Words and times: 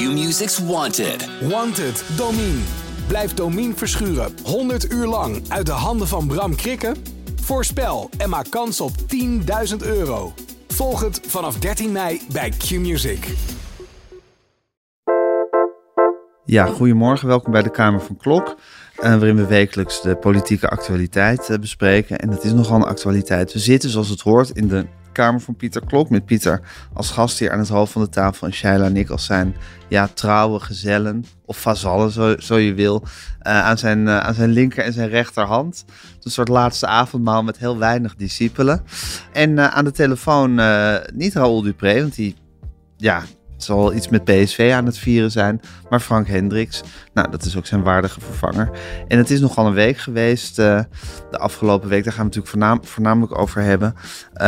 Q-Music's 0.00 0.58
Wanted. 0.58 1.28
Wanted, 1.48 2.04
Domine. 2.16 2.60
Blijf 3.06 3.34
Domine 3.34 3.74
verschuren 3.74 4.32
100 4.44 4.92
uur 4.92 5.06
lang 5.06 5.42
uit 5.48 5.66
de 5.66 5.72
handen 5.72 6.08
van 6.08 6.26
Bram 6.26 6.56
Krikken? 6.56 6.96
Voorspel 7.40 8.10
en 8.18 8.28
maak 8.28 8.50
kans 8.50 8.80
op 8.80 8.90
10.000 9.70 9.76
euro. 9.82 10.32
Volg 10.68 11.00
het 11.00 11.20
vanaf 11.26 11.58
13 11.58 11.92
mei 11.92 12.20
bij 12.32 12.50
Q-Music. 12.50 13.34
Ja, 16.44 16.66
goedemorgen. 16.66 17.28
Welkom 17.28 17.52
bij 17.52 17.62
de 17.62 17.70
Kamer 17.70 18.00
van 18.00 18.16
Klok. 18.16 18.48
Uh, 18.48 18.56
waarin 19.02 19.36
we 19.36 19.46
wekelijks 19.46 20.02
de 20.02 20.16
politieke 20.16 20.68
actualiteit 20.68 21.48
uh, 21.48 21.58
bespreken. 21.58 22.18
En 22.18 22.30
het 22.30 22.44
is 22.44 22.52
nogal 22.52 22.76
een 22.76 22.82
actualiteit. 22.82 23.52
We 23.52 23.58
zitten, 23.58 23.90
zoals 23.90 24.08
het 24.08 24.20
hoort, 24.20 24.50
in 24.50 24.68
de 24.68 24.86
Kamer 25.12 25.40
van 25.40 25.56
Pieter 25.56 25.84
Klok. 25.86 26.10
Met 26.10 26.24
Pieter 26.24 26.60
als 26.92 27.10
gast 27.10 27.38
hier 27.38 27.52
aan 27.52 27.58
het 27.58 27.68
hoofd 27.68 27.92
van 27.92 28.02
de 28.02 28.08
tafel. 28.08 28.46
En 28.46 28.52
Shaila 28.52 28.84
en 28.84 28.96
ik 28.96 29.10
als 29.10 29.24
zijn 29.24 29.56
ja, 29.88 30.08
trouwe 30.14 30.60
gezellen. 30.60 31.24
Of 31.44 31.60
vazallen, 31.60 32.10
zo, 32.10 32.34
zo 32.38 32.56
je 32.56 32.74
wil. 32.74 33.02
Uh, 33.02 33.64
aan, 33.64 33.78
zijn, 33.78 34.08
aan 34.08 34.34
zijn 34.34 34.50
linker 34.50 34.84
en 34.84 34.92
zijn 34.92 35.08
rechterhand. 35.08 35.84
Een 36.22 36.30
soort 36.30 36.48
laatste 36.48 36.86
avondmaal 36.86 37.42
met 37.42 37.58
heel 37.58 37.78
weinig 37.78 38.14
discipelen. 38.14 38.84
En 39.32 39.72
aan 39.72 39.84
de 39.84 39.92
telefoon 39.92 40.60
niet 41.14 41.34
Raoul 41.34 41.62
Dupré, 41.62 42.00
want 42.00 42.14
die 42.14 42.36
ja, 42.96 43.22
zal 43.64 43.94
iets 43.94 44.08
met 44.08 44.24
PSV 44.24 44.72
aan 44.74 44.86
het 44.86 44.98
vieren 44.98 45.30
zijn. 45.30 45.60
Maar 45.90 46.00
Frank 46.00 46.26
Hendricks, 46.26 46.82
nou, 47.14 47.30
dat 47.30 47.44
is 47.44 47.56
ook 47.56 47.66
zijn 47.66 47.82
waardige 47.82 48.20
vervanger. 48.20 48.70
En 49.08 49.18
het 49.18 49.30
is 49.30 49.40
nogal 49.40 49.66
een 49.66 49.72
week 49.72 49.98
geweest. 49.98 50.58
Uh, 50.58 50.80
de 51.30 51.38
afgelopen 51.38 51.88
week, 51.88 52.04
daar 52.04 52.12
gaan 52.12 52.28
we 52.28 52.36
natuurlijk 52.36 52.86
voornamelijk 52.86 53.38
over 53.38 53.62
hebben. 53.62 53.94
Uh, 54.34 54.40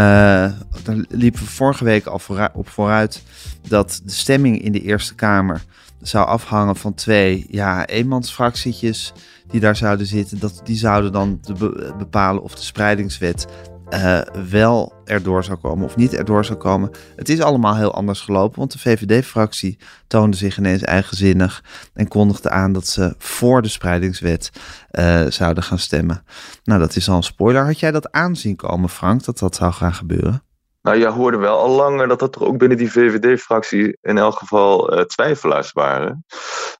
daar 0.82 1.04
liepen 1.08 1.40
we 1.40 1.46
vorige 1.46 1.84
week 1.84 2.06
al 2.06 2.20
op 2.52 2.68
vooruit 2.68 3.22
dat 3.68 4.00
de 4.04 4.12
stemming 4.12 4.62
in 4.62 4.72
de 4.72 4.80
Eerste 4.80 5.14
Kamer 5.14 5.62
zou 6.02 6.26
afhangen 6.26 6.76
van 6.76 6.94
twee 6.94 7.46
ja, 7.50 7.86
eenmansfractietjes 7.86 9.12
die 9.48 9.60
daar 9.60 9.76
zouden 9.76 10.06
zitten. 10.06 10.38
Dat, 10.38 10.60
die 10.64 10.76
zouden 10.76 11.12
dan 11.12 11.40
be 11.58 11.94
bepalen 11.98 12.42
of 12.42 12.54
de 12.54 12.62
spreidingswet 12.62 13.46
uh, 13.92 14.20
wel 14.50 14.92
erdoor 15.04 15.44
zou 15.44 15.58
komen 15.58 15.84
of 15.84 15.96
niet 15.96 16.14
erdoor 16.14 16.44
zou 16.44 16.58
komen. 16.58 16.90
Het 17.16 17.28
is 17.28 17.40
allemaal 17.40 17.76
heel 17.76 17.94
anders 17.94 18.20
gelopen, 18.20 18.58
want 18.58 18.72
de 18.72 18.78
VVD-fractie 18.78 19.78
toonde 20.06 20.36
zich 20.36 20.58
ineens 20.58 20.82
eigenzinnig 20.82 21.64
en 21.94 22.08
kondigde 22.08 22.50
aan 22.50 22.72
dat 22.72 22.86
ze 22.86 23.14
voor 23.18 23.62
de 23.62 23.68
spreidingswet 23.68 24.50
uh, 24.92 25.26
zouden 25.28 25.62
gaan 25.62 25.78
stemmen. 25.78 26.24
Nou, 26.64 26.80
dat 26.80 26.96
is 26.96 27.08
al 27.08 27.16
een 27.16 27.22
spoiler. 27.22 27.64
Had 27.64 27.80
jij 27.80 27.90
dat 27.90 28.12
aanzien 28.12 28.56
komen, 28.56 28.88
Frank, 28.88 29.24
dat 29.24 29.38
dat 29.38 29.54
zou 29.54 29.72
gaan 29.72 29.94
gebeuren? 29.94 30.42
Nou, 30.82 30.98
je 30.98 31.06
hoorde 31.06 31.36
wel 31.36 31.58
al 31.58 31.70
langer 31.70 32.08
dat 32.08 32.22
er 32.22 32.30
toch 32.30 32.42
ook 32.42 32.58
binnen 32.58 32.78
die 32.78 32.92
VVD-fractie 32.92 33.98
in 34.00 34.18
elk 34.18 34.38
geval 34.38 34.98
uh, 34.98 35.04
twijfelaars 35.04 35.72
waren. 35.72 36.24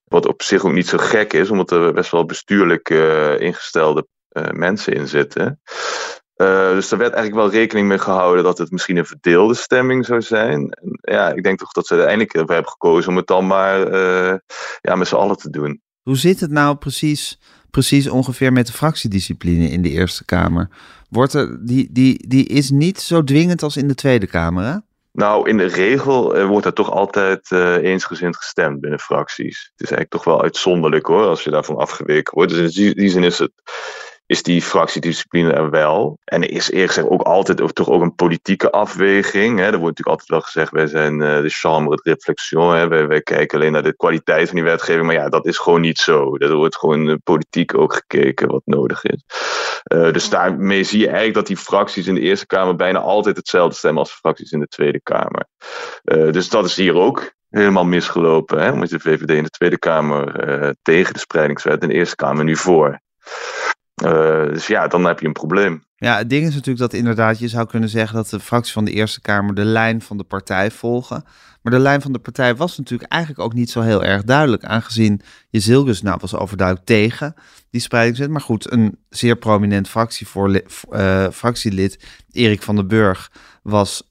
Wat 0.05 0.27
op 0.27 0.43
zich 0.43 0.65
ook 0.65 0.73
niet 0.73 0.89
zo 0.89 0.99
gek 0.99 1.33
is, 1.33 1.51
omdat 1.51 1.71
er 1.71 1.93
best 1.93 2.11
wel 2.11 2.25
bestuurlijk 2.25 2.91
ingestelde 3.39 4.07
mensen 4.53 4.93
in 4.93 5.09
zitten. 5.09 5.61
Uh, 6.43 6.73
dus 6.73 6.91
er 6.91 6.99
werd 6.99 7.13
eigenlijk 7.13 7.43
wel 7.43 7.61
rekening 7.61 7.89
mee 7.89 7.99
gehouden 7.99 8.45
dat 8.45 8.59
het 8.59 8.71
misschien 8.71 8.97
een 8.97 9.07
verdeelde 9.07 9.55
stemming 9.55 10.07
zou 10.07 10.23
zijn. 10.23 10.71
En 10.71 10.99
ja, 11.01 11.33
ik 11.33 11.43
denk 11.43 11.59
toch 11.59 11.73
dat 11.73 11.87
ze 11.87 11.93
uiteindelijk 11.93 12.35
ervoor 12.35 12.55
hebben 12.55 12.71
gekozen 12.71 13.11
om 13.11 13.17
het 13.17 13.27
dan 13.27 13.47
maar 13.47 13.93
uh, 13.93 14.35
ja, 14.81 14.95
met 14.95 15.09
z'n 15.09 15.15
allen 15.15 15.37
te 15.37 15.51
doen. 15.51 15.81
Hoe 16.03 16.17
zit 16.17 16.41
het 16.41 16.51
nou 16.51 16.77
precies, 16.77 17.41
precies 17.71 18.09
ongeveer 18.09 18.53
met 18.53 18.67
de 18.67 18.73
fractiediscipline 18.73 19.69
in 19.69 19.83
de 19.83 19.91
Eerste 19.91 20.25
Kamer? 20.25 20.69
Wordt 21.09 21.35
er, 21.35 21.67
die, 21.67 21.89
die, 21.93 22.29
die 22.29 22.47
is 22.47 22.71
niet 22.71 23.01
zo 23.01 23.25
dwingend 23.25 23.63
als 23.63 23.77
in 23.77 23.89
de 23.89 23.95
Tweede 23.95 24.27
Kamer, 24.27 24.65
hè? 24.65 24.77
Nou, 25.13 25.49
in 25.49 25.57
de 25.57 25.67
regel 25.67 26.39
uh, 26.39 26.47
wordt 26.47 26.67
er 26.67 26.73
toch 26.73 26.91
altijd 26.91 27.51
uh, 27.51 27.77
eensgezind 27.77 28.37
gestemd 28.37 28.81
binnen 28.81 28.99
fracties. 28.99 29.71
Het 29.73 29.81
is 29.81 29.91
eigenlijk 29.91 30.11
toch 30.11 30.25
wel 30.25 30.43
uitzonderlijk 30.43 31.07
hoor, 31.07 31.27
als 31.27 31.45
je 31.45 31.51
daarvan 31.51 31.77
afgeweken 31.77 32.35
wordt. 32.35 32.53
Dus 32.53 32.77
in 32.77 32.85
die, 32.85 32.95
die 32.95 33.11
zin 33.11 33.25
is 33.25 33.39
het 33.39 33.53
is 34.33 34.43
die 34.43 34.63
fractiediscipline 34.63 35.53
er 35.53 35.71
wel. 35.71 36.19
En 36.25 36.43
er 36.43 36.51
is 36.51 36.71
eerlijk 36.71 36.93
gezegd 36.93 37.09
ook 37.09 37.23
altijd 37.23 37.61
ook, 37.61 37.73
toch 37.73 37.89
ook 37.89 38.03
een 38.03 38.15
politieke 38.15 38.71
afweging. 38.71 39.59
Hè. 39.59 39.65
Er 39.65 39.79
wordt 39.79 39.99
natuurlijk 39.99 40.09
altijd 40.09 40.29
wel 40.29 40.41
gezegd, 40.41 40.73
wij 40.73 40.87
zijn 40.87 41.21
uh, 41.21 41.41
de 41.41 41.49
chambre 41.49 41.97
de 41.97 42.11
réflexion. 42.11 42.75
Hè. 42.75 42.89
Wij, 42.89 43.07
wij, 43.07 43.21
kijken 43.23 43.59
alleen 43.59 43.73
naar 43.73 43.83
de 43.83 43.97
kwaliteit 43.97 44.47
van 44.47 44.57
die 44.57 44.65
wetgeving. 44.65 45.07
Maar 45.07 45.15
ja, 45.15 45.29
dat 45.29 45.47
is 45.47 45.59
gewoon 45.59 45.81
niet 45.81 45.99
zo. 45.99 46.37
Er 46.37 46.55
wordt 46.55 46.77
gewoon 46.77 47.09
uh, 47.09 47.15
politiek 47.25 47.79
ook 47.79 47.95
gekeken 47.95 48.49
wat 48.49 48.63
nodig 48.65 49.05
is. 49.05 49.25
Uh, 49.95 50.13
dus 50.13 50.29
daarmee 50.29 50.85
zie 50.85 50.99
je 50.99 51.07
eigenlijk 51.07 51.35
dat 51.35 51.47
die 51.47 51.57
fracties 51.57 52.07
in 52.07 52.15
de 52.15 52.21
Eerste 52.21 52.47
Kamer 52.47 52.77
bijna 52.77 52.99
altijd 52.99 53.37
hetzelfde 53.37 53.77
stemmen 53.77 54.03
als 54.03 54.13
fracties 54.13 54.53
in 54.53 54.61
de 54.61 54.69
Tweede 54.69 55.01
Kamer. 55.03 55.47
dus 56.33 56.49
dat 56.49 56.65
is 56.65 56.77
hier 56.77 56.95
ook 56.95 57.33
helemaal 57.51 57.85
misgelopen. 57.85 58.63
Hè? 58.63 58.71
Omdat 58.71 58.89
de 58.89 59.01
VVD 59.01 59.31
in 59.31 59.43
de 59.43 59.51
Tweede 59.51 59.79
Kamer 59.79 60.75
tegen 60.83 61.13
de 61.13 61.19
spreidingswet 61.19 61.83
en 61.83 61.89
de 61.89 61.95
Eerste 61.95 62.17
Kamer 62.17 62.45
nu 62.45 62.57
voor. 62.57 63.01
Uh, 64.05 64.53
dus 64.53 64.67
ja, 64.67 64.89
dan 64.89 65.05
heb 65.05 65.21
je 65.21 65.27
een 65.27 65.33
probleem. 65.33 65.85
Ja, 65.97 66.17
het 66.17 66.31
ding 66.31 66.47
is 66.47 66.55
natuurlijk 66.55 66.79
dat 66.79 66.93
inderdaad 66.93 67.39
je 67.39 67.49
zou 67.49 67.67
kunnen 67.67 67.89
zeggen 67.89 68.17
dat 68.17 68.29
de 68.29 68.41
fracties 68.41 68.73
van 68.73 68.85
de 68.85 68.91
Eerste 68.91 69.21
Kamer 69.21 69.55
de 69.55 69.65
lijn 69.65 70.03
van 70.03 70.17
de 70.17 70.25
partij 70.25 70.71
volgen. 70.71 71.25
Maar 71.63 71.73
de 71.73 71.79
lijn 71.79 72.03
van 72.03 72.13
de 72.13 72.19
partij 72.19 72.57
was 72.57 72.79
natuurlijk 72.79 73.13
eigenlijk 73.13 73.43
ook 73.43 73.55
niet 73.55 73.71
zo 73.71 73.81
heel 73.81 74.05
erg 74.05 74.25
duidelijk, 74.25 74.65
aangezien 74.65 75.21
je 75.51 75.61
Zilgus 75.61 76.03
nou 76.03 76.19
was 76.21 76.35
overduidelijk 76.35 76.87
tegen 76.87 77.35
die 77.71 77.81
spreidingswet. 77.81 78.31
Maar 78.31 78.41
goed, 78.41 78.73
een 78.73 78.99
zeer 79.09 79.37
prominent 79.37 79.89
fractievoorlid, 79.89 80.83
uh, 80.91 81.29
fractielid, 81.33 81.99
Erik 82.31 82.63
van 82.63 82.77
den 82.77 82.89
Burg, 82.89 83.31
was 83.63 84.11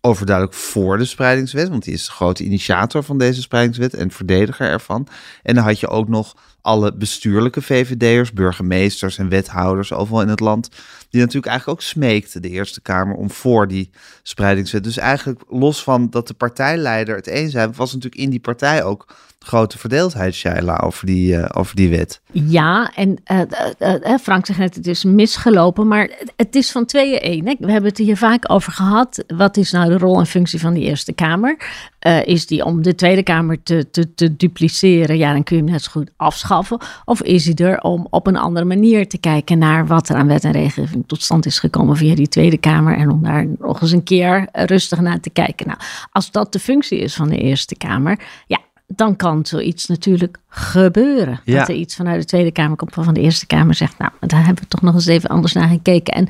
overduidelijk 0.00 0.56
voor 0.56 0.98
de 0.98 1.04
spreidingswet, 1.04 1.68
want 1.68 1.84
die 1.84 1.94
is 1.94 2.04
de 2.04 2.10
grote 2.10 2.44
initiator 2.44 3.02
van 3.02 3.18
deze 3.18 3.40
spreidingswet 3.40 3.94
en 3.94 4.10
verdediger 4.10 4.68
ervan. 4.68 5.06
En 5.42 5.54
dan 5.54 5.64
had 5.64 5.80
je 5.80 5.88
ook 5.88 6.08
nog 6.08 6.36
alle 6.62 6.94
bestuurlijke 6.94 7.62
VVD'ers, 7.62 8.32
burgemeesters 8.32 9.18
en 9.18 9.28
wethouders 9.28 9.92
overal 9.92 10.22
in 10.22 10.28
het 10.28 10.40
land, 10.40 10.68
die 11.10 11.20
natuurlijk 11.20 11.46
eigenlijk 11.46 11.80
ook 11.80 11.86
smeekten 11.86 12.42
de 12.42 12.48
Eerste 12.48 12.80
Kamer 12.80 13.14
om 13.16 13.30
voor 13.30 13.68
die 13.68 13.90
spreidingswet. 14.22 14.84
Dus 14.84 14.96
eigenlijk 14.96 15.40
los 15.48 15.82
van 15.82 16.10
dat 16.10 16.26
de 16.28 16.34
partijleider 16.34 17.16
het 17.16 17.26
eens 17.26 17.52
zijn, 17.52 17.74
was 17.74 17.92
natuurlijk 17.92 18.22
in 18.22 18.30
die 18.30 18.40
partij 18.40 18.84
ook 18.84 19.14
grote 19.44 19.78
verdeeldheid, 19.78 20.34
Shaila, 20.34 20.76
over 20.76 21.06
die, 21.06 21.36
uh, 21.36 21.44
over 21.52 21.76
die 21.76 21.88
wet. 21.88 22.20
Ja, 22.32 22.92
en 22.94 23.16
uh, 23.32 23.40
uh, 23.78 24.18
Frank 24.22 24.46
zegt 24.46 24.58
net, 24.58 24.74
het 24.74 24.86
is 24.86 25.04
misgelopen, 25.04 25.88
maar 25.88 26.10
het 26.36 26.54
is 26.54 26.70
van 26.70 26.86
tweeën 26.86 27.20
één. 27.20 27.46
Hè? 27.46 27.54
We 27.58 27.70
hebben 27.70 27.90
het 27.90 27.98
hier 27.98 28.16
vaak 28.16 28.52
over 28.52 28.72
gehad. 28.72 29.24
Wat 29.36 29.56
is 29.56 29.70
nou 29.72 29.88
de 29.90 29.98
rol 29.98 30.18
en 30.18 30.26
functie 30.26 30.60
van 30.60 30.74
de 30.74 30.80
Eerste 30.80 31.12
Kamer? 31.12 31.88
is 32.24 32.46
die 32.46 32.64
om 32.64 32.82
de 32.82 32.94
Tweede 32.94 33.22
Kamer 33.22 33.62
te, 33.62 33.90
te, 33.90 34.14
te 34.14 34.36
dupliceren? 34.36 35.18
Ja, 35.18 35.32
dan 35.32 35.42
kun 35.42 35.56
je 35.56 35.62
hem 35.62 35.72
net 35.72 35.82
zo 35.82 35.90
goed 35.90 36.10
afschaffen. 36.16 36.78
Of 37.04 37.22
is 37.22 37.44
hij 37.44 37.54
er 37.54 37.80
om 37.80 38.06
op 38.10 38.26
een 38.26 38.36
andere 38.36 38.66
manier 38.66 39.08
te 39.08 39.18
kijken 39.18 39.58
naar 39.58 39.86
wat 39.86 40.08
er 40.08 40.16
aan 40.16 40.26
wet 40.26 40.44
en 40.44 40.52
regelgeving 40.52 41.04
tot 41.06 41.22
stand 41.22 41.46
is 41.46 41.58
gekomen 41.58 41.96
via 41.96 42.14
die 42.14 42.28
Tweede 42.28 42.58
Kamer 42.58 42.96
en 42.96 43.10
om 43.10 43.22
daar 43.22 43.46
nog 43.58 43.82
eens 43.82 43.92
een 43.92 44.02
keer 44.02 44.48
rustig 44.52 45.00
naar 45.00 45.20
te 45.20 45.30
kijken? 45.30 45.66
Nou, 45.66 45.78
als 46.12 46.30
dat 46.30 46.52
de 46.52 46.58
functie 46.58 46.98
is 46.98 47.14
van 47.14 47.28
de 47.28 47.38
Eerste 47.38 47.76
Kamer, 47.76 48.20
ja, 48.46 48.58
dan 48.94 49.16
kan 49.16 49.46
zoiets 49.46 49.86
natuurlijk 49.86 50.38
gebeuren. 50.48 51.40
Ja. 51.44 51.58
Dat 51.58 51.68
er 51.68 51.74
iets 51.74 51.96
vanuit 51.96 52.20
de 52.20 52.26
Tweede 52.26 52.50
Kamer 52.52 52.76
komt 52.76 52.94
van 52.94 53.14
de 53.14 53.20
Eerste 53.20 53.46
Kamer 53.46 53.74
zegt, 53.74 53.98
nou, 53.98 54.12
daar 54.20 54.44
hebben 54.46 54.62
we 54.62 54.68
toch 54.68 54.82
nog 54.82 54.94
eens 54.94 55.06
even 55.06 55.28
anders 55.28 55.52
naar 55.52 55.68
gekeken. 55.68 56.14
En 56.14 56.28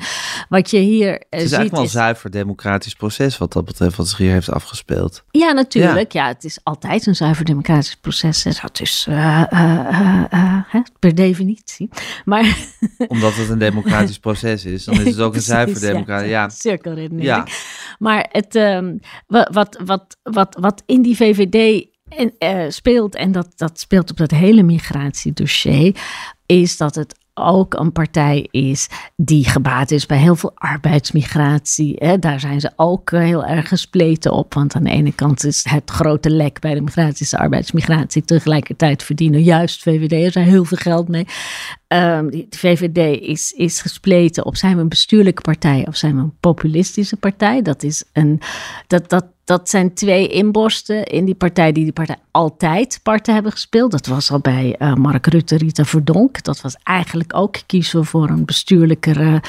wat 0.49 0.69
je 0.69 0.77
hier 0.77 1.07
uh, 1.07 1.13
Het 1.13 1.23
is 1.29 1.41
ziet 1.41 1.41
eigenlijk 1.41 1.71
wel 1.71 1.81
een 1.81 1.89
zuiver 1.89 2.29
democratisch 2.31 2.95
proces 2.95 3.37
wat 3.37 3.53
dat 3.53 3.65
betreft, 3.65 3.95
wat 3.95 4.07
zich 4.07 4.17
hier 4.17 4.31
heeft 4.31 4.49
afgespeeld. 4.51 5.23
Ja, 5.31 5.51
natuurlijk. 5.51 6.11
Ja. 6.11 6.27
het 6.27 6.43
is 6.43 6.59
altijd 6.63 7.07
een 7.07 7.15
zuiver 7.15 7.45
democratisch 7.45 7.95
proces. 7.95 8.45
En 8.45 8.53
Dat 8.61 8.79
is 8.79 9.05
uh, 9.09 9.43
uh, 9.53 10.23
hè, 10.67 10.79
per 10.99 11.15
definitie. 11.15 11.89
Maar 12.25 12.57
Omdat 13.07 13.35
het 13.35 13.49
een 13.49 13.59
democratisch 13.59 14.19
proces 14.19 14.65
is, 14.65 14.83
dan 14.83 14.93
is 14.99 15.05
het 15.05 15.19
ook 15.19 15.35
een 15.35 15.41
zuiver 15.55 15.79
democratisch. 15.81 16.29
Ja, 16.29 16.49
cirkelredenering. 16.49 17.23
Ja. 17.23 17.45
Maar 17.99 18.27
het, 18.31 18.53
wa- 19.27 19.49
wat, 19.51 19.79
wat, 19.85 20.17
wat, 20.23 20.57
wat 20.59 20.83
in 20.85 21.01
die 21.01 21.15
VVD 21.15 21.85
en, 22.17 22.33
eh, 22.37 22.69
speelt, 22.69 23.15
en 23.15 23.31
dat, 23.31 23.47
dat 23.55 23.79
speelt 23.79 24.11
op 24.11 24.17
dat 24.17 24.31
hele 24.31 24.63
migratiedossier, 24.63 25.95
is 26.45 26.77
dat 26.77 26.95
het 26.95 27.19
ook 27.33 27.73
een 27.73 27.91
partij 27.91 28.47
is 28.51 28.87
die 29.15 29.45
gebaat 29.49 29.91
is 29.91 30.05
bij 30.05 30.17
heel 30.17 30.35
veel 30.35 30.51
arbeidsmigratie. 30.55 31.95
Hè. 31.97 32.19
Daar 32.19 32.39
zijn 32.39 32.59
ze 32.59 32.71
ook 32.75 33.11
eh, 33.11 33.19
heel 33.19 33.45
erg 33.45 33.67
gespleten 33.67 34.31
op. 34.31 34.53
Want 34.53 34.75
aan 34.75 34.83
de 34.83 34.89
ene 34.89 35.13
kant 35.13 35.45
is 35.45 35.65
het 35.69 35.89
grote 35.89 36.29
lek 36.29 36.59
bij 36.59 36.73
de 36.73 36.81
migratie 36.81 37.25
is 37.25 37.29
de 37.29 37.37
arbeidsmigratie. 37.37 38.23
Tegelijkertijd 38.23 39.03
verdienen 39.03 39.43
juist 39.43 39.81
VVD'ers 39.81 40.35
er 40.35 40.43
heel 40.43 40.65
veel 40.65 40.77
geld 40.77 41.07
mee. 41.07 41.25
Ehm, 41.87 42.29
de 42.29 42.47
VVD 42.49 43.21
is, 43.21 43.51
is 43.51 43.81
gespleten 43.81 44.45
op 44.45 44.55
zijn 44.55 44.75
we 44.75 44.81
een 44.81 44.89
bestuurlijke 44.89 45.41
partij 45.41 45.87
of 45.87 45.95
zijn 45.95 46.15
we 46.15 46.21
een 46.21 46.37
populistische 46.39 47.17
partij. 47.17 47.61
Dat, 47.61 47.83
is 47.83 48.03
een, 48.13 48.41
dat, 48.87 49.09
dat, 49.09 49.25
dat 49.51 49.69
zijn 49.69 49.93
twee 49.93 50.27
inborsten 50.27 51.03
in 51.05 51.25
die 51.25 51.35
partij 51.35 51.71
die 51.71 51.83
die 51.83 51.93
partij 51.93 52.15
altijd 52.31 52.99
parten 53.03 53.33
hebben 53.33 53.51
gespeeld. 53.51 53.91
Dat 53.91 54.05
was 54.05 54.31
al 54.31 54.39
bij 54.39 54.75
eh, 54.77 54.93
Mark 54.93 55.27
Rutte, 55.27 55.57
Rita 55.57 55.85
Verdonk. 55.85 56.43
Dat 56.43 56.61
was 56.61 56.75
eigenlijk 56.83 57.35
ook 57.35 57.55
kiezen 57.65 57.99
we 57.99 58.05
voor 58.05 58.29
een 58.29 58.45
bestuurlijkere 58.45 59.41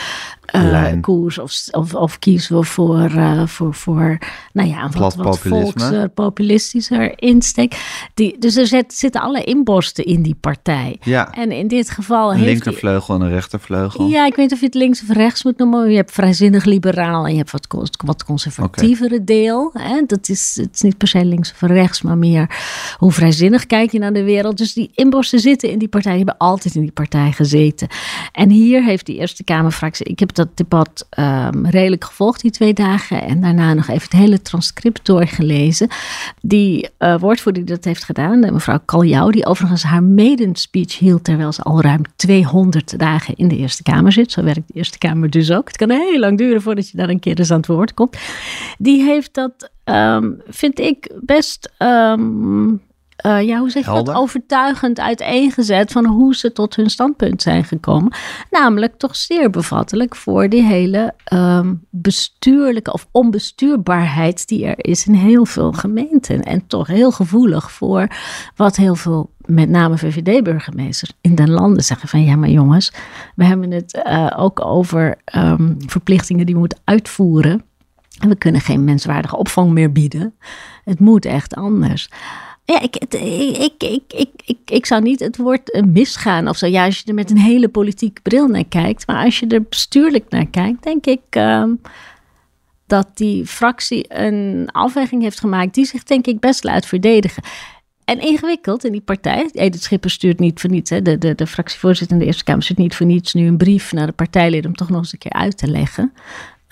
eh, 0.47 0.87
koers 1.01 1.39
of, 1.39 1.53
of, 1.71 1.95
of 1.95 2.19
kiezen 2.19 2.59
we 2.59 2.65
voor, 2.65 3.05
eh, 3.05 3.47
voor, 3.47 3.75
voor 3.75 4.19
nou 4.53 4.69
ja, 4.69 4.89
Plat 4.89 5.15
wat, 5.15 5.25
wat 5.27 5.39
volks, 5.39 5.91
populistischer 6.15 7.13
insteek. 7.23 7.75
Die, 8.15 8.39
dus 8.39 8.57
er 8.57 8.67
zit, 8.67 8.95
zitten 8.95 9.21
alle 9.21 9.45
inborsten 9.45 10.05
in 10.05 10.23
die 10.23 10.37
partij. 10.41 10.97
Ja, 11.01 11.33
En 11.35 11.53
in 11.53 11.69
dit 11.69 11.91
geval 11.91 12.31
een 12.31 12.37
heeft 12.37 12.45
die- 12.45 12.53
linkervleugel 12.53 13.15
en 13.15 13.21
een 13.21 13.31
rechtervleugel. 13.31 14.07
ja, 14.09 14.27
ik 14.27 14.35
weet 14.35 14.45
niet 14.45 14.53
of 14.53 14.61
je 14.61 14.67
het 14.67 14.75
links 14.75 15.03
of 15.03 15.09
rechts 15.17 15.45
moet 15.45 15.59
noemen. 15.59 15.91
Je 15.91 15.97
hebt 15.97 16.13
vrijzinnig 16.13 16.65
liberaal 16.65 17.25
en 17.27 17.31
je 17.33 17.39
hebt 17.39 17.51
wat, 17.51 17.67
wat 18.05 18.25
conservatievere 18.25 19.25
deel. 19.25 19.71
Hè? 19.73 19.92
Dat 20.07 20.29
is, 20.29 20.59
het 20.61 20.75
is 20.75 20.81
niet 20.81 20.97
per 20.97 21.09
se 21.09 21.25
links 21.25 21.53
of 21.53 21.61
rechts, 21.61 22.03
maar 22.03 22.19
meer 22.19 22.51
hoe 22.97 23.13
vrijzinnig 23.13 23.67
kijk 23.67 23.93
je 23.93 23.99
naar 23.99 24.13
de 24.13 24.25
wereld. 24.25 24.59
Dus 24.59 24.73
die 24.73 24.91
inborsten 24.95 25.41
zitten 25.41 25.71
in 25.71 25.79
die 25.79 25.89
partij, 25.89 26.11
die 26.13 26.25
hebben 26.25 26.47
altijd 26.47 26.75
in 26.75 26.81
die 26.81 26.93
partij 26.93 27.33
gezeten. 27.33 27.89
En 28.33 28.51
hier 28.51 28.85
heeft 28.85 29.07
die 29.07 29.19
Eerste 29.19 29.45
Kamerfractie, 29.45 30.07
ik 30.07 30.19
heb 30.19 30.35
dat 30.35 30.49
debat 30.55 31.07
ehm, 31.11 31.67
redelijk 31.67 32.05
gevolgd 32.05 32.41
die 32.41 32.51
twee 32.51 32.75
dagen 32.75 33.23
en 33.23 33.41
daarna 33.41 33.75
nog 33.75 33.89
even 33.89 34.03
het 34.03 34.13
hele 34.13 34.43
transcript 34.43 35.07
doorgelezen. 35.07 35.89
Die 36.41 36.89
eh, 36.99 37.19
woordvoerder 37.19 37.65
die 37.65 37.75
dat 37.75 37.85
heeft 37.85 38.05
gedaan, 38.05 38.39
mevrouw 38.39 38.81
Kaljau, 38.85 39.33
die 39.33 39.47
overigens 39.47 39.83
haar 39.83 40.03
maiden 40.03 40.57
speech 40.57 40.99
hield 40.99 41.25
terwijl 41.25 41.53
ze 41.53 41.63
al 41.63 41.81
ruim 41.81 42.03
200 42.17 42.99
dagen 42.99 43.35
in 43.37 43.49
de 43.49 43.57
Eerste 43.57 43.83
Kamer 43.83 44.13
zit. 44.13 44.33
Zo 44.33 44.43
werkt 44.43 44.67
de 44.67 44.75
Eerste 44.75 44.99
Kamer 44.99 45.31
dus 45.31 45.51
ook. 45.51 45.67
Het 45.67 45.77
kan 45.77 45.91
heel 45.91 46.19
lang 46.19 46.39
duren 46.39 46.63
voordat 46.63 46.91
je 46.91 46.97
daar 46.97 47.09
een 47.09 47.21
keer 47.21 47.39
eens 47.39 47.51
aan 47.51 47.57
het 47.57 47.67
woord 47.67 47.95
komt. 47.95 48.17
Die 48.79 49.03
heeft 49.03 49.35
dat, 49.35 49.71
ehm, 49.85 50.33
vind 50.49 50.79
ik, 50.79 51.13
best. 51.21 51.73
ehm, 51.79 52.75
eh, 53.23 53.43
ja, 53.43 53.59
hoe 53.59 53.71
zeg 53.71 53.85
je 53.85 53.91
Helder. 53.91 54.15
dat? 54.15 54.23
Overtuigend 54.23 55.01
uiteengezet 55.01 55.93
van 55.93 56.07
hoe 56.07 56.35
ze 56.35 56.53
tot 56.53 56.77
hun 56.77 56.91
standpunt 56.91 57.43
zijn 57.43 57.65
gekomen. 57.65 58.13
Namelijk 58.51 58.95
toch 58.97 59.17
zeer 59.17 59.51
bevattelijk 59.51 60.17
voor 60.17 60.49
die 60.49 60.63
hele 60.63 61.15
ehm, 61.25 61.75
bestuurlijke 61.91 62.93
of 62.93 63.09
onbestuurbaarheid 63.11 64.49
die 64.49 64.67
er 64.67 64.85
is 64.85 65.07
in 65.07 65.15
heel 65.15 65.45
veel 65.47 65.73
gemeenten. 65.73 66.43
En 66.43 66.67
toch 66.67 66.87
heel 66.87 67.11
gevoelig 67.11 67.73
voor 67.73 68.09
wat 68.57 68.77
heel 68.77 68.95
veel, 68.95 69.31
met 69.45 69.69
name 69.69 69.99
VVD-burgemeesters 69.99 71.13
in 71.21 71.35
den 71.35 71.51
landen 71.51 71.85
zeggen 71.85 72.09
van 72.09 72.25
ja, 72.25 72.37
maar 72.37 72.49
jongens, 72.51 72.93
we 73.35 73.45
hebben 73.45 73.71
het 73.71 74.03
eh, 74.03 74.31
ook 74.37 74.65
over 74.65 75.19
verplichtingen 75.87 76.47
die 76.47 76.55
we 76.55 76.61
moeten 76.61 76.81
uitvoeren. 76.85 77.65
En 78.23 78.29
we 78.29 78.37
kunnen 78.37 78.61
geen 78.61 78.85
menswaardige 78.85 79.37
opvang 79.37 79.71
meer 79.71 79.93
bieden. 79.93 80.35
Het 80.85 81.01
moet 81.01 81.25
echt 81.25 81.55
anders. 81.55 82.09
Ja, 82.65 82.81
ik, 82.81 82.97
ik, 82.97 83.15
ik, 83.83 84.13
ik, 84.13 84.31
ik, 84.45 84.59
ik 84.65 84.87
zou 84.87 85.03
niet 85.03 85.21
het 85.21 85.37
woord 85.37 85.71
eh, 85.71 85.83
misgaan 85.83 86.49
of 86.49 86.57
zo. 86.57 86.67
Ja, 86.67 86.85
als 86.85 86.99
je 86.99 87.05
er 87.07 87.15
met 87.15 87.31
een 87.31 87.39
hele 87.39 87.69
politieke 87.69 88.23
bril 88.23 88.47
naar 88.47 88.65
kijkt. 88.65 89.07
Maar 89.07 89.25
als 89.25 89.39
je 89.39 89.47
er 89.47 89.63
bestuurlijk 89.63 90.25
naar 90.29 90.47
kijkt, 90.47 90.83
denk 90.83 91.07
ik 91.07 91.21
ehm, 91.31 91.71
dat 92.87 93.09
die 93.15 93.47
fractie 93.47 94.05
een 94.09 94.69
afweging 94.73 95.23
heeft 95.23 95.41
gemaakt 95.41 95.75
die 95.75 95.85
zich 95.85 96.03
denk 96.03 96.27
ik 96.27 96.41
best 96.41 96.65
laat 96.65 96.87
verdedigen. 96.87 97.43
En 98.05 98.21
ingewikkeld 98.21 98.85
in 98.85 98.93
die 98.93 99.01
partij. 99.01 99.49
Edith 99.53 99.83
Schipper 99.83 100.11
stuurt 100.11 100.39
niet 100.39 100.61
voor 100.61 100.71
niets. 100.71 100.91
Hè. 100.91 101.03
De, 101.03 101.19
de, 101.19 101.35
de 101.35 101.47
fractievoorzitter 101.47 102.17
in 102.17 102.23
de 102.23 102.29
Eerste 102.29 102.45
Kamer 102.45 102.63
stuurt 102.63 102.79
niet 102.79 102.95
voor 102.95 103.07
niets 103.07 103.35
nu 103.35 103.47
een 103.47 103.57
brief 103.57 103.93
naar 103.93 104.07
de 104.07 104.13
partijleden 104.13 104.71
om 104.71 104.77
toch 104.77 104.89
nog 104.89 104.99
eens 104.99 105.13
een 105.13 105.19
keer 105.19 105.33
uit 105.33 105.57
te 105.57 105.67
leggen. 105.67 106.13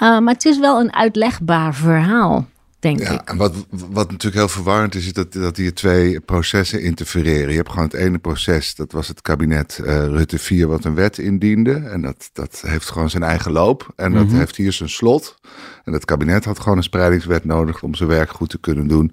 Uh, 0.03 0.19
maar 0.19 0.35
het 0.35 0.45
is 0.45 0.59
wel 0.59 0.81
een 0.81 0.95
uitlegbaar 0.95 1.75
verhaal, 1.75 2.49
denk 2.79 2.99
Ja, 3.01 3.11
ik. 3.11 3.21
en 3.29 3.37
wat, 3.37 3.55
wat 3.71 4.11
natuurlijk 4.11 4.35
heel 4.35 4.49
verwarrend 4.49 4.95
is, 4.95 5.07
is 5.07 5.13
dat, 5.13 5.33
dat 5.33 5.57
hier 5.57 5.75
twee 5.75 6.21
processen 6.21 6.83
interfereren. 6.83 7.51
Je 7.51 7.57
hebt 7.57 7.69
gewoon 7.71 7.85
het 7.85 7.95
ene 7.95 8.19
proces, 8.19 8.75
dat 8.75 8.93
was 8.93 9.09
het 9.09 9.23
kabinet 9.23 9.79
eh, 9.85 10.05
Rutte 10.05 10.39
4, 10.39 10.67
wat 10.69 10.85
een 10.85 10.95
wet 10.95 11.19
indiende. 11.19 11.73
En 11.73 12.03
dat, 12.03 12.31
dat 12.33 12.63
heeft 12.67 12.91
gewoon 12.91 13.11
zijn 13.11 13.23
eigen 13.23 13.53
loop. 13.53 13.93
En 13.97 14.13
dat 14.13 14.31
heeft 14.31 14.57
hier 14.57 14.73
zijn 14.73 14.89
slot. 14.89 15.39
En 15.85 15.93
het 15.93 16.05
kabinet 16.05 16.45
had 16.45 16.61
gewoon 16.61 16.77
een 16.79 16.85
spreidingswet 16.85 17.45
nodig 17.45 17.83
om 17.83 17.95
zijn 17.95 18.09
werk 18.09 18.31
goed 18.31 18.49
te 18.51 18.59
kunnen 18.59 18.87
doen. 18.87 19.13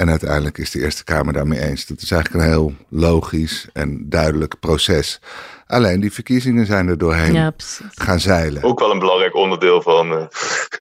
En 0.00 0.10
uiteindelijk 0.10 0.58
is 0.58 0.70
de 0.70 0.80
Eerste 0.80 1.04
Kamer 1.04 1.32
daarmee 1.32 1.60
eens. 1.60 1.86
Dat 1.86 2.02
is 2.02 2.10
eigenlijk 2.10 2.44
een 2.44 2.50
heel 2.50 2.74
logisch 2.88 3.68
en 3.72 4.08
duidelijk 4.08 4.58
proces. 4.60 5.20
Alleen 5.66 6.00
die 6.00 6.12
verkiezingen 6.12 6.66
zijn 6.66 6.88
er 6.88 6.98
doorheen 6.98 7.32
Ja, 7.32 7.52
gaan 7.94 8.20
zeilen. 8.20 8.62
Ook 8.62 8.78
wel 8.78 8.90
een 8.90 8.98
belangrijk 8.98 9.34
onderdeel 9.34 9.82
van 9.82 10.12
eh, 10.12 10.26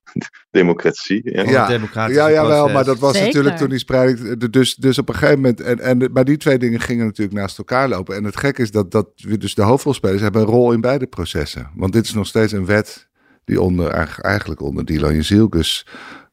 democratie. 0.51 1.21
Ja. 1.23 1.43
Ja. 1.43 1.69
ja, 2.07 2.31
jawel, 2.31 2.57
proces. 2.57 2.73
maar 2.73 2.83
dat 2.83 2.99
was 2.99 3.13
Zeker. 3.13 3.27
natuurlijk 3.27 3.57
toen 3.57 3.69
die 3.69 3.79
spreiding. 3.79 4.49
Dus, 4.51 4.75
dus 4.75 4.97
op 4.97 5.09
een 5.09 5.15
gegeven 5.15 5.35
moment. 5.35 5.61
En, 5.61 5.79
en, 5.79 6.09
maar 6.11 6.25
die 6.25 6.37
twee 6.37 6.57
dingen 6.57 6.79
gingen 6.79 7.05
natuurlijk 7.05 7.37
naast 7.37 7.57
elkaar 7.57 7.89
lopen. 7.89 8.15
En 8.15 8.23
het 8.23 8.37
gekke 8.37 8.61
is 8.61 8.71
dat, 8.71 8.91
dat 8.91 9.07
we 9.15 9.37
dus 9.37 9.55
de 9.55 9.61
hoofdrolspelers 9.61 10.21
hebben 10.21 10.41
een 10.41 10.47
rol 10.47 10.71
in 10.71 10.81
beide 10.81 11.07
processen. 11.07 11.69
Want 11.75 11.93
dit 11.93 12.05
is 12.05 12.13
nog 12.13 12.27
steeds 12.27 12.51
een 12.51 12.65
wet 12.65 13.09
die 13.45 13.61
onder, 13.61 13.89
eigenlijk- 13.91 14.27
eigenlijk 14.27 14.61
onder 14.61 14.85
Dylan 14.85 15.15
Jezielkus 15.15 15.85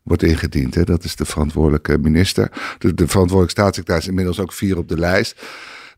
wordt 0.07 0.23
ingediend. 0.23 0.75
Hè? 0.75 0.85
Dat 0.85 1.05
is 1.05 1.17
de 1.17 1.25
verantwoordelijke 1.25 1.99
minister. 1.99 2.51
De, 2.79 2.95
de 2.95 3.09
verantwoordelijke 3.09 3.61
staatssecretaris 3.61 4.03
is 4.03 4.09
inmiddels 4.09 4.41
ook 4.41 4.53
vier 4.53 4.79
op 4.79 4.89
de 4.89 4.99
lijst. 4.99 5.41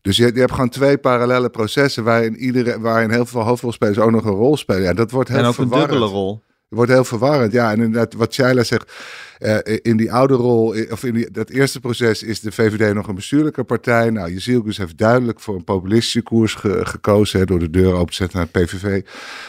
Dus 0.01 0.17
je, 0.17 0.31
je 0.33 0.39
hebt 0.39 0.51
gewoon 0.51 0.69
twee 0.69 0.97
parallele 0.97 1.49
processen 1.49 2.03
waarin, 2.03 2.35
iedereen, 2.35 2.81
waarin 2.81 3.11
heel 3.11 3.25
veel 3.25 3.41
hoofdrolspelers 3.41 3.97
ook 3.99 4.11
nog 4.11 4.25
een 4.25 4.31
rol 4.31 4.57
spelen. 4.57 4.81
Ja, 4.83 4.93
dat 4.93 5.11
wordt 5.11 5.29
heel 5.29 5.37
En 5.37 5.43
ook 5.43 5.49
een 5.49 5.53
verwarrend. 5.55 5.89
dubbele 5.89 6.11
rol. 6.11 6.43
Het 6.69 6.77
wordt 6.77 6.91
heel 6.91 7.03
verwarrend. 7.03 7.51
Ja, 7.51 7.71
en 7.71 7.75
inderdaad, 7.81 8.13
wat 8.13 8.33
Shaila 8.33 8.63
zegt. 8.63 8.91
eh, 9.39 9.57
in 9.81 9.97
die 9.97 10.11
oude 10.13 10.33
rol, 10.33 10.73
eh, 10.75 10.91
of 10.91 11.03
in 11.03 11.13
die, 11.13 11.31
dat 11.31 11.49
eerste 11.49 11.79
proces, 11.79 12.23
is 12.23 12.39
de 12.39 12.51
VVD 12.51 12.93
nog 12.93 13.07
een 13.07 13.15
bestuurlijke 13.15 13.63
partij. 13.63 14.09
Nou, 14.09 14.31
Jezielkus 14.33 14.77
heeft 14.77 14.97
duidelijk 14.97 15.39
voor 15.39 15.55
een 15.55 15.63
populistische 15.63 16.21
koers 16.21 16.53
ge- 16.53 16.85
gekozen. 16.85 17.39
Hè, 17.39 17.45
door 17.45 17.59
de 17.59 17.69
deur 17.69 17.93
open 17.93 18.09
te 18.09 18.13
zetten 18.15 18.37
naar 18.37 18.47
het 18.51 18.63
PVV. 18.65 19.01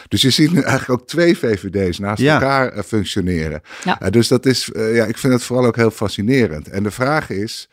Dus 0.07 0.21
je 0.21 0.29
ziet 0.29 0.51
nu 0.51 0.61
eigenlijk 0.61 1.01
ook 1.01 1.07
twee 1.07 1.37
VVD's 1.37 1.99
naast 1.99 2.21
Ja. 2.21 2.33
elkaar 2.33 2.67
eh, 2.71 2.83
functioneren. 2.83 3.61
Ja. 3.83 4.09
Dus 4.09 4.27
dat 4.27 4.45
is, 4.45 4.69
ja, 4.73 5.05
ik 5.05 5.17
vind 5.17 5.33
het 5.33 5.43
vooral 5.43 5.65
ook 5.65 5.75
heel 5.75 5.91
fascinerend. 5.91 6.67
En 6.69 6.83
de 6.83 6.91
vraag 6.91 7.29
is. 7.29 7.69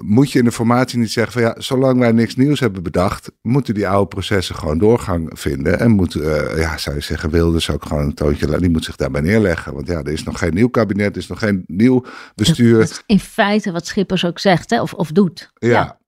Moet 0.00 0.32
je 0.32 0.38
in 0.38 0.44
de 0.44 0.52
formatie 0.52 0.98
niet 0.98 1.10
zeggen 1.10 1.32
van 1.32 1.42
ja, 1.42 1.54
zolang 1.58 1.98
wij 1.98 2.12
niks 2.12 2.36
nieuws 2.36 2.60
hebben 2.60 2.82
bedacht, 2.82 3.30
moeten 3.42 3.74
die 3.74 3.88
oude 3.88 4.08
processen 4.08 4.54
gewoon 4.54 4.78
doorgang 4.78 5.30
vinden. 5.32 5.78
En 5.78 5.90
moet, 5.90 6.14
eh, 6.14 6.58
ja, 6.58 6.78
zou 6.78 6.96
je 6.96 7.02
zeggen, 7.02 7.30
Wilders 7.30 7.70
ook 7.70 7.84
gewoon 7.84 8.02
een 8.02 8.14
toontje, 8.14 8.58
die 8.58 8.70
moet 8.70 8.84
zich 8.84 8.96
daarbij 8.96 9.20
neerleggen. 9.20 9.74
Want 9.74 9.86
ja, 9.86 9.98
er 9.98 10.12
is 10.12 10.22
nog 10.22 10.38
geen 10.38 10.54
nieuw 10.54 10.68
kabinet, 10.68 11.14
er 11.14 11.22
is 11.22 11.28
nog 11.28 11.38
geen 11.38 11.64
nieuw 11.66 12.04
bestuur. 12.34 12.78
Dat 12.78 12.90
is 12.90 13.02
in 13.06 13.20
feite 13.20 13.72
wat 13.72 13.86
Schippers 13.86 14.24
ook 14.24 14.38
zegt, 14.38 14.70
hè, 14.70 14.80
of, 14.80 14.92
of 14.92 15.10
doet. 15.12 15.50
Ja. 15.58 16.00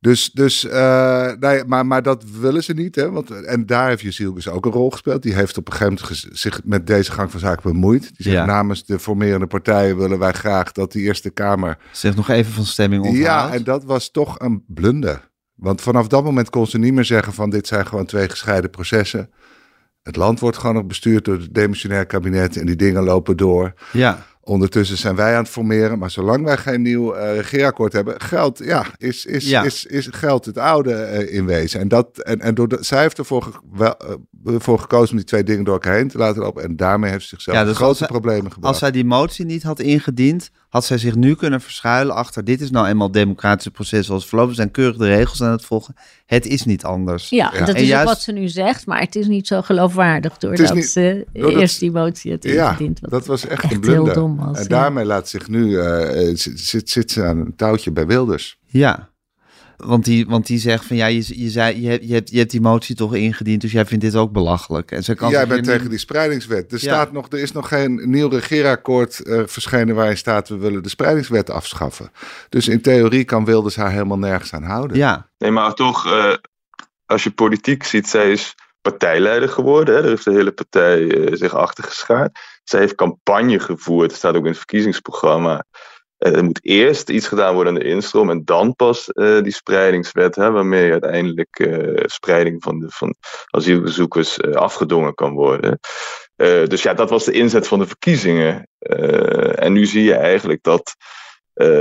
Dus, 0.00 0.30
dus 0.30 0.64
eh, 0.64 1.32
nee, 1.40 1.64
maar, 1.64 1.86
maar 1.86 2.02
dat 2.02 2.24
willen 2.40 2.64
ze 2.64 2.72
niet. 2.72 2.94
Hè? 2.94 3.10
Want, 3.10 3.30
en 3.30 3.66
daar 3.66 3.88
heeft 3.88 4.02
Jezielkus 4.02 4.48
ook 4.48 4.66
een 4.66 4.72
rol 4.72 4.90
gespeeld. 4.90 5.22
Die 5.22 5.34
heeft 5.34 5.56
op 5.56 5.66
een 5.66 5.72
gegeven 5.72 5.98
moment 6.02 6.38
zich 6.38 6.60
met 6.64 6.86
deze 6.86 7.12
gang 7.12 7.30
van 7.30 7.40
zaken 7.40 7.72
bemoeid. 7.72 8.00
Die 8.02 8.12
zegt 8.16 8.36
Ja. 8.36 8.44
namens 8.44 8.84
de 8.84 8.98
formerende 8.98 9.46
partijen 9.46 9.96
willen 9.96 10.18
wij 10.18 10.32
graag 10.32 10.72
dat 10.72 10.92
die 10.92 11.02
Eerste 11.02 11.30
Kamer 11.30 11.78
Zeg 11.92 12.16
nog 12.16 12.28
even 12.28 12.52
van 12.52 12.64
stemming 12.64 13.02
onthoudt. 13.02 13.24
Ja, 13.26 13.52
en 13.52 13.64
dat 13.64 13.84
was 13.84 14.10
toch 14.10 14.38
een 14.38 14.64
blunder. 14.66 15.30
Want 15.54 15.80
vanaf 15.80 16.06
dat 16.06 16.24
moment 16.24 16.50
kon 16.50 16.66
ze 16.66 16.78
niet 16.78 16.92
meer 16.94 17.04
zeggen 17.04 17.32
van 17.32 17.50
dit 17.50 17.66
zijn 17.66 17.86
gewoon 17.86 18.06
twee 18.06 18.28
gescheiden 18.28 18.70
processen. 18.70 19.30
Het 20.02 20.16
land 20.16 20.40
wordt 20.40 20.56
gewoon 20.56 20.74
nog 20.74 20.86
bestuurd 20.86 21.24
door 21.24 21.38
het 21.38 21.54
demissionair 21.54 22.06
kabinet 22.06 22.56
en 22.56 22.66
die 22.66 22.76
dingen 22.76 23.02
lopen 23.02 23.36
door. 23.36 23.74
Ja, 23.92 24.26
Ondertussen 24.48 24.96
zijn 24.98 25.16
wij 25.16 25.32
aan 25.36 25.42
het 25.42 25.52
formeren, 25.52 25.98
maar 25.98 26.10
zolang 26.10 26.44
wij 26.44 26.56
geen 26.56 26.82
nieuw 26.82 27.12
eh, 27.14 27.34
regeerakkoord 27.36 27.92
hebben, 27.92 28.20
geldt, 28.20 28.58
ja, 28.64 28.84
is, 28.98 29.26
is, 29.26 29.48
Ja. 29.48 29.62
is, 29.64 29.86
is, 29.86 30.08
geldt 30.10 30.46
het 30.46 30.58
oude 30.58 30.92
eh, 30.94 31.34
in 31.34 31.46
wezen. 31.46 31.80
En, 31.80 31.88
dat, 31.88 32.18
en, 32.18 32.40
en 32.40 32.54
door 32.54 32.68
de, 32.68 32.78
zij 32.80 33.00
heeft 33.02 33.18
ervoor 33.18 33.42
ge- 33.42 33.50
wel, 33.72 33.96
eh, 33.96 34.54
ervoor 34.54 34.78
gekozen 34.78 35.10
om 35.10 35.16
die 35.16 35.26
twee 35.26 35.42
dingen 35.44 35.64
door 35.64 35.74
elkaar 35.74 35.94
heen 35.94 36.08
te 36.08 36.18
laten 36.18 36.42
lopen. 36.42 36.62
En 36.62 36.76
daarmee 36.76 37.10
heeft 37.10 37.22
ze 37.22 37.28
zichzelf 37.28 37.56
Ja, 37.56 37.64
dus 37.64 37.76
grote 37.76 37.96
zij- 37.96 38.06
problemen 38.06 38.52
gebracht. 38.52 38.66
als 38.66 38.78
zij 38.78 38.90
die 38.90 39.04
motie 39.04 39.44
niet 39.44 39.62
had 39.62 39.80
ingediend, 39.80 40.50
had 40.68 40.84
zij 40.84 40.98
zich 40.98 41.14
nu 41.14 41.34
kunnen 41.34 41.60
verschuilen 41.60 42.14
achter 42.14 42.44
dit 42.44 42.60
is 42.60 42.70
nou 42.70 42.86
eenmaal 42.86 43.06
het 43.06 43.16
democratische 43.16 43.70
proces 43.70 44.06
zoals 44.06 44.20
het 44.20 44.28
verloopt. 44.30 44.50
We 44.50 44.56
zijn 44.56 44.70
keurig 44.70 44.96
de 44.96 45.06
regels 45.06 45.42
aan 45.42 45.50
het 45.50 45.64
volgen. 45.64 45.94
Het 46.26 46.46
is 46.46 46.64
niet 46.64 46.84
anders. 46.84 47.28
Ja, 47.28 47.50
Ja. 47.52 47.58
dat 47.58 47.68
En 47.68 47.74
is 47.82 47.88
juist- 47.88 48.02
ook 48.08 48.14
wat 48.14 48.22
ze 48.22 48.32
nu 48.32 48.48
zegt, 48.48 48.86
maar 48.86 49.00
het 49.00 49.14
is 49.16 49.26
niet 49.26 49.46
zo 49.46 49.62
geloofwaardig 49.62 50.36
doordat 50.38 50.74
niet- 50.74 50.86
ze 50.88 51.26
doordat- 51.32 51.60
eerst 51.60 51.80
die 51.80 51.90
motie 51.90 52.30
had 52.32 52.42
Ja, 52.44 52.70
ingediend. 52.70 52.98
dat 53.10 53.26
was 53.26 53.46
echt, 53.46 53.52
echt 53.62 53.62
een 53.62 53.68
heel 53.70 53.80
blunder. 53.80 54.14
dom 54.14 54.36
was, 54.36 54.56
en 54.56 54.62
ja. 54.62 54.68
daarmee 54.68 55.04
laat 55.04 55.28
zich 55.28 55.48
nu, 55.48 55.78
eh, 55.78 56.28
eh, 56.30 56.36
zit, 56.36 56.60
zit, 56.60 56.90
zit 56.90 57.10
ze 57.10 57.24
aan 57.24 57.38
een 57.38 57.56
touwtje 57.56 57.90
bij 57.90 58.06
Wilders. 58.06 58.58
Ja. 58.66 59.08
Want 59.84 60.04
die, 60.04 60.26
want 60.26 60.46
die 60.46 60.58
zegt 60.58 60.84
van 60.84 60.96
ja, 60.96 61.06
je, 61.06 61.42
je, 61.42 61.50
zei, 61.50 61.80
je, 61.82 61.88
hebt, 61.88 62.04
je, 62.08 62.12
hebt, 62.14 62.30
je 62.30 62.38
hebt 62.38 62.50
die 62.50 62.60
motie 62.60 62.94
toch 62.96 63.14
ingediend, 63.14 63.60
dus 63.60 63.72
jij 63.72 63.86
vindt 63.86 64.04
dit 64.04 64.16
ook 64.16 64.32
belachelijk. 64.32 64.90
En 64.90 65.04
ze 65.04 65.14
kan 65.14 65.30
Jij 65.30 65.46
bent 65.46 65.64
tegen 65.64 65.80
niet- 65.80 65.90
die 65.90 65.98
spreidingswet. 65.98 66.64
Er, 66.72 66.72
Ja. 66.72 66.78
staat 66.78 67.12
nog, 67.12 67.26
er 67.30 67.38
is 67.38 67.52
nog 67.52 67.68
geen 67.68 68.10
nieuw 68.10 68.28
regeerakkoord 68.28 69.20
eh, 69.22 69.42
verschenen 69.46 69.94
waarin 69.94 70.16
staat 70.16 70.48
we 70.48 70.56
willen 70.56 70.82
de 70.82 70.88
spreidingswet 70.88 71.50
afschaffen. 71.50 72.10
Dus 72.48 72.68
in 72.68 72.80
theorie 72.80 73.24
kan 73.24 73.44
Wilders 73.44 73.76
haar 73.76 73.90
helemaal 73.92 74.18
nergens 74.18 74.52
aan 74.54 74.62
houden. 74.62 74.96
Ja, 74.96 75.28
Nee, 75.38 75.50
maar 75.50 75.74
toch, 75.74 76.06
eh, 76.06 76.32
als 77.06 77.22
je 77.24 77.30
politiek 77.30 77.84
ziet, 77.84 78.08
zij 78.08 78.30
is 78.32 78.54
partijleider 78.80 79.48
geworden. 79.48 79.94
Hè? 79.94 80.00
Daar 80.00 80.10
heeft 80.10 80.24
de 80.24 80.32
hele 80.32 80.52
partij 80.52 81.10
eh, 81.10 81.34
zich 81.36 81.54
achter 81.54 81.84
geschaard. 81.84 82.38
Zij 82.64 82.80
heeft 82.80 82.94
campagne 82.94 83.58
gevoerd, 83.60 84.08
dat 84.08 84.18
staat 84.18 84.34
ook 84.34 84.42
in 84.42 84.48
het 84.48 84.56
verkiezingsprogramma. 84.56 85.64
Eh, 86.18 86.36
er 86.36 86.44
moet 86.44 86.58
eerst 86.62 87.10
iets 87.10 87.28
gedaan 87.28 87.54
worden 87.54 87.72
aan 87.72 87.78
de 87.78 87.84
instroom 87.84 88.30
en 88.30 88.44
dan 88.44 88.74
pas 88.76 89.12
eh, 89.12 89.42
die 89.42 89.52
spreidingswet, 89.52 90.34
hè, 90.34 90.50
waarmee 90.50 90.92
uiteindelijk 90.92 91.58
uh, 91.58 92.02
spreiding 92.04 92.62
van, 92.62 92.78
de, 92.78 92.86
van 92.88 93.14
asielbezoekers 93.46 94.42
afgedongen 94.42 95.14
kan 95.14 95.32
worden. 95.32 95.78
dus 96.66 96.82
ja, 96.82 96.94
dat 96.94 97.10
was 97.10 97.24
de 97.24 97.32
inzet 97.32 97.68
van 97.68 97.78
de 97.78 97.86
verkiezingen. 97.86 98.68
en 99.54 99.72
nu 99.72 99.86
zie 99.86 100.04
je 100.04 100.14
eigenlijk 100.14 100.62
dat 100.62 100.96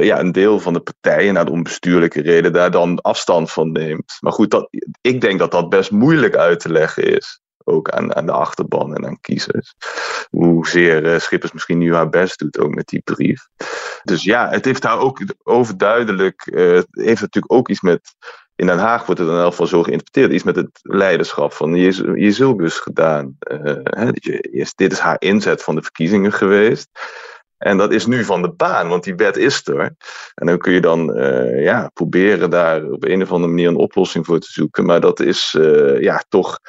ja, 0.02 0.20
een 0.20 0.32
deel 0.32 0.60
van 0.60 0.74
de 0.74 0.80
partijen, 0.80 1.34
naar 1.34 1.46
de 1.46 1.52
onbestuurlijke 1.52 2.22
reden, 2.22 2.54
daar 2.54 2.72
dan 2.72 3.02
afstand 3.02 3.52
van 3.52 3.72
neemt. 3.72 4.18
Maar 4.20 4.34
goed, 4.34 4.52
dat, 4.52 4.70
ik 5.02 5.22
denk 5.22 5.40
dat 5.40 5.52
dat 5.52 5.70
best 5.70 5.92
moeilijk 5.92 6.36
uit 6.36 6.60
te 6.60 6.72
leggen 6.72 7.04
is 7.04 7.42
ook 7.68 7.90
aan, 7.90 8.16
aan 8.16 8.26
de 8.26 8.32
achterban 8.32 8.96
en 8.96 9.06
aan 9.06 9.22
kiezers. 9.22 9.76
Hoezeer 10.30 11.06
uh, 11.06 11.20
Schippers 11.20 11.52
misschien 11.52 11.78
nu 11.78 11.94
haar 11.94 12.10
best 12.10 12.40
doet, 12.40 12.60
ook 12.60 12.76
met 12.76 12.88
die 12.88 13.02
brief. 13.02 13.48
Dus 14.04 14.24
ja, 14.24 14.50
het 14.50 14.66
heeft 14.66 14.82
daar 14.82 15.00
ook 15.00 15.22
overduidelijk, 15.44 16.46
uh, 16.46 16.82
heeft 16.92 17.22
natuurlijk 17.22 17.54
ook 17.54 17.70
iets 17.70 17.82
met, 17.82 18.16
in 18.56 18.68
Den 18.68 18.78
Haag 18.78 19.06
wordt 19.06 19.22
het 19.22 19.30
in 19.30 19.36
elk 19.36 19.50
geval 19.50 19.68
zo 19.68 19.84
geïnterpreteerd, 19.84 20.34
iets 20.34 20.44
met 20.44 20.56
het 20.56 20.80
leiderschap 20.82 21.54
van 21.54 21.76
Jezilgus 21.76 22.80
gedaan. 22.80 23.38
Uh, 23.52 23.78
hè, 23.84 24.12
dit 24.76 24.92
is 24.92 25.00
haar 25.00 25.16
inzet 25.20 25.64
van 25.64 25.76
de 25.76 25.82
verkiezingen 25.82 26.34
geweest. 26.34 26.90
En 27.58 27.78
dat 27.78 27.92
is 27.92 28.06
nu 28.06 28.24
van 28.24 28.42
de 28.42 28.52
baan, 28.52 28.88
want 28.88 29.04
die 29.04 29.16
wet 29.16 29.38
is 29.38 29.68
er. 29.68 29.96
En 30.36 30.46
dan 30.48 30.58
kun 30.58 30.74
je 30.74 30.82
dan 30.82 31.14
ja, 31.56 31.90
proberen 31.94 32.50
daar 32.50 32.84
op 32.84 33.04
een 33.04 33.22
of 33.22 33.32
andere 33.32 33.52
manier 33.52 33.68
een 33.68 33.76
oplossing 33.76 34.26
voor 34.26 34.40
te 34.40 34.52
zoeken. 34.52 34.86
Maar 34.86 35.00
dat 35.02 35.20
is 35.20 35.56
ja, 36.00 36.24
toch 36.30 36.60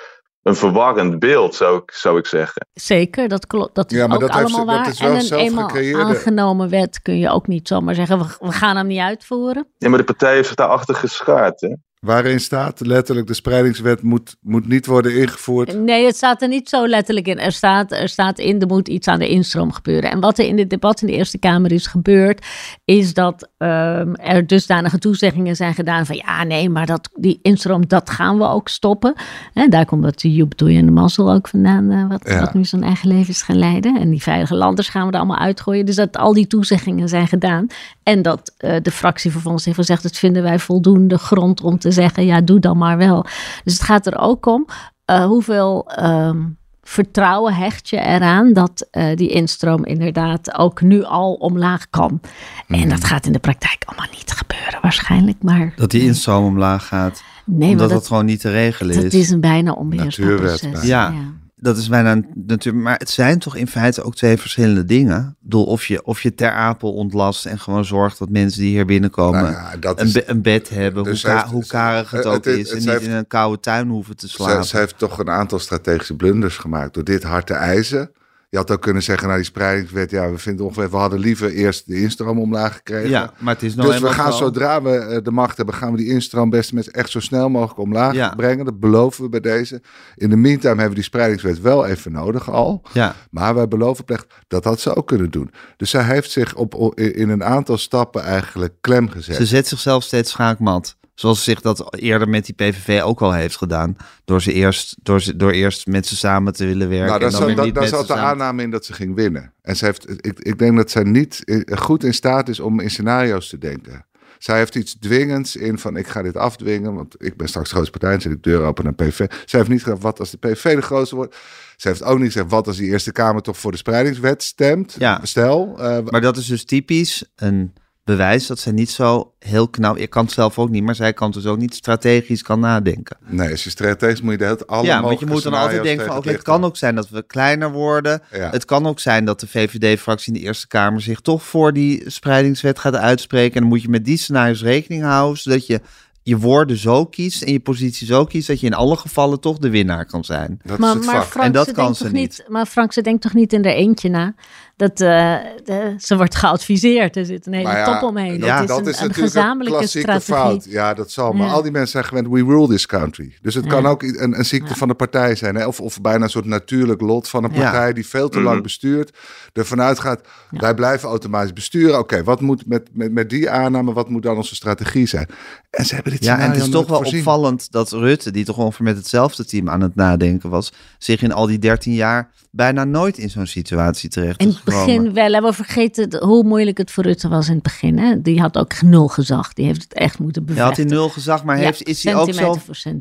een 0.42 0.56
verwarrend 0.56 1.18
beeld, 1.18 1.54
zou 1.54 1.78
ik, 1.82 1.90
zou 1.90 2.18
ik 2.18 2.26
zeggen. 2.26 2.66
Zeker, 2.72 3.28
dat 3.28 3.46
klopt. 3.46 3.74
Dat 3.74 3.90
is 3.90 3.98
ja, 3.98 4.06
maar 4.06 4.16
ook 4.16 4.20
dat 4.20 4.30
allemaal 4.30 4.58
heeft, 4.58 4.66
waar. 4.66 4.84
Dat 4.84 4.92
is 4.92 5.00
wel 5.30 5.38
en 5.38 5.40
een 5.40 5.46
eenmaal 5.46 6.06
aangenomen 6.06 6.68
wet 6.68 7.02
kun 7.02 7.18
je 7.18 7.30
ook 7.30 7.46
niet 7.46 7.68
zomaar 7.68 7.94
zeggen, 7.94 8.18
we, 8.18 8.36
we 8.40 8.52
gaan 8.52 8.76
hem 8.76 8.86
niet 8.86 9.00
uitvoeren. 9.00 9.66
Ja, 9.78 9.88
maar 9.88 9.98
de 9.98 10.04
partij 10.04 10.34
heeft 10.34 10.46
zich 10.46 10.56
daarachter 10.56 10.94
geschaard. 10.94 11.60
Hè? 11.60 11.74
Waarin 12.00 12.40
staat 12.40 12.80
letterlijk 12.80 13.26
de 13.26 13.34
spreidingswet 13.34 14.02
moet, 14.02 14.36
moet 14.40 14.68
niet 14.68 14.86
worden 14.86 15.16
ingevoerd? 15.16 15.78
Nee, 15.78 16.06
het 16.06 16.16
staat 16.16 16.42
er 16.42 16.48
niet 16.48 16.68
zo 16.68 16.86
letterlijk 16.86 17.26
in. 17.26 17.38
Er 17.38 17.52
staat, 17.52 17.92
er 17.92 18.08
staat 18.08 18.38
in, 18.38 18.60
er 18.60 18.66
moet 18.66 18.88
iets 18.88 19.08
aan 19.08 19.18
de 19.18 19.28
instroom 19.28 19.72
gebeuren. 19.72 20.10
En 20.10 20.20
wat 20.20 20.38
er 20.38 20.46
in 20.46 20.56
dit 20.56 20.70
debat 20.70 21.00
in 21.00 21.06
de 21.06 21.12
Eerste 21.12 21.38
Kamer 21.38 21.72
is 21.72 21.86
gebeurd, 21.86 22.46
is 22.84 23.14
dat 23.14 23.48
um, 23.58 24.14
er 24.14 24.46
dusdanige 24.46 24.98
toezeggingen 24.98 25.56
zijn 25.56 25.74
gedaan 25.74 26.06
van 26.06 26.16
ja, 26.16 26.44
nee, 26.44 26.70
maar 26.70 26.86
dat, 26.86 27.10
die 27.14 27.38
instroom, 27.42 27.86
dat 27.86 28.10
gaan 28.10 28.38
we 28.38 28.44
ook 28.44 28.68
stoppen. 28.68 29.14
En 29.54 29.70
daar 29.70 29.84
komt 29.84 30.02
dat 30.02 30.22
Joep 30.22 30.58
Doei 30.58 30.78
en 30.78 30.86
de 30.86 30.92
Mazzel 30.92 31.32
ook 31.32 31.48
vandaan, 31.48 31.90
uh, 31.90 32.08
wat, 32.08 32.32
wat 32.38 32.54
nu 32.54 32.64
zijn 32.64 32.82
eigen 32.82 33.08
leven 33.08 33.28
is 33.28 33.42
gaan 33.42 33.58
leiden. 33.58 34.00
En 34.00 34.10
die 34.10 34.22
veilige 34.22 34.54
landers 34.54 34.88
gaan 34.88 35.06
we 35.06 35.12
er 35.12 35.18
allemaal 35.18 35.38
uitgooien. 35.38 35.86
Dus 35.86 35.96
dat 35.96 36.16
al 36.16 36.32
die 36.32 36.46
toezeggingen 36.46 37.08
zijn 37.08 37.28
gedaan. 37.28 37.66
En 38.02 38.22
dat 38.22 38.54
uh, 38.58 38.76
de 38.82 38.90
fractie 38.90 39.30
vervolgens 39.30 39.64
heeft 39.64 39.76
gezegd, 39.76 40.02
dat 40.02 40.16
vinden 40.16 40.42
wij 40.42 40.58
voldoende 40.58 41.18
grond 41.18 41.60
om 41.62 41.78
te 41.78 41.87
zeggen, 41.92 42.26
ja, 42.26 42.40
doe 42.40 42.60
dan 42.60 42.78
maar 42.78 42.96
wel. 42.96 43.22
Dus 43.64 43.72
het 43.72 43.82
gaat 43.82 44.06
er 44.06 44.18
ook 44.18 44.46
om 44.46 44.66
uh, 45.10 45.24
hoeveel 45.24 45.90
um, 46.00 46.56
vertrouwen 46.82 47.54
hecht 47.54 47.88
je 47.88 48.00
eraan 48.00 48.52
dat 48.52 48.88
uh, 48.92 49.16
die 49.16 49.28
instroom 49.28 49.84
inderdaad 49.84 50.58
ook 50.58 50.80
nu 50.80 51.02
al 51.02 51.32
omlaag 51.32 51.90
kan. 51.90 52.20
En 52.68 52.78
mhm. 52.78 52.88
dat 52.88 53.04
gaat 53.04 53.26
in 53.26 53.32
de 53.32 53.38
praktijk 53.38 53.84
allemaal 53.86 54.10
niet 54.12 54.32
gebeuren 54.32 54.78
waarschijnlijk, 54.82 55.42
maar... 55.42 55.72
Dat 55.76 55.90
die 55.90 56.02
instroom 56.02 56.44
omlaag 56.44 56.86
gaat, 56.86 57.22
nee, 57.44 57.70
omdat 57.70 57.88
dat, 57.88 57.98
het 57.98 58.06
gewoon 58.06 58.24
niet 58.24 58.40
te 58.40 58.50
regelen 58.50 58.96
is. 58.96 59.02
Het 59.02 59.14
is 59.14 59.30
een 59.30 59.40
bijna 59.40 59.72
onbeheersbaar 59.72 60.34
proces. 60.34 60.82
ja. 60.82 61.08
ja 61.08 61.36
dat 61.60 61.76
is 61.76 61.88
bijna 61.88 62.20
natuurlijk. 62.34 62.84
Maar 62.84 62.98
het 62.98 63.10
zijn 63.10 63.38
toch 63.38 63.56
in 63.56 63.66
feite 63.66 64.02
ook 64.02 64.14
twee 64.14 64.36
verschillende 64.36 64.84
dingen. 64.84 65.36
Doel 65.40 65.64
of 65.64 65.86
je, 65.86 66.04
of 66.04 66.22
je 66.22 66.34
ter 66.34 66.50
apel 66.50 66.92
ontlast 66.92 67.46
en 67.46 67.58
gewoon 67.58 67.84
zorgt 67.84 68.18
dat 68.18 68.28
mensen 68.28 68.60
die 68.60 68.70
hier 68.70 68.86
binnenkomen 68.86 69.42
nou 69.42 69.54
ja, 69.54 69.92
een, 69.96 70.22
een, 70.26 70.42
bed 70.42 70.68
hebben. 70.68 71.04
Dus 71.04 71.22
hoe, 71.22 71.44
hoe 71.50 71.66
karig 71.66 72.10
het, 72.10 72.26
ook 72.26 72.46
is. 72.46 72.70
en 72.70 72.78
niet 72.78 73.00
in 73.00 73.10
een 73.10 73.26
koude 73.26 73.60
tuin 73.60 73.88
hoeven 73.88 74.16
te 74.16 74.28
slapen. 74.28 74.64
Ze, 74.64 74.68
ze, 74.70 74.76
heeft 74.76 74.98
toch 74.98 75.18
een 75.18 75.30
aantal 75.30 75.58
strategische 75.58 76.16
blunders 76.16 76.56
gemaakt 76.56 76.94
door 76.94 77.04
dit 77.04 77.22
hard 77.22 77.46
te 77.46 77.54
eisen. 77.54 78.10
Je 78.50 78.56
had 78.56 78.70
ook 78.70 78.82
kunnen 78.82 79.02
zeggen, 79.02 79.28
naar 79.28 79.36
nou, 79.36 79.48
die 79.48 79.56
spreidingswet, 79.56 80.10
ja, 80.10 80.30
we 80.30 80.38
vinden 80.38 80.64
ongeveer, 80.64 80.90
we 80.90 80.96
hadden 80.96 81.18
liever 81.18 81.50
eerst 81.50 81.86
de 81.86 82.00
instroom 82.00 82.38
omlaag 82.38 82.74
gekregen. 82.74 83.10
Ja, 83.10 83.32
maar 83.38 83.54
het 83.54 83.62
is 83.62 83.74
nog 83.74 83.86
Dus 83.86 84.00
we 84.00 84.08
gaan 84.08 84.32
zodra 84.32 84.82
we 84.82 84.96
eh, 84.96 85.22
de 85.22 85.30
macht 85.30 85.56
hebben, 85.56 85.74
gaan 85.74 85.90
we 85.90 85.96
die 85.96 86.08
instroom 86.08 86.50
best 86.50 86.72
met 86.72 86.90
echt 86.90 87.10
zo 87.10 87.20
snel 87.20 87.48
mogelijk 87.48 87.78
omlaag 87.78 88.36
brengen. 88.36 88.64
Dat 88.64 88.80
beloven 88.80 89.22
we 89.22 89.28
bij 89.28 89.40
deze. 89.40 89.82
In 90.14 90.30
de 90.30 90.36
meantime 90.36 90.68
hebben 90.68 90.88
we 90.88 90.94
die 90.94 91.02
spreidingswet 91.02 91.60
wel 91.60 91.86
even 91.86 92.12
nodig 92.12 92.50
al. 92.50 92.82
Ja. 92.92 93.14
Maar 93.30 93.54
wij 93.54 93.68
beloven 93.68 94.04
plecht, 94.04 94.26
dat 94.46 94.64
had 94.64 94.80
ze 94.80 94.96
ook 94.96 95.06
kunnen 95.06 95.30
doen. 95.30 95.50
Dus 95.76 95.90
zij 95.90 96.02
heeft 96.02 96.30
zich 96.30 96.54
op, 96.54 96.98
in 96.98 97.28
een 97.28 97.44
aantal 97.44 97.78
stappen 97.78 98.22
eigenlijk 98.22 98.74
klem 98.80 99.08
gezet. 99.08 99.36
Ze 99.36 99.46
zet 99.46 99.68
zichzelf 99.68 100.02
steeds 100.02 100.30
schaakmat. 100.30 100.96
Zoals 101.18 101.38
ze 101.38 101.50
zich 101.50 101.60
dat 101.60 101.96
eerder 101.96 102.28
met 102.28 102.46
die 102.46 102.54
PVV 102.54 103.02
ook 103.02 103.20
al 103.20 103.32
heeft 103.32 103.56
gedaan. 103.56 103.96
Door, 104.24 104.42
ze 104.42 104.52
eerst, 104.52 104.96
door, 105.02 105.20
ze, 105.20 105.36
door 105.36 105.50
eerst 105.50 105.86
met 105.86 106.06
ze 106.06 106.16
samen 106.16 106.52
te 106.52 106.66
willen 106.66 106.88
werken. 106.88 107.06
Nou, 107.06 107.20
daar, 107.20 107.30
zat, 107.30 107.74
daar 107.74 107.86
zat 107.86 108.06
de 108.06 108.14
aanname 108.14 108.62
in 108.62 108.70
dat 108.70 108.84
ze 108.84 108.92
ging 108.92 109.14
winnen. 109.14 109.52
En 109.62 109.76
ze 109.76 109.84
heeft, 109.84 110.10
ik, 110.10 110.38
ik 110.38 110.58
denk 110.58 110.76
dat 110.76 110.90
zij 110.90 111.02
niet 111.02 111.42
goed 111.74 112.04
in 112.04 112.14
staat 112.14 112.48
is 112.48 112.60
om 112.60 112.80
in 112.80 112.90
scenario's 112.90 113.48
te 113.48 113.58
denken. 113.58 114.06
Zij 114.38 114.58
heeft 114.58 114.74
iets 114.74 114.98
dwingends 114.98 115.56
in 115.56 115.78
van 115.78 115.96
ik 115.96 116.06
ga 116.06 116.22
dit 116.22 116.36
afdwingen, 116.36 116.94
want 116.94 117.14
ik 117.18 117.36
ben 117.36 117.48
straks 117.48 117.68
de 117.68 117.74
grootste 117.74 117.98
partij 117.98 118.14
en 118.14 118.20
zet 118.20 118.32
ik 118.32 118.42
deur 118.42 118.62
open 118.62 118.84
naar 118.84 118.94
PV. 118.94 119.18
Zij 119.44 119.58
heeft 119.58 119.68
niet 119.68 119.82
gezegd 119.82 120.02
wat 120.02 120.18
als 120.18 120.30
de 120.30 120.38
PV 120.38 120.74
de 120.74 120.82
grootste 120.82 121.14
wordt. 121.14 121.36
Ze 121.76 121.88
heeft 121.88 122.02
ook 122.02 122.18
niet 122.18 122.32
gezegd 122.32 122.50
wat 122.50 122.66
als 122.66 122.76
die 122.76 122.90
Eerste 122.90 123.12
Kamer 123.12 123.42
toch 123.42 123.58
voor 123.58 123.70
de 123.70 123.76
spreidingswet 123.76 124.42
stemt. 124.42 124.96
Ja. 124.98 125.20
Stel. 125.22 125.76
Uh, 125.78 125.98
maar 126.04 126.20
dat 126.20 126.36
is 126.36 126.46
dus 126.46 126.64
typisch 126.64 127.24
een 127.36 127.72
bewijs 128.08 128.46
dat 128.46 128.58
zij 128.58 128.72
niet 128.72 128.90
zo 128.90 129.32
heel 129.38 129.68
knap... 129.68 129.96
Ik 129.96 130.10
kan 130.10 130.24
het 130.24 130.32
zelf 130.32 130.58
ook 130.58 130.70
niet, 130.70 130.82
maar 130.82 130.94
zij 130.94 131.12
kan 131.12 131.30
dus 131.30 131.46
ook 131.46 131.58
niet 131.58 131.74
strategisch 131.74 132.42
kan 132.42 132.60
nadenken. 132.60 133.16
Nee, 133.26 133.50
als 133.50 133.64
je 133.64 133.70
strategisch 133.70 134.20
moet 134.20 134.38
je 134.38 134.44
het 134.44 134.66
alle 134.66 134.86
Ja, 134.86 135.02
want 135.02 135.20
je 135.20 135.26
moet 135.26 135.42
dan 135.42 135.54
altijd 135.54 135.82
denken 135.82 136.06
van... 136.06 136.16
Oké, 136.16 136.30
het 136.30 136.42
kan 136.42 136.64
ook 136.64 136.76
zijn 136.76 136.94
dat 136.94 137.08
we 137.08 137.22
kleiner 137.22 137.72
worden. 137.72 138.22
Ja. 138.32 138.50
Het 138.50 138.64
kan 138.64 138.86
ook 138.86 139.00
zijn 139.00 139.24
dat 139.24 139.40
de 139.40 139.46
VVD-fractie 139.46 140.32
in 140.32 140.40
de 140.40 140.46
Eerste 140.46 140.66
Kamer... 140.66 141.00
zich 141.00 141.20
toch 141.20 141.42
voor 141.42 141.72
die 141.72 142.10
spreidingswet 142.10 142.78
gaat 142.78 142.96
uitspreken. 142.96 143.54
En 143.54 143.60
dan 143.60 143.68
moet 143.68 143.82
je 143.82 143.88
met 143.88 144.04
die 144.04 144.16
scenario's 144.16 144.62
rekening 144.62 145.02
houden... 145.02 145.38
zodat 145.38 145.66
je 145.66 145.80
je 146.22 146.38
woorden 146.38 146.76
zo 146.76 147.04
kiest 147.04 147.42
en 147.42 147.52
je 147.52 147.60
positie 147.60 148.06
zo 148.06 148.24
kiest 148.24 148.46
dat 148.46 148.60
je 148.60 148.66
in 148.66 148.74
alle 148.74 148.96
gevallen 148.96 149.40
toch 149.40 149.58
de 149.58 149.70
winnaar 149.70 150.06
kan 150.06 150.24
zijn. 150.24 150.60
Dat 150.64 150.78
maar, 150.78 150.90
is 150.90 150.96
het 150.96 151.06
maar 151.06 151.22
Frank, 151.22 151.46
en 151.46 151.52
dat 151.52 151.72
kan 151.72 151.94
ze 151.94 152.04
niet. 152.04 152.12
niet. 152.12 152.44
Maar 152.48 152.66
Frank, 152.66 152.92
ze 152.92 153.00
denkt 153.00 153.22
toch 153.22 153.34
niet 153.34 153.52
in 153.52 153.64
er 153.64 153.74
eentje 153.74 154.08
na? 154.08 154.34
Dat 154.78 155.00
uh, 155.00 155.36
de, 155.64 155.94
ze 155.98 156.16
wordt 156.16 156.34
geadviseerd. 156.34 157.16
Er 157.16 157.24
zit 157.24 157.46
een 157.46 157.52
hele 157.52 157.68
ja, 157.68 157.84
top 157.84 158.08
omheen. 158.08 158.38
Ja, 158.38 158.64
dat 158.64 158.86
is, 158.86 159.00
een, 159.00 159.06
een 159.06 159.14
gezamenlijke 159.14 159.82
een 159.82 159.88
strategie. 159.88 160.34
fout. 160.34 160.64
Ja, 160.64 160.94
dat 160.94 161.10
zal. 161.10 161.32
Maar 161.32 161.48
al 161.48 161.62
die 161.62 161.70
mensen 161.70 161.90
zijn 161.90 162.04
gewend, 162.04 162.28
we 162.28 162.44
rule 162.44 162.68
this 162.68 162.86
country. 162.86 163.36
Dus 163.42 163.54
het 163.54 163.66
kan 163.66 163.86
ook 163.86 164.02
een, 164.02 164.38
een 164.38 164.44
ziekte 164.44 164.74
van 164.74 164.88
de 164.88 164.94
partij 164.94 165.34
zijn. 165.34 165.54
Hè? 165.54 165.66
Of, 165.66 165.80
of 165.80 166.00
bijna 166.00 166.24
een 166.24 166.30
soort 166.30 166.44
natuurlijk 166.44 167.00
lot 167.00 167.28
van 167.28 167.44
een 167.44 167.52
partij 167.52 167.92
die 167.92 168.06
veel 168.06 168.28
te 168.28 168.40
lang 168.40 168.54
mhm. 168.54 168.62
bestuurt. 168.62 169.16
Ervan 169.52 169.80
uitgaat, 169.80 170.20
wij 170.50 170.74
blijven 170.74 171.08
automatisch 171.08 171.52
besturen. 171.52 171.98
Oké, 171.98 172.24
wat 172.24 172.40
moet 172.40 172.66
met, 172.66 172.88
met, 172.92 173.12
met 173.12 173.30
die 173.30 173.50
aanname, 173.50 173.92
wat 173.92 174.08
moet 174.08 174.22
dan 174.22 174.36
onze 174.36 174.54
strategie 174.54 175.06
zijn? 175.06 175.28
En 175.70 175.84
ze 175.84 175.94
hebben 175.94 176.12
dit 176.12 176.24
Ja, 176.24 176.38
en 176.38 176.50
het 176.50 176.60
is 176.60 176.68
toch 176.68 176.86
wel 176.86 176.98
opvallend 176.98 177.72
dat 177.72 177.90
Rutte, 177.90 178.30
die 178.30 178.44
toch 178.44 178.58
ongeveer 178.58 178.84
met 178.84 178.96
hetzelfde 178.96 179.44
team 179.44 179.68
aan 179.68 179.80
het 179.80 179.94
nadenken 179.94 180.50
was, 180.50 180.72
zich 180.98 181.22
in 181.22 181.32
al 181.32 181.46
die 181.46 181.58
13 181.58 181.94
jaar 181.94 182.30
bijna 182.58 182.84
nooit 182.84 183.18
in 183.18 183.30
zo'n 183.30 183.46
situatie 183.46 184.08
terecht 184.08 184.40
In 184.40 184.48
het 184.48 184.64
begin 184.64 185.12
wel. 185.12 185.34
En 185.34 185.42
we 185.42 185.52
vergeten 185.52 186.24
hoe 186.24 186.44
moeilijk 186.44 186.78
het 186.78 186.90
voor 186.90 187.04
Rutte 187.04 187.28
was 187.28 187.48
in 187.48 187.54
het 187.54 187.62
begin. 187.62 187.98
Hè? 187.98 188.22
Die 188.22 188.40
had 188.40 188.58
ook 188.58 188.82
nul 188.82 189.08
gezag. 189.08 189.52
Die 189.52 189.64
heeft 189.64 189.82
het 189.82 189.94
echt 189.94 190.18
moeten 190.18 190.44
bevechten. 190.44 190.64
Ja, 190.64 190.76
had 190.76 190.88
hij 190.90 190.96
nul 190.96 191.08
gezag, 191.08 191.44
maar 191.44 191.56
heeft, 191.56 191.82
is 191.82 192.04
hij 192.04 192.14
ook 192.14 192.32
zo... 192.32 192.56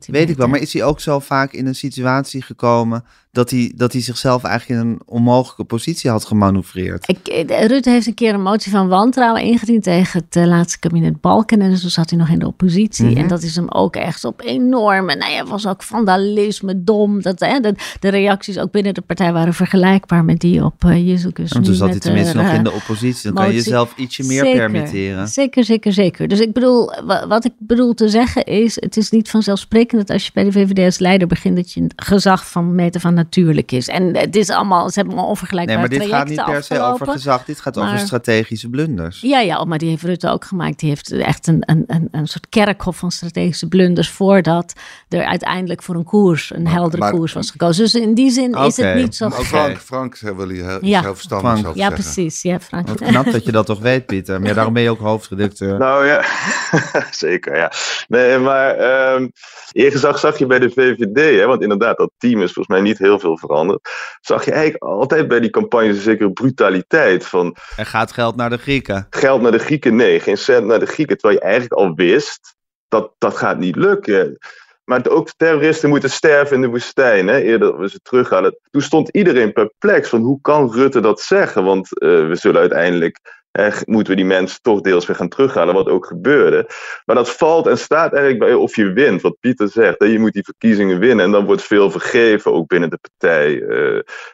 Weet 0.05 0.29
ik 0.29 0.37
wel, 0.37 0.47
maar 0.47 0.59
is 0.59 0.73
hij 0.73 0.83
ook 0.83 0.99
zo 0.99 1.19
vaak 1.19 1.53
in 1.53 1.65
een 1.65 1.75
situatie 1.75 2.41
gekomen 2.41 3.03
dat 3.31 3.49
hij, 3.49 3.71
dat 3.75 3.91
hij 3.91 4.01
zichzelf 4.01 4.43
eigenlijk 4.43 4.81
in 4.81 4.87
een 4.87 5.01
onmogelijke 5.05 5.63
positie 5.63 6.09
had 6.09 6.25
gemanoeuvreerd. 6.25 7.09
Ik, 7.09 7.27
eh, 7.27 7.65
Rutte 7.65 7.89
heeft 7.89 8.07
een 8.07 8.13
keer 8.13 8.33
een 8.33 8.41
motie 8.41 8.71
van 8.71 8.87
wantrouwen 8.87 9.41
ingediend 9.41 9.83
tegen 9.83 10.23
het 10.25 10.35
uh, 10.35 10.45
laatste 10.45 10.79
kabinet 10.79 11.21
Balken. 11.21 11.61
En 11.61 11.69
dus 11.69 11.81
toen 11.81 11.89
zat 11.89 12.09
hij 12.09 12.19
nog 12.19 12.29
in 12.29 12.39
de 12.39 12.47
oppositie. 12.47 13.05
Mhm. 13.05 13.17
En 13.17 13.27
dat 13.27 13.43
is 13.43 13.55
hem 13.55 13.69
ook 13.69 13.95
echt 13.95 14.23
op 14.23 14.41
enorme, 14.41 15.15
nou 15.15 15.31
ja, 15.31 15.45
was 15.45 15.67
ook 15.67 15.83
vandalisme, 15.83 16.83
dom. 16.83 17.21
Dat, 17.21 17.39
hè, 17.39 17.59
de, 17.59 17.75
de 17.99 18.09
reacties 18.09 18.57
ook 18.57 18.71
binnen 18.71 18.93
de 18.93 19.01
partij 19.01 19.33
waren 19.33 19.53
vergelijkbaar 19.53 20.25
met 20.25 20.39
die 20.39 20.63
op 20.63 20.83
uh, 20.83 20.91
eh, 20.91 21.07
Jezus. 21.07 21.51
En 21.51 21.63
toen 21.63 21.73
zat 21.73 21.89
hij 21.89 21.99
tenminste 21.99 22.37
nog 22.37 22.51
in 22.51 22.63
de 22.63 22.71
oppositie. 22.79 23.23
Dan 23.23 23.43
kan 23.43 23.47
je 23.47 23.53
jezelf 23.53 23.93
ietsje 23.97 24.23
meer 24.23 24.43
permitteren. 24.43 25.27
Zeker, 25.27 25.63
zeker, 25.63 25.93
zeker. 25.93 26.27
Dus 26.27 26.39
ik 26.39 26.53
bedoel, 26.53 26.91
wat 27.27 27.45
ik 27.45 27.53
bedoel 27.57 27.93
te 27.93 28.09
zeggen 28.09 28.43
is, 28.43 28.75
het 28.75 28.97
is 28.97 29.09
niet 29.09 29.29
vanzelfsprekend 29.29 30.07
dat 30.07 30.09
als 30.09 30.25
je 30.25 30.31
bij 30.33 30.43
de 30.43 30.51
VVD 30.51 30.85
als 30.85 30.99
leider 30.99 31.27
begint, 31.27 31.55
dat 31.55 31.71
je 31.71 31.81
een 31.81 31.91
gezag 31.95 32.49
van 32.49 32.75
meten 32.75 33.01
van 33.01 33.15
natuurlijk 33.17 33.71
is. 33.71 33.87
En 33.87 34.17
het 34.17 34.35
is 34.35 34.49
allemaal, 34.49 34.89
ze 34.89 34.99
hebben 34.99 35.17
onvergelijkbare 35.17 35.79
Nee, 35.79 35.89
maar 35.89 35.99
dit 35.99 36.15
gaat 36.15 36.27
niet 36.27 36.45
per 36.45 36.63
se 36.63 36.81
over 36.81 37.07
gezag, 37.07 37.45
dit 37.45 37.59
gaat 37.59 37.77
over 37.77 37.99
strategische 37.99 38.69
blunders. 38.69 39.21
Ja, 39.21 39.39
ja, 39.39 39.65
maar 39.65 39.77
die 39.77 39.89
heeft 39.89 40.03
Rutte 40.03 40.29
ook 40.29 40.45
gemaakt. 40.45 40.79
Die 40.79 40.89
heeft 40.89 41.11
echt 41.11 41.47
een, 41.47 41.63
een, 41.65 41.83
een, 41.87 42.07
een 42.11 42.27
soort 42.27 42.49
kerkhof 42.49 42.97
van 42.97 43.11
strategische 43.11 43.67
blunders 43.67 44.09
voordat 44.09 44.73
er 45.09 45.25
uiteindelijk 45.25 45.83
voor 45.83 45.95
een 45.95 46.03
koers, 46.03 46.51
een 46.55 46.67
heldere 46.67 47.11
koers 47.11 47.33
was 47.33 47.51
gekozen. 47.51 47.83
Dus 47.83 47.95
in 47.95 48.13
die 48.13 48.31
zin 48.31 48.53
is 48.53 48.77
het 48.77 48.95
niet 48.95 49.15
zo 49.15 49.29
Frank, 49.29 49.77
Frank 49.77 50.17
wil 50.19 50.49
hier 50.49 50.67
heel, 50.67 50.77
ja. 50.81 51.01
heel 51.01 51.15
verstandig 51.15 51.51
Frank. 51.51 51.65
over 51.65 51.79
Ja, 51.79 51.89
zeggen. 51.89 52.13
precies. 52.13 52.41
Ja, 52.41 52.59
Frank. 52.59 52.87
Wat 52.87 53.01
knap 53.01 53.31
dat 53.31 53.45
je 53.45 53.51
dat 53.51 53.65
toch 53.65 53.79
weet, 53.79 54.05
Pieter. 54.05 54.39
Maar 54.39 54.49
ja, 54.49 54.55
daarom 54.55 54.73
ben 54.73 54.83
je 54.83 54.89
ook 54.89 54.99
hoofdredacteur. 54.99 55.77
Nou 55.87 56.05
ja, 56.05 56.23
zeker 57.11 57.57
ja. 57.57 57.71
Nee, 58.07 58.37
maar 58.37 58.75
ehm 58.75 59.27
eerder 59.71 59.99
zag, 59.99 60.19
zag 60.19 60.37
je 60.37 60.45
bij 60.45 60.59
de 60.59 60.69
VVD, 60.69 61.39
hè, 61.39 61.45
want 61.45 61.61
inderdaad, 61.61 61.97
dat 61.97 62.11
team 62.17 62.41
is 62.41 62.53
volgens 62.53 62.67
mij 62.77 62.87
niet 62.87 62.97
heel 62.97 63.06
veel 63.15 63.37
veranderd. 63.37 63.89
Zag 64.21 64.45
je 64.45 64.51
eigenlijk 64.51 64.83
altijd 64.83 65.27
bij 65.27 65.39
die 65.39 65.49
campagnes 65.49 65.95
een 65.95 66.01
zekere 66.01 66.31
brutaliteit 66.31 67.25
van 67.25 67.55
Er 67.77 67.85
gaat 67.85 68.11
geld 68.11 68.35
naar 68.35 68.49
de 68.49 68.57
Grieken. 68.57 69.07
geld 69.09 69.41
naar 69.41 69.51
de 69.51 69.59
Grieken, 69.59 69.95
nee, 69.95 70.19
geen 70.19 70.37
cent 70.37 70.65
naar 70.65 70.79
de 70.79 70.85
Grieken. 70.85 71.17
Terwijl 71.17 71.39
je 71.39 71.45
eigenlijk 71.45 71.73
al 71.73 71.93
wist, 71.93 72.55
dat, 72.87 73.11
dat 73.17 73.37
gaat 73.37 73.57
niet 73.57 73.75
lukken. 73.75 74.37
Maar 74.83 75.07
ook 75.09 75.31
terroristen 75.37 75.89
moeten 75.89 76.09
sterven 76.09 76.55
in 76.55 76.61
de 76.61 76.67
woestijn. 76.67 77.27
Hè? 77.27 77.37
Eerder 77.37 77.79
we 77.79 77.89
ze 77.89 77.99
terughalen. 77.99 78.57
Toen 78.69 78.81
stond 78.81 79.09
iedereen 79.09 79.53
perplex 79.53 80.09
van 80.09 80.21
hoe 80.21 80.41
kan 80.41 80.71
Rutte 80.71 80.99
dat 80.99 81.21
zeggen? 81.21 81.63
Want 81.63 81.99
eh, 81.99 82.27
we 82.27 82.35
zullen 82.35 82.59
uiteindelijk, 82.59 83.45
hè, 83.57 83.69
moeten 83.85 84.13
we 84.13 84.19
die 84.19 84.29
mensen 84.29 84.61
toch 84.61 84.81
deels 84.81 85.05
weer 85.05 85.15
gaan 85.15 85.29
terughalen, 85.29 85.73
wat 85.73 85.89
ook 85.89 86.05
gebeurde. 86.05 86.69
Maar 87.05 87.15
dat 87.15 87.29
valt 87.29 87.67
en 87.67 87.77
staat 87.77 88.13
eigenlijk 88.13 88.43
bij 88.43 88.53
of 88.53 88.75
je 88.75 88.91
wint, 88.91 89.21
wat 89.21 89.39
Pieter 89.39 89.69
zegt. 89.69 89.99
Hè? 89.99 90.05
Je 90.05 90.19
moet 90.19 90.33
die 90.33 90.43
verkiezingen 90.43 90.99
winnen 90.99 91.25
en 91.25 91.31
dan 91.31 91.45
wordt 91.45 91.61
veel 91.61 91.91
vergeven, 91.91 92.53
ook 92.53 92.67
binnen 92.67 92.89
de 92.89 92.99
partij. 93.01 93.61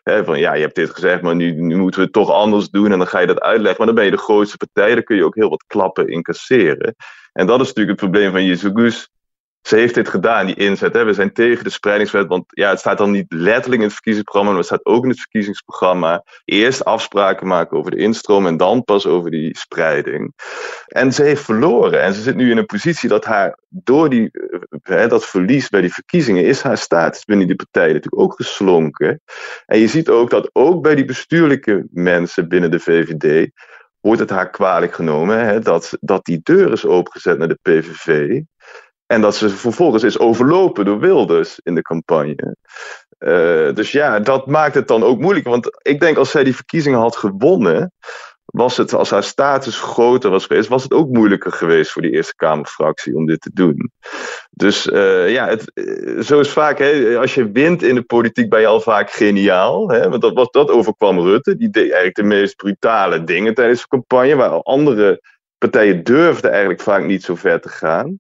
eh, 0.04 0.26
van 0.26 0.40
ja, 0.40 0.54
je 0.54 0.62
hebt 0.62 0.76
dit 0.76 0.90
gezegd, 0.90 1.22
maar 1.22 1.36
nu, 1.36 1.52
nu 1.52 1.76
moeten 1.76 2.00
we 2.00 2.06
het 2.06 2.14
toch 2.14 2.32
anders 2.32 2.70
doen 2.70 2.92
en 2.92 2.98
dan 2.98 3.08
ga 3.08 3.20
je 3.20 3.28
dat 3.28 3.42
uitleggen. 3.42 3.78
Maar 3.78 3.88
dan 3.88 3.96
ben 3.96 4.06
je 4.06 4.12
de 4.12 4.18
grootste 4.18 4.58
partij, 4.58 4.94
dan 4.94 5.04
kun 5.04 5.16
je 5.16 5.26
ook 5.26 5.36
heel 5.36 5.50
wat 5.50 5.64
klappen 5.68 6.08
incasseren. 6.08 6.96
En 7.34 7.48
dat 7.48 7.62
is 7.62 7.68
natuurlijk 7.68 8.02
het 8.02 8.10
probleem 8.10 8.32
van 8.32 8.46
Jezus. 8.46 9.12
Ze 9.64 9.76
heeft 9.76 9.96
dit 9.96 10.10
gedaan, 10.10 10.46
die 10.46 10.56
inzet. 10.56 10.94
Hè. 10.94 11.04
We 11.04 11.14
zijn 11.14 11.34
tegen 11.34 11.64
de 11.64 11.70
spreidingswet, 11.70 12.28
want 12.28 12.44
ja, 12.48 12.70
het 12.70 12.80
staat 12.80 12.98
dan 12.98 13.12
niet 13.12 13.26
letterlijk 13.28 13.82
in 13.82 13.88
het 13.88 13.94
verkiezingsprogramma, 13.94 14.50
maar 14.50 14.60
het 14.60 14.70
staat 14.70 14.86
ook 14.86 15.04
in 15.04 15.10
het 15.10 15.20
verkiezingsprogramma. 15.20 16.24
Eerst 16.46 16.86
afspraken 16.86 17.48
maken 17.48 17.78
over 17.78 17.92
de 17.92 17.98
instroom 17.98 18.48
en 18.48 18.58
dan 18.58 18.84
pas 18.84 19.06
over 19.06 19.32
die 19.32 19.58
spreiding. 19.58 20.34
En 20.88 21.14
ze 21.14 21.24
heeft 21.24 21.44
verloren. 21.44 22.02
En 22.02 22.14
ze 22.14 22.22
zit 22.22 22.36
nu 22.36 22.52
in 22.52 22.58
een 22.58 22.66
positie 22.66 23.10
dat 23.10 23.26
haar, 23.26 23.58
door 23.68 24.10
die, 24.10 24.30
eh, 24.32 24.60
hè, 24.82 25.08
dat 25.08 25.26
verlies 25.26 25.70
bij 25.70 25.82
die 25.82 25.94
verkiezingen, 25.94 26.46
is 26.46 26.62
haar 26.62 26.78
status 26.78 27.26
binnen 27.26 27.48
die 27.48 27.56
partij 27.56 27.88
natuurlijk 27.88 28.22
ook 28.22 28.34
geslonken. 28.36 29.22
En 29.66 29.80
je 29.80 29.88
ziet 29.88 30.10
ook 30.10 30.30
dat 30.30 30.50
ook 30.54 30.82
bij 30.82 30.96
die 30.96 31.06
bestuurlijke 31.06 31.88
mensen 31.92 32.48
binnen 32.48 32.72
de 32.72 32.80
VVD 32.80 33.52
wordt 34.00 34.20
het 34.20 34.30
haar 34.30 34.50
kwalijk 34.50 34.94
genomen 34.94 35.46
hè, 35.46 35.60
dat, 35.60 35.98
dat 36.00 36.26
die 36.26 36.40
deur 36.44 36.72
is 36.72 36.86
opengezet 36.86 37.38
naar 37.38 37.48
de 37.48 37.60
PVV. 37.62 38.42
En 39.14 39.22
dat 39.22 39.36
ze 39.36 39.50
vervolgens 39.50 40.04
is 40.04 40.20
overlopen 40.20 40.86
door 40.86 41.00
Wilders 41.00 41.60
in 41.64 41.76
de 41.76 41.82
campagne. 41.82 42.56
Eh, 43.18 43.74
dus 43.74 43.92
ja, 43.92 44.20
dat 44.20 44.48
maakt 44.48 44.76
het 44.76 44.88
dan 44.88 45.04
ook 45.04 45.20
moeilijk. 45.20 45.46
Want 45.46 45.80
ik 45.82 46.00
denk 46.00 46.18
als 46.18 46.32
zij 46.32 46.44
die 46.44 46.56
verkiezingen 46.56 47.00
had 47.00 47.16
gewonnen, 47.16 47.92
was 48.46 48.78
het, 48.78 48.94
als 48.94 49.10
haar 49.10 49.24
status 49.24 49.80
groter 49.80 50.30
was 50.30 50.46
geweest, 50.46 50.70
was 50.70 50.84
het 50.84 50.94
ook 50.94 51.10
moeilijker 51.10 51.52
geweest 51.52 51.92
voor 51.92 52.02
die 52.02 52.12
Eerste 52.12 52.36
Kamerfractie 52.36 53.16
om 53.16 53.26
dit 53.26 53.42
te 53.42 53.50
doen. 53.54 53.92
Dus 54.52 54.90
eh, 54.90 55.32
ja, 55.32 55.48
het, 55.48 55.72
eh, 55.74 56.20
zo 56.20 56.40
is 56.40 56.50
vaak, 56.50 56.78
hè, 56.78 57.18
als 57.18 57.34
je 57.34 57.52
wint 57.52 57.84
in 57.84 57.96
de 57.96 58.04
politiek 58.04 58.50
ben 58.50 58.60
je 58.60 58.68
al 58.68 58.82
vaak 58.82 59.12
geniaal. 59.12 59.90
Hè, 59.90 60.10
want 60.10 60.22
dat, 60.22 60.34
was, 60.34 60.52
dat 60.52 60.70
overkwam 60.70 61.20
Rutte. 61.20 61.56
Die 61.56 61.70
deed 61.70 61.84
eigenlijk 61.84 62.16
de 62.16 62.24
meest 62.24 62.56
brutale 62.56 63.24
dingen 63.24 63.54
tijdens 63.54 63.82
de 63.82 63.88
campagne, 63.88 64.36
waar 64.36 64.62
andere 64.62 65.22
partijen 65.58 66.04
durfden 66.04 66.52
eigenlijk 66.52 66.82
vaak 66.82 67.04
niet 67.04 67.24
zo 67.24 67.36
ver 67.36 67.62
te 67.62 67.70
gaan. 67.70 68.20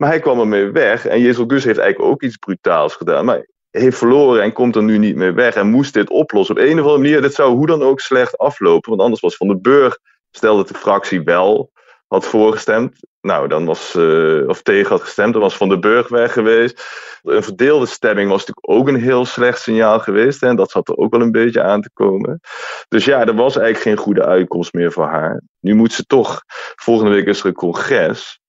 Maar 0.00 0.08
hij 0.08 0.20
kwam 0.20 0.40
ermee 0.40 0.70
weg. 0.70 1.06
En 1.06 1.20
Jezel 1.20 1.44
Gus 1.46 1.64
heeft 1.64 1.78
eigenlijk 1.78 2.12
ook 2.12 2.22
iets 2.22 2.36
brutaals 2.36 2.94
gedaan. 2.94 3.24
Maar 3.24 3.46
heeft 3.70 3.98
verloren 3.98 4.42
en 4.42 4.52
komt 4.52 4.76
er 4.76 4.82
nu 4.82 4.98
niet 4.98 5.16
meer 5.16 5.34
weg. 5.34 5.54
En 5.54 5.70
moest 5.70 5.94
dit 5.94 6.10
oplossen. 6.10 6.56
Op 6.56 6.62
een 6.62 6.72
of 6.72 6.78
andere 6.78 6.98
manier, 6.98 7.22
dit 7.22 7.34
zou 7.34 7.54
hoe 7.54 7.66
dan 7.66 7.82
ook 7.82 8.00
slecht 8.00 8.38
aflopen. 8.38 8.90
Want 8.90 9.02
anders 9.02 9.20
was 9.20 9.36
Van 9.36 9.48
den 9.48 9.62
Burg, 9.62 9.98
stel 10.30 10.56
dat 10.56 10.68
de 10.68 10.74
fractie 10.74 11.22
wel 11.22 11.70
had 12.06 12.26
voorgestemd. 12.26 12.96
Nou, 13.20 13.48
dan 13.48 13.64
was, 13.64 13.94
eh, 13.94 14.48
of 14.48 14.62
tegen 14.62 14.90
had 14.90 15.00
gestemd, 15.00 15.32
dan 15.32 15.42
was 15.42 15.56
Van 15.56 15.68
den 15.68 15.80
Burg 15.80 16.08
weg 16.08 16.32
geweest. 16.32 16.84
Een 17.22 17.42
verdeelde 17.42 17.86
stemming 17.86 18.30
was 18.30 18.46
natuurlijk 18.46 18.80
ook 18.80 18.88
een 18.88 19.02
heel 19.02 19.24
slecht 19.24 19.60
signaal 19.60 19.98
geweest. 19.98 20.42
En 20.42 20.56
dat 20.56 20.70
zat 20.70 20.88
er 20.88 20.96
ook 20.96 21.12
wel 21.12 21.20
een 21.20 21.32
beetje 21.32 21.62
aan 21.62 21.82
te 21.82 21.90
komen. 21.92 22.40
Dus 22.88 23.04
ja, 23.04 23.26
er 23.26 23.34
was 23.34 23.56
eigenlijk 23.56 23.88
geen 23.88 24.04
goede 24.04 24.24
uitkomst 24.24 24.72
meer 24.72 24.92
voor 24.92 25.06
haar. 25.06 25.42
Nu 25.60 25.74
moet 25.74 25.92
ze 25.92 26.04
toch, 26.04 26.42
volgende 26.74 27.10
week 27.10 27.26
is 27.26 27.40
er 27.40 27.46
een 27.46 27.52
congres. 27.52 28.39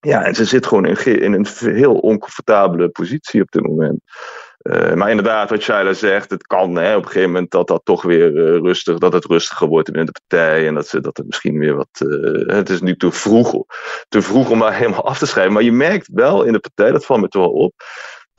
Ja, 0.00 0.24
en 0.24 0.34
ze 0.34 0.44
zit 0.44 0.66
gewoon 0.66 0.86
in, 0.86 1.20
in 1.20 1.32
een 1.32 1.46
heel 1.74 1.94
oncomfortabele 1.94 2.88
positie 2.88 3.42
op 3.42 3.50
dit 3.50 3.62
moment. 3.62 4.00
Eh, 4.58 4.94
maar 4.94 5.10
inderdaad, 5.10 5.50
wat 5.50 5.62
Shaila 5.62 5.92
zegt, 5.92 6.30
het 6.30 6.46
kan 6.46 6.76
hè, 6.76 6.96
op 6.96 7.02
een 7.02 7.06
gegeven 7.06 7.30
moment 7.30 7.50
dat 7.50 7.66
dat 7.68 7.80
toch 7.84 8.02
weer 8.02 8.36
eh, 8.36 8.60
rustig, 8.60 8.98
dat 8.98 9.12
het 9.12 9.24
rustiger 9.24 9.68
wordt 9.68 9.90
binnen 9.90 10.06
de 10.12 10.20
partij. 10.26 10.66
En 10.66 10.74
dat, 10.74 10.86
ze, 10.88 11.00
dat 11.00 11.16
het 11.16 11.26
misschien 11.26 11.58
weer 11.58 11.74
wat. 11.74 11.88
eh, 11.92 12.56
het 12.56 12.68
is 12.70 12.80
nu 12.80 12.96
te 12.96 13.10
vroeg, 13.10 13.64
te 14.08 14.22
vroeg 14.22 14.50
om 14.50 14.58
maar 14.58 14.74
helemaal 14.78 15.06
af 15.06 15.18
te 15.18 15.26
schrijven. 15.26 15.52
Maar 15.52 15.62
je 15.62 15.72
merkt 15.72 16.08
wel 16.12 16.42
in 16.42 16.52
de 16.52 16.58
partij, 16.58 16.90
dat 16.90 17.04
valt 17.04 17.20
me 17.20 17.28
toch 17.28 17.42
wel 17.42 17.52
op, 17.52 17.74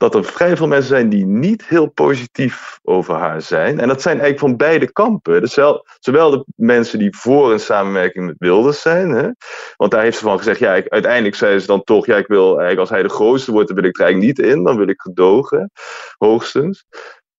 dat 0.00 0.14
er 0.14 0.24
vrij 0.24 0.56
veel 0.56 0.66
mensen 0.66 0.88
zijn 0.88 1.08
die 1.08 1.26
niet 1.26 1.66
heel 1.66 1.86
positief 1.86 2.78
over 2.82 3.14
haar 3.14 3.42
zijn. 3.42 3.80
En 3.80 3.88
dat 3.88 4.02
zijn 4.02 4.20
eigenlijk 4.20 4.48
van 4.48 4.56
beide 4.56 4.92
kampen. 4.92 5.40
Dus 5.40 5.54
wel, 5.54 5.86
zowel 5.98 6.30
de 6.30 6.44
mensen 6.56 6.98
die 6.98 7.16
voor 7.16 7.52
een 7.52 7.60
samenwerking 7.60 8.26
met 8.26 8.34
Wilders 8.38 8.80
zijn. 8.80 9.10
Hè? 9.10 9.28
Want 9.76 9.90
daar 9.90 10.02
heeft 10.02 10.18
ze 10.18 10.24
van 10.24 10.38
gezegd, 10.38 10.58
ja, 10.58 10.74
ik, 10.74 10.88
uiteindelijk 10.88 11.34
zei 11.34 11.58
ze 11.58 11.66
dan 11.66 11.84
toch, 11.84 12.06
ja, 12.06 12.16
ik 12.16 12.26
wil 12.26 12.46
eigenlijk 12.46 12.78
als 12.78 12.88
hij 12.90 13.02
de 13.02 13.08
grootste 13.08 13.52
wordt, 13.52 13.66
dan 13.68 13.76
wil 13.76 13.88
ik 13.88 13.98
er 13.98 14.04
eigenlijk 14.04 14.38
niet 14.38 14.48
in. 14.48 14.64
Dan 14.64 14.76
wil 14.76 14.88
ik 14.88 15.00
gedogen, 15.00 15.70
hoogstens. 16.16 16.84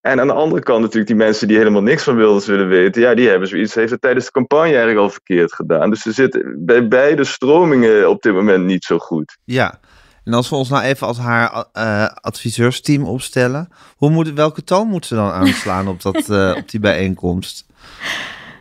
En 0.01 0.19
aan 0.19 0.27
de 0.27 0.33
andere 0.33 0.61
kant 0.61 0.79
natuurlijk 0.79 1.07
die 1.07 1.15
mensen 1.15 1.47
die 1.47 1.57
helemaal 1.57 1.81
niks 1.81 2.03
van 2.03 2.15
Wilders 2.15 2.45
willen 2.45 2.67
weten. 2.67 3.01
Ja, 3.01 3.13
die 3.13 3.29
hebben 3.29 3.47
zoiets, 3.47 3.75
heeft 3.75 3.91
het 3.91 4.01
tijdens 4.01 4.25
de 4.25 4.31
campagne 4.31 4.67
eigenlijk 4.67 4.99
al 4.99 5.09
verkeerd 5.09 5.53
gedaan. 5.53 5.89
Dus 5.89 6.01
ze 6.01 6.11
zitten 6.11 6.65
bij 6.65 6.87
beide 6.87 7.23
stromingen 7.23 8.09
op 8.09 8.21
dit 8.21 8.33
moment 8.33 8.65
niet 8.65 8.83
zo 8.83 8.97
goed. 8.97 9.37
Ja. 9.43 9.79
En 10.23 10.33
als 10.33 10.49
we 10.49 10.55
ons 10.55 10.69
nou 10.69 10.83
even 10.83 11.07
als 11.07 11.17
haar 11.17 11.65
eh, 11.73 12.05
adviseursteam 12.05 13.03
opstellen, 13.05 13.69
hoe 13.95 14.09
moet, 14.09 14.33
welke 14.33 14.63
toon 14.63 14.87
moet 14.87 15.05
ze 15.05 15.15
dan 15.15 15.31
aanslaan 15.31 15.87
op, 15.87 16.01
dat, 16.01 16.29
eh, 16.29 16.53
op 16.57 16.69
die 16.69 16.79
bijeenkomst? 16.79 17.65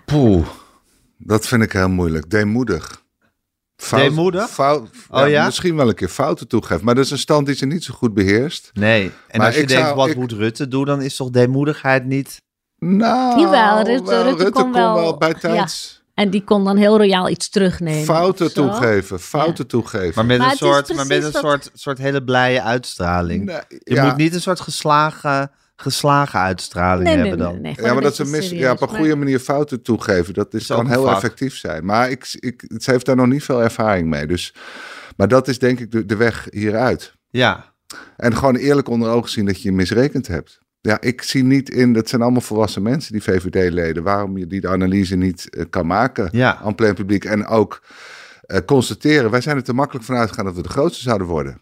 Poeh. 0.04 0.46
Dat 1.18 1.46
vind 1.46 1.62
ik 1.62 1.72
heel 1.72 1.88
moeilijk. 1.88 2.30
Deemoedig. 2.30 3.02
Fout- 3.76 4.00
Deemoedig? 4.00 4.48
Fout, 4.50 4.88
Oh 5.10 5.28
ja? 5.28 5.44
Misschien 5.44 5.76
wel 5.76 5.88
een 5.88 5.94
keer 5.94 6.08
fouten 6.08 6.48
toegeven. 6.48 6.84
Maar 6.84 6.94
dat 6.94 7.04
is 7.04 7.10
een 7.10 7.18
stand 7.18 7.46
die 7.46 7.54
ze 7.54 7.66
niet 7.66 7.84
zo 7.84 7.94
goed 7.94 8.14
beheerst. 8.14 8.70
Nee. 8.72 9.10
En 9.28 9.38
Maar 9.38 9.46
als 9.46 9.56
je 9.56 9.66
denkt, 9.66 9.82
zou- 9.84 9.96
wat 9.96 10.08
ik- 10.08 10.16
moet 10.16 10.32
Rutte 10.32 10.68
doen, 10.68 10.84
dan 10.84 11.02
is 11.02 11.16
toch 11.16 11.30
deemoedigheid 11.30 12.04
niet... 12.04 12.36
Nou, 12.78 13.40
Jawel, 13.40 13.82
Rutte- 13.84 14.10
wel, 14.10 14.22
Rutte 14.24 14.50
kon 14.50 14.62
kon 14.62 14.72
wel- 14.72 14.94
wel 14.94 15.16
bij 15.16 15.34
tijds 15.34 15.99
En 16.20 16.30
die 16.30 16.44
kon 16.44 16.64
dan 16.64 16.76
heel 16.76 16.96
royaal 16.96 17.28
iets 17.28 17.48
terugnemen. 17.48 18.04
fouten 18.04 18.52
toegeven. 18.54 19.20
Fouten 19.20 19.66
toegeven. 19.66 20.12
Maar 20.14 20.24
met 20.26 20.38
Maar 20.38 20.50
een, 20.50 20.56
soort, 20.56 20.94
maar 20.94 21.06
met 21.06 21.24
een 21.24 21.30
wat- 21.32 21.42
soort, 21.42 21.70
soort 21.74 21.98
hele 21.98 22.24
blije 22.24 22.62
uitstraling. 22.62 23.44
Nee, 23.44 23.56
Je 23.68 23.94
ja. 23.94 24.04
moet 24.04 24.16
niet 24.16 24.34
een 24.34 24.40
soort 24.40 24.60
geslagen, 24.60 25.50
geslagen 25.76 26.40
uitstraling 26.40 27.04
Nee, 27.08 27.16
hebben 27.16 27.38
nee, 27.38 27.46
dan. 27.46 27.60
nee, 27.60 27.74
Ja, 27.82 27.92
maar 27.92 28.02
dat 28.02 28.16
ze 28.16 28.24
mis, 28.24 28.50
ja, 28.50 28.72
op 28.72 28.80
een 28.80 28.88
Maar- 28.88 28.98
goede 28.98 29.16
manier 29.16 29.38
fouten 29.38 29.82
toegeven, 29.82 30.34
dat 30.34 30.54
is, 30.54 30.66
kan 30.66 30.88
heel 30.88 31.02
vak. 31.04 31.14
effectief 31.14 31.56
zijn. 31.56 31.84
Maar 31.84 32.10
ik, 32.10 32.26
ik, 32.40 32.64
ze 32.78 32.90
heeft 32.90 33.06
daar 33.06 33.16
nog 33.16 33.26
niet 33.26 33.44
veel 33.44 33.62
ervaring 33.62 34.08
mee. 34.08 34.26
Dus, 34.26 34.54
maar 35.16 35.28
dat 35.28 35.48
is 35.48 35.58
denk 35.58 35.78
ik 35.80 35.90
de, 35.90 36.06
de 36.06 36.16
weg 36.16 36.46
hieruit. 36.50 37.14
Ja, 37.30 37.74
En 38.16 38.36
gewoon 38.36 38.56
eerlijk 38.56 38.88
onder 38.88 39.08
ogen 39.10 39.30
zien 39.30 39.46
dat 39.46 39.62
je 39.62 39.68
je 39.68 39.74
misrekend 39.74 40.26
hebt. 40.26 40.58
Ja, 40.80 41.00
ik 41.00 41.22
zie 41.22 41.42
niet 41.44 41.70
in, 41.70 41.92
dat 41.92 42.08
zijn 42.08 42.22
allemaal 42.22 42.40
volwassen 42.40 42.82
mensen, 42.82 43.12
die 43.12 43.22
VVD-leden, 43.22 44.02
waarom 44.02 44.38
je 44.38 44.46
die 44.46 44.68
analyse 44.68 45.16
niet 45.16 45.48
eh, 45.50 45.64
kan 45.70 45.86
maken 45.86 46.28
Ja. 46.32 46.56
aan 46.56 46.74
plein 46.74 46.94
publiek. 46.94 47.24
En 47.24 47.46
ook 47.46 47.82
eh, 48.40 48.58
constateren, 48.66 49.30
wij 49.30 49.40
zijn 49.40 49.56
er 49.56 49.62
te 49.62 49.72
makkelijk 49.72 50.04
van 50.06 50.16
uitgegaan 50.16 50.44
dat 50.44 50.54
we 50.54 50.62
de 50.62 50.68
grootste 50.68 51.02
zouden 51.02 51.26
worden. 51.26 51.60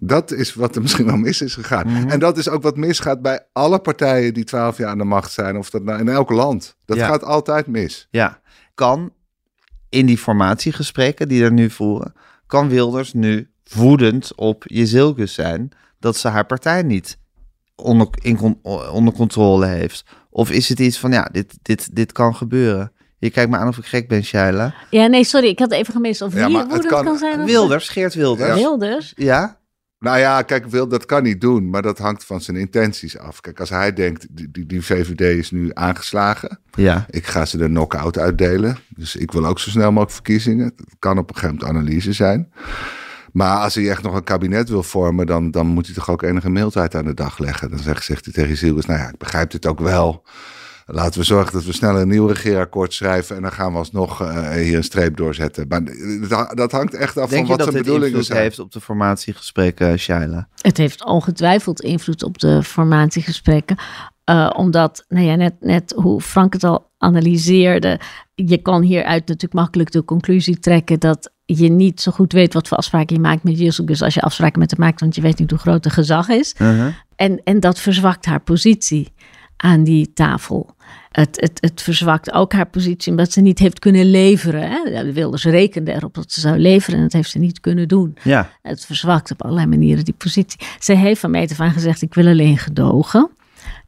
Dat 0.00 0.32
is 0.32 0.54
wat 0.54 0.76
er 0.76 0.82
misschien 0.82 1.06
wel 1.06 1.16
mis 1.16 1.40
is 1.42 1.54
gegaan. 1.54 1.86
Mhm. 1.86 2.08
En 2.08 2.18
dat 2.18 2.38
is 2.38 2.48
ook 2.48 2.62
wat 2.62 2.76
misgaat 2.76 3.22
bij 3.22 3.46
alle 3.52 3.78
partijen 3.78 4.34
die 4.34 4.44
twaalf 4.44 4.78
jaar 4.78 4.88
aan 4.90 4.98
de 4.98 5.04
macht 5.04 5.32
zijn, 5.32 5.56
of 5.56 5.70
dat 5.70 5.82
nou 5.84 6.00
in 6.00 6.08
elk 6.08 6.30
land. 6.30 6.76
Dat 6.84 6.96
Ja. 6.96 7.06
gaat 7.06 7.24
altijd 7.24 7.66
mis. 7.66 8.08
ja. 8.10 8.40
Kan 8.74 9.12
in 9.88 10.06
die 10.06 10.18
formatiegesprekken 10.18 11.28
die 11.28 11.44
er 11.44 11.52
nu 11.52 11.70
voeren, 11.70 12.12
kan 12.46 12.68
Wilders 12.68 13.12
nu 13.12 13.50
woedend 13.74 14.34
op 14.34 14.62
Jezilgus 14.66 15.34
zijn 15.34 15.68
dat 15.98 16.16
ze 16.16 16.28
haar 16.28 16.46
partij 16.46 16.82
niet 16.82 17.18
onder, 17.76 18.08
in, 18.22 18.58
onder 18.92 19.14
controle 19.14 19.66
heeft? 19.66 20.04
Of 20.30 20.50
is 20.50 20.68
het 20.68 20.78
iets 20.80 20.98
van, 20.98 21.12
ja, 21.12 21.28
dit, 21.32 21.58
dit, 21.62 21.96
dit 21.96 22.12
kan 22.12 22.34
gebeuren? 22.36 22.92
Je 23.18 23.30
kijkt 23.30 23.50
me 23.50 23.56
aan 23.56 23.68
of 23.68 23.78
ik 23.78 23.84
gek 23.84 24.08
ben, 24.08 24.24
Shaila. 24.24 24.74
Ja, 24.90 25.06
nee, 25.06 25.24
sorry, 25.24 25.46
ik 25.48 25.58
had 25.58 25.72
even 25.72 25.92
gemist. 25.92 26.22
Of 26.22 26.34
Ja, 26.34 26.44
wie 26.46 26.54
maar 26.54 26.64
hoe 26.64 26.72
het 26.72 26.82
dat 26.82 26.90
kan- 26.90 27.04
kan 27.04 27.18
zijn. 27.18 27.40
of- 27.40 27.46
Wilders, 27.46 27.88
Geert 27.88 28.14
Wilders. 28.14 28.48
Ja. 28.48 28.54
Wilders? 28.54 29.12
Ja? 29.16 29.58
Nou 29.98 30.18
ja, 30.18 30.42
kijk, 30.42 30.66
wil, 30.66 30.88
dat 30.88 31.06
kan 31.06 31.22
niet 31.22 31.40
doen, 31.40 31.70
maar 31.70 31.82
dat 31.82 31.98
hangt 31.98 32.24
van 32.24 32.40
zijn 32.40 32.56
intenties 32.56 33.18
af. 33.18 33.40
Kijk, 33.40 33.60
als 33.60 33.70
hij 33.70 33.92
denkt, 33.92 34.26
die, 34.30 34.50
die, 34.50 34.66
die 34.66 34.82
VVD 34.84 35.20
is 35.20 35.50
nu 35.50 35.70
aangeslagen, 35.74 36.58
Ja. 36.74 37.06
ik 37.10 37.26
ga 37.26 37.44
ze 37.44 37.56
de 37.56 37.66
knock-out 37.66 38.18
uitdelen. 38.18 38.76
Dus 38.88 39.16
ik 39.16 39.32
wil 39.32 39.46
ook 39.46 39.58
zo 39.60 39.70
snel 39.70 39.88
mogelijk 39.88 40.12
verkiezingen. 40.12 40.64
Het 40.64 40.96
kan 40.98 41.18
op 41.18 41.28
een 41.30 41.34
gegeven 41.36 41.56
moment 41.60 41.76
analyse 41.78 42.12
zijn. 42.12 42.52
Maar 43.36 43.58
als 43.58 43.74
hij 43.74 43.90
echt 43.90 44.02
nog 44.02 44.14
een 44.14 44.24
kabinet 44.24 44.68
wil 44.68 44.82
vormen, 44.82 45.26
dan, 45.26 45.50
dan 45.50 45.66
moet 45.66 45.86
hij 45.86 45.94
toch 45.94 46.10
ook 46.10 46.22
enige 46.22 46.50
mildheid 46.50 46.94
aan 46.94 47.04
de 47.04 47.14
dag 47.14 47.38
leggen. 47.38 47.70
Dan 47.70 47.78
zegt, 47.78 48.04
zegt 48.04 48.24
hij 48.24 48.34
tegen 48.34 48.56
Zielbus, 48.56 48.86
nou 48.86 48.98
ja, 48.98 49.08
ik 49.08 49.18
begrijp 49.18 49.50
dit 49.50 49.66
ook 49.66 49.80
wel. 49.80 50.22
laten 50.86 51.20
we 51.20 51.26
zorgen 51.26 51.52
dat 51.52 51.64
we 51.64 51.72
snel 51.72 52.00
een 52.00 52.08
nieuw 52.08 52.26
regeerakkoord 52.26 52.92
schrijven 52.92 53.36
en 53.36 53.42
dan 53.42 53.52
gaan 53.52 53.72
we 53.72 53.78
alsnog 53.78 54.22
uh, 54.22 54.50
hier 54.50 54.76
een 54.76 54.84
streep 54.84 55.16
doorzetten. 55.16 55.66
Maar 55.68 55.84
dat, 56.28 56.56
dat 56.56 56.72
hangt 56.72 56.94
echt 56.94 57.16
af 57.16 57.28
Denk 57.28 57.46
van 57.46 57.56
wat 57.56 57.66
zijn 57.66 57.82
bedoelingen 57.82 58.10
zijn. 58.10 58.12
Denk 58.12 58.20
je 58.20 58.26
dat 58.26 58.36
het 58.36 58.38
heeft 58.38 58.58
op 58.58 58.72
de 58.72 58.80
formatiegesprekken, 58.80 59.98
Shaila? 59.98 60.48
Het 60.60 60.76
heeft 60.76 61.04
ongetwijfeld 61.04 61.80
invloed 61.80 62.22
op 62.22 62.38
de 62.38 62.62
formatiegesprekken. 62.62 63.78
Uh, 64.30 64.50
omdat, 64.56 65.04
nou 65.08 65.26
ja, 65.26 65.34
net, 65.34 65.54
net 65.60 65.92
hoe 65.96 66.20
Frank 66.20 66.52
het 66.52 66.64
al 66.64 66.90
analyseerde, 66.98 68.00
je 68.34 68.62
kan 68.62 68.82
hieruit 68.82 69.26
natuurlijk 69.26 69.52
makkelijk 69.52 69.90
de 69.90 70.04
conclusie 70.04 70.58
trekken 70.58 71.00
dat 71.00 71.34
je 71.46 71.68
niet 71.68 72.00
zo 72.00 72.12
goed 72.12 72.32
weet 72.32 72.54
wat 72.54 72.68
voor 72.68 72.76
afspraken 72.76 73.16
je 73.16 73.22
maakt 73.22 73.42
met 73.42 73.58
Jezus 73.58 74.02
als 74.02 74.14
je 74.14 74.20
afspraken 74.20 74.58
met 74.58 74.70
hem 74.70 74.80
maakt, 74.80 75.00
want 75.00 75.14
je 75.14 75.20
weet 75.20 75.38
niet 75.38 75.50
hoe 75.50 75.58
groot 75.58 75.84
het 75.84 75.92
gezag 75.92 76.28
is. 76.28 76.54
Uh-huh. 76.58 76.94
en, 77.16 77.40
en 77.44 77.60
dat 77.60 77.80
verzwakt 77.80 78.24
haar 78.24 78.40
positie 78.40 79.12
aan 79.56 79.84
die 79.84 80.12
tafel. 80.12 80.74
Het, 81.10 81.40
het, 81.40 81.58
het 81.60 81.82
verzwakt 81.82 82.32
ook 82.32 82.52
haar 82.52 82.68
positie 82.68 83.10
omdat 83.10 83.32
ze 83.32 83.40
niet 83.40 83.58
heeft 83.58 83.78
kunnen 83.78 84.10
leveren. 84.10 84.70
Hè? 84.70 85.12
Wilders 85.12 85.44
rekende 85.44 85.92
erop 85.92 86.14
dat 86.14 86.32
ze 86.32 86.40
zou 86.40 86.58
leveren 86.58 86.96
en 86.96 87.02
dat 87.02 87.12
heeft 87.12 87.30
ze 87.30 87.38
niet 87.38 87.60
kunnen 87.60 87.88
doen. 87.88 88.16
Ja. 88.22 88.50
Het 88.62 88.84
verzwakt 88.84 89.30
op 89.30 89.42
allerlei 89.42 89.66
manieren 89.66 90.04
die 90.04 90.14
positie. 90.18 90.60
Ze 90.78 90.92
heeft 90.92 91.20
van 91.20 91.30
meet 91.30 91.60
af 91.60 91.72
gezegd, 91.72 92.02
ik 92.02 92.14
wil 92.14 92.26
alleen 92.26 92.58
gedogen. 92.58 93.30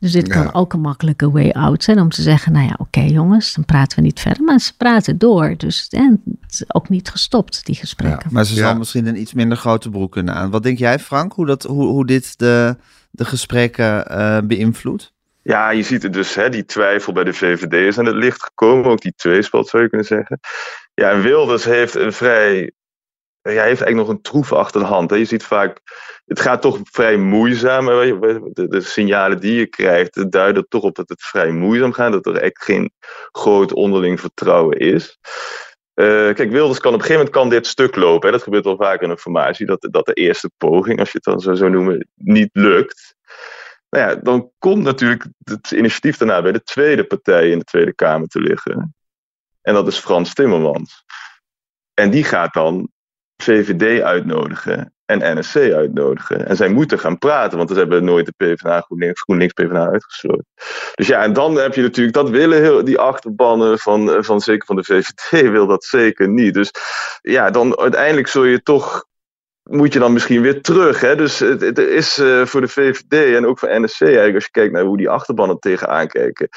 Dus 0.00 0.12
dit 0.12 0.28
kan 0.28 0.54
ook 0.54 0.72
een 0.72 0.80
makkelijke 0.80 1.30
way 1.30 1.50
out 1.50 1.84
zijn 1.84 2.00
om 2.00 2.08
te 2.08 2.22
zeggen, 2.22 2.52
nou 2.52 2.66
ja, 2.66 2.74
oké 2.78 3.00
jongens, 3.00 3.54
dan 3.54 3.64
praten 3.64 3.98
we 3.98 4.04
niet 4.04 4.20
verder. 4.20 4.42
Maar 4.42 4.58
ze 4.58 4.76
praten 4.76 5.18
door, 5.18 5.54
dus 5.56 5.88
het 5.90 6.18
is 6.48 6.64
ook 6.74 6.88
niet 6.88 7.10
gestopt, 7.10 7.66
die 7.66 7.74
gesprekken. 7.74 8.28
maar 8.32 8.44
ze 8.44 8.54
zal 8.54 8.76
misschien 8.76 9.06
een 9.06 9.20
iets 9.20 9.32
minder 9.32 9.56
grote 9.58 9.90
broek 9.90 10.12
kunnen 10.12 10.34
aan. 10.34 10.50
Wat 10.50 10.62
denk 10.62 10.78
jij 10.78 10.98
Frank, 10.98 11.32
hoe, 11.32 11.46
dat, 11.46 11.62
hoe, 11.62 11.86
hoe 11.86 12.06
dit 12.06 12.38
de, 12.38 12.76
de 13.10 13.24
gesprekken 13.24 14.04
uh, 14.10 14.38
beïnvloedt? 14.44 15.12
Ja, 15.42 15.70
je 15.70 15.82
ziet 15.82 16.02
het 16.02 16.12
dus, 16.12 16.34
hè, 16.34 16.48
die 16.48 16.64
twijfel 16.64 17.12
bij 17.12 17.24
de 17.24 17.32
VVD 17.32 17.72
is 17.72 17.98
aan 17.98 18.06
het 18.06 18.14
licht 18.14 18.42
gekomen. 18.42 18.90
Ook 18.90 19.00
die 19.00 19.12
tweespalt 19.16 19.68
zou 19.68 19.82
je 19.82 19.88
kunnen 19.88 20.06
zeggen. 20.06 20.40
Ja, 20.94 21.10
en 21.10 21.22
Wilders 21.22 21.64
heeft 21.64 21.94
een 21.94 22.12
vrij 22.12 22.72
hij 23.42 23.52
heeft 23.52 23.82
eigenlijk 23.82 23.96
nog 23.96 24.08
een 24.08 24.22
troef 24.22 24.52
achter 24.52 24.80
de 24.80 24.86
hand. 24.86 25.10
Hè. 25.10 25.16
Je 25.16 25.24
ziet 25.24 25.44
vaak, 25.44 25.80
het 26.26 26.40
gaat 26.40 26.62
toch 26.62 26.78
vrij 26.82 27.16
moeizaam. 27.16 27.86
De, 27.86 28.66
de, 28.68 28.80
signalen 28.80 29.40
die 29.40 29.58
je 29.58 29.66
krijgt 29.66 30.32
duiden 30.32 30.68
toch 30.68 30.82
op 30.82 30.94
dat 30.94 31.08
het 31.08 31.22
vrij 31.22 31.50
moeizaam 31.50 31.92
gaat. 31.92 32.12
Dat 32.12 32.26
er 32.26 32.36
echt 32.36 32.62
geen 32.64 32.92
groot 33.32 33.72
onderling 33.72 34.20
vertrouwen 34.20 34.78
is. 34.78 35.18
Uh, 35.94 36.34
kijk, 36.34 36.50
Wilders 36.50 36.78
kan 36.78 36.94
op 36.94 36.98
een 36.98 37.06
gegeven 37.06 37.24
moment 37.24 37.34
kan 37.34 37.48
dit 37.48 37.66
stuk 37.66 37.96
lopen. 37.96 38.26
Hè. 38.26 38.34
Dat 38.34 38.42
gebeurt 38.42 38.64
wel 38.64 38.76
vaak 38.76 39.00
in 39.00 39.10
een 39.10 39.18
formatie. 39.18 39.66
Dat, 39.66 39.88
dat 39.90 40.06
de 40.06 40.12
eerste 40.12 40.50
poging, 40.56 40.98
als 40.98 41.12
je 41.12 41.20
het 41.22 41.42
dan 41.42 41.56
zo 41.56 41.68
noemen, 41.68 42.08
niet 42.14 42.50
lukt. 42.52 43.16
Nou 43.90 44.08
ja, 44.10 44.14
dan 44.14 44.50
komt 44.58 44.82
natuurlijk 44.82 45.26
het 45.44 45.70
initiatief 45.70 46.16
daarna 46.16 46.42
bij 46.42 46.52
de 46.52 46.62
tweede 46.62 47.04
partij 47.04 47.50
in 47.50 47.58
de 47.58 47.64
Tweede 47.64 47.94
Kamer 47.94 48.28
te 48.28 48.40
liggen. 48.40 48.94
En 49.62 49.74
dat 49.74 49.86
is 49.86 49.98
Frans 49.98 50.34
Timmermans. 50.34 51.04
En 51.94 52.10
die 52.10 52.24
gaat 52.24 52.52
dan 52.52 52.90
VVD 53.42 54.02
uitnodigen 54.02 54.92
en 55.04 55.38
NSC 55.38 55.56
uitnodigen. 55.56 56.46
En 56.46 56.56
zij 56.56 56.68
moeten 56.68 56.98
gaan 56.98 57.18
praten, 57.18 57.58
want 57.58 57.70
ze 57.70 57.76
hebben 57.76 58.04
nooit 58.04 58.26
de 58.26 58.32
PvdA, 58.36 58.80
GroenLinks, 58.80 59.20
GroenLinks 59.20 59.52
PvdA 59.52 59.88
uitgesloten. 59.88 60.46
Dus 60.94 61.06
ja, 61.06 61.22
en 61.22 61.32
dan 61.32 61.56
heb 61.56 61.74
je 61.74 61.82
natuurlijk, 61.82 62.16
dat 62.16 62.30
willen 62.30 62.62
heel, 62.62 62.84
die 62.84 62.98
achterbannen 62.98 63.78
van, 63.78 64.24
van 64.24 64.40
zeker 64.40 64.66
van 64.66 64.76
de 64.76 64.84
VVD, 64.84 65.30
wil 65.50 65.66
dat 65.66 65.84
zeker 65.84 66.28
niet. 66.28 66.54
Dus 66.54 66.70
ja, 67.20 67.50
dan 67.50 67.78
uiteindelijk 67.78 68.28
zul 68.28 68.44
je 68.44 68.62
toch 68.62 69.06
moet 69.68 69.92
je 69.92 69.98
dan 69.98 70.12
misschien 70.12 70.42
weer 70.42 70.62
terug. 70.62 71.00
Hè? 71.00 71.16
Dus 71.16 71.38
het, 71.38 71.78
is 71.78 72.18
uh, 72.18 72.46
voor 72.46 72.60
de 72.60 72.68
VVD 72.68 73.34
en 73.34 73.46
ook 73.46 73.58
voor 73.58 73.80
NSC, 73.80 74.00
eigenlijk, 74.00 74.34
als 74.34 74.44
je 74.44 74.50
kijkt 74.50 74.72
naar 74.72 74.84
hoe 74.84 74.96
die 74.96 75.08
achterbannen 75.08 75.58
tegenaan 75.58 76.06
kijken, 76.06 76.48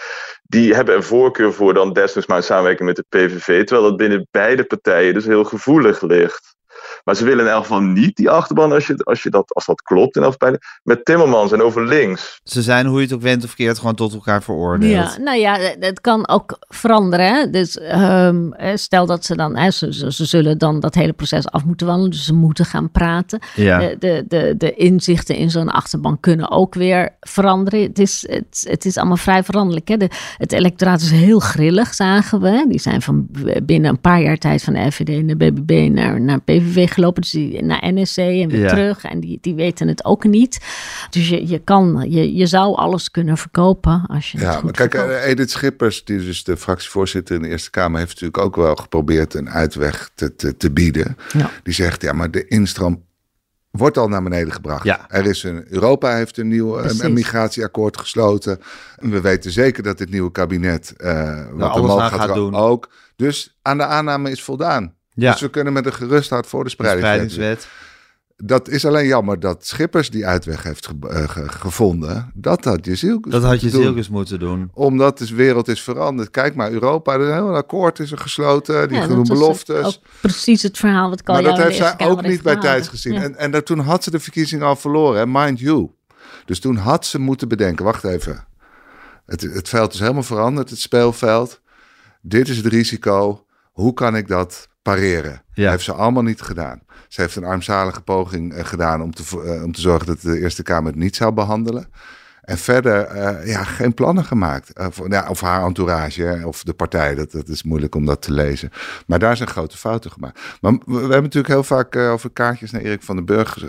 die 0.44 0.76
hebben 0.76 0.96
een 0.96 1.04
voorkeur 1.04 1.54
voor 1.54 1.74
dan 1.74 1.94
desnoods 1.94 2.28
maar 2.28 2.38
een 2.38 2.44
samenwerking 2.44 2.88
met 2.88 2.96
de 2.96 3.06
PVV, 3.10 3.66
terwijl 3.66 3.88
dat 3.88 3.98
binnen 3.98 4.28
beide 4.32 4.64
partijen 4.64 5.14
dus 5.14 5.26
heel 5.26 5.44
gevoelig 5.44 6.02
ligt. 6.02 6.56
Maar 7.04 7.16
ze 7.16 7.26
willen 7.26 7.46
in 7.46 7.52
elk 7.52 7.62
geval 7.62 7.82
niet 7.82 8.16
die 8.16 8.30
achterban, 8.30 8.72
als, 8.72 8.88
je, 8.88 8.98
als, 9.04 9.24
je 9.24 9.30
dat, 9.30 9.54
als 9.54 9.66
dat 9.66 9.82
klopt, 9.82 10.16
in 10.16 10.24
elk 10.24 10.36
geval 10.40 10.58
met 10.84 11.06
Timmermans 11.06 11.52
en 11.52 11.62
over 11.62 11.86
links. 11.88 12.40
Ze 12.44 12.62
zijn, 12.62 12.86
hoe 12.86 12.98
je 12.98 13.06
het 13.06 13.14
ook 13.14 13.22
went 13.22 13.44
of 13.44 13.56
keert, 13.56 13.78
gewoon 13.80 13.96
tot 13.96 14.14
elkaar 14.14 14.44
veroordeeld. 14.44 15.14
Ja, 15.16 15.18
nou 15.18 15.38
ja, 15.38 15.58
het 15.80 16.02
kan 16.02 16.28
ook 16.28 16.60
veranderen. 16.68 17.26
Hè? 17.26 17.50
Dus 17.50 17.80
um, 17.94 18.54
stel 18.76 19.06
dat 19.06 19.26
ze 19.26 19.36
dan, 19.36 19.58
hè, 19.58 19.72
ze, 19.72 20.12
ze, 20.12 20.26
zullen 20.26 20.58
dan 20.58 20.80
dat 20.80 20.96
hele 20.96 21.14
proces 21.14 21.48
af 21.48 21.66
moeten 21.66 21.88
wandelen, 21.88 22.12
dus 22.12 22.26
ze 22.26 22.34
moeten 22.34 22.66
gaan 22.66 22.92
praten. 22.92 23.40
Ja. 23.56 23.80
De, 23.80 23.96
de, 24.00 24.26
de, 24.28 24.54
de 24.58 24.74
inzichten 24.74 25.36
in 25.36 25.50
zo'n 25.50 25.70
achterban 25.70 26.20
kunnen 26.20 26.52
ook 26.52 26.74
weer 26.74 27.16
veranderen. 27.20 27.82
Het 27.82 28.00
is, 28.00 28.26
het, 28.30 28.66
het 28.70 28.86
is 28.86 28.98
allemaal 28.98 29.18
vrij 29.18 29.44
veranderlijk. 29.44 29.88
Hè? 29.88 29.98
De, 29.98 30.10
het 30.38 30.52
electoraat 30.52 31.02
is 31.02 31.12
heel 31.12 31.40
grillig, 31.40 31.94
zagen 31.94 32.42
we. 32.42 32.66
Die 32.68 32.80
zijn 32.80 33.02
van 33.02 33.28
binnen 33.64 33.90
een 33.90 34.02
paar 34.02 34.22
jaar 34.22 34.38
tijd 34.38 34.64
van 34.64 34.74
de 34.74 34.92
FVD 34.92 35.10
en 35.10 35.28
de 35.28 35.36
BBB 35.36 35.90
naar, 35.92 36.22
naar 36.22 36.42
PVV 36.42 36.71
gelopen. 36.72 37.22
Dus 37.22 37.32
die 37.32 37.64
naar 37.64 37.94
NSC 37.94 38.18
en 38.18 38.50
weer 38.50 38.68
terug. 38.68 39.04
En 39.04 39.20
die, 39.20 39.38
die 39.42 39.56
weten 39.56 39.88
het 39.88 40.06
ook 40.06 40.24
niet. 40.24 40.60
Dus 41.10 41.30
je, 41.30 41.48
je 41.48 41.60
kan, 41.60 42.06
je, 42.10 42.36
je 42.36 42.46
zou 42.46 42.76
alles 42.76 43.12
kunnen 43.12 43.38
verkopen 43.38 44.04
als 44.08 44.32
je 44.32 44.40
Ja, 44.40 44.62
maar 44.64 44.72
kijk, 44.72 44.96
verkoopt. 44.96 45.24
Edith 45.24 45.52
Schippers, 45.52 46.04
die 46.04 46.18
dus 46.18 46.44
de 46.44 46.58
fractievoorzitter 46.58 47.36
in 47.36 47.42
de 47.42 47.48
Eerste 47.48 47.70
Kamer, 47.70 48.00
heeft 48.00 48.12
natuurlijk 48.12 48.44
ook 48.44 48.56
wel 48.56 48.76
geprobeerd 48.76 49.34
een 49.34 49.50
uitweg 49.50 50.10
te, 50.16 50.36
te, 50.36 50.58
te 50.58 50.72
bieden. 50.72 51.18
Ja. 51.34 51.50
Die 51.64 51.74
zegt, 51.74 52.02
ja, 52.02 52.14
maar 52.14 52.32
de 52.32 52.48
instroom 52.48 53.04
wordt 53.72 53.98
al 53.98 54.08
naar 54.08 54.24
beneden 54.24 54.54
gebracht. 54.54 54.84
Ja. 54.84 55.10
Er 55.10 55.26
is 55.26 55.44
een, 55.44 55.66
Europa 55.70 56.16
heeft 56.16 56.38
een 56.38 56.48
nieuw 56.48 56.78
een 56.80 57.14
migratieakkoord 57.14 57.98
gesloten. 57.98 58.60
We 58.96 59.22
weten 59.22 59.52
zeker 59.52 59.84
dat 59.84 59.98
dit 59.98 60.10
nieuwe 60.10 60.32
kabinet 60.32 60.94
uh, 60.98 61.46
wat 61.52 61.76
nou, 61.76 62.00
gaat, 62.00 62.12
gaat 62.12 62.34
doen. 62.34 62.56
ook. 62.56 62.90
Dus 63.16 63.58
aan 63.62 63.78
de 63.78 63.86
aanname 63.86 64.32
is 64.32 64.44
voldaan. 64.44 64.94
Ja. 65.22 65.32
Dus 65.32 65.42
we 65.42 65.50
kunnen 65.50 65.74
met 65.74 65.86
een 65.86 65.94
gerust 65.94 66.30
hart 66.30 66.48
voor 66.48 66.64
de 66.64 66.70
spreidingswet. 66.70 67.68
Dat 68.44 68.70
is 68.70 68.86
alleen 68.86 69.06
jammer 69.06 69.40
dat 69.40 69.66
Schippers 69.66 70.10
die 70.10 70.26
uitweg 70.26 70.64
heeft 70.64 70.90
uh, 71.04 71.24
gevonden. 71.36 72.32
Dat 72.34 72.66
had 72.66 72.86
je 72.86 72.96
Zielkes 72.96 73.32
Dat 73.32 73.44
had 73.44 73.62
je 73.62 73.70
Zielkes 73.70 74.10
moeten 74.10 74.40
doen. 74.40 74.70
Omdat 74.74 75.18
de 75.18 75.36
wereld 75.36 75.68
is 75.68 75.82
veranderd. 75.82 76.32
Kijk 76.32 76.56
maar, 76.56 76.72
Europa, 76.72 77.14
er 77.14 77.22
is 77.22 77.28
een 77.28 77.34
heel 77.34 77.56
akkoord 77.56 78.00
is 78.00 78.12
er 78.12 78.18
gesloten. 78.18 78.88
Die 78.88 78.98
ja, 78.98 79.08
doen 79.08 79.24
beloftes. 79.24 80.02
precies 80.22 80.62
het 80.62 80.78
verhaal 80.78 81.10
wat 81.10 81.28
Maar 81.28 81.44
dat 81.44 81.58
heeft 81.58 81.78
zij 81.78 81.96
ook 81.98 82.22
niet 82.22 82.42
bij 82.42 82.56
tijd 82.56 82.88
gezien. 82.88 83.16
En, 83.16 83.36
en 83.38 83.52
dat, 83.52 83.66
toen 83.66 83.80
had 83.80 84.04
ze 84.04 84.12
de 84.12 84.20
verkiezing 84.20 84.62
al 84.62 84.76
verloren, 84.76 85.32
mind 85.32 85.60
you. 85.60 85.90
Dus 86.46 86.60
toen 86.60 86.76
had 86.76 87.06
ze 87.06 87.20
moeten 87.20 87.48
bedenken, 87.48 87.86
wacht 87.86 88.04
even. 88.04 88.46
Het, 89.26 89.42
het 89.42 89.70
veld 89.70 89.94
is 89.94 90.00
helemaal 90.00 90.24
veranderd, 90.24 90.70
het 90.70 90.80
speelveld. 90.80 91.62
Dit 92.22 92.50
is 92.50 92.58
het 92.58 92.66
risico. 92.66 93.46
Hoe 93.72 93.94
kan 93.94 94.16
ik 94.16 94.28
dat 94.28 94.70
pareren. 94.82 95.44
Ja. 95.54 95.70
heeft 95.70 95.84
ze 95.84 95.94
allemaal 95.94 96.24
niet 96.24 96.42
gedaan. 96.42 96.82
Ze 97.08 97.22
heeft 97.22 97.36
een 97.36 97.44
armzalige 97.44 98.02
poging 98.02 98.54
uh, 98.54 98.66
gedaan 98.66 99.02
om 99.02 99.14
te, 99.14 99.24
uh, 99.46 99.64
om 99.64 99.72
te 99.72 99.82
zorgen 99.82 100.08
dat 100.08 100.22
de 100.22 100.40
Eerste 100.40 100.64
Kamer 100.64 100.92
het 100.92 101.02
niet 101.02 101.16
zou 101.16 101.32
behandelen. 101.32 101.88
En 102.42 102.58
verder 102.58 103.16
uh, 103.16 103.48
ja, 103.48 103.64
geen 103.64 103.94
plannen 103.94 104.26
gemaakt. 104.26 104.80
Of, 104.80 105.02
ja, 105.08 105.30
of 105.30 105.42
haar 105.42 105.64
entourage 105.66 106.42
of 106.46 106.64
de 106.64 106.74
partij. 106.74 107.16
Dat, 107.16 107.32
dat 107.32 107.48
is 107.48 107.64
moeilijk 107.64 107.96
om 107.96 108.06
dat 108.06 108.22
te 108.22 108.32
lezen. 108.32 108.72
Maar 109.08 109.20
daar 109.20 109.38
zijn 109.38 109.50
grote 109.50 109.78
fouten 109.78 110.12
gemaakt. 110.12 110.40
Maar 110.62 110.72
we, 110.72 110.80
we 110.86 111.00
hebben 111.00 111.22
natuurlijk 111.22 111.54
heel 111.54 111.64
vaak 111.64 111.96
over 111.96 112.30
kaartjes 112.30 112.72
naar 112.72 112.82
Erik 112.82 113.04
van 113.04 113.16
den 113.16 113.26
Burg 113.26 113.66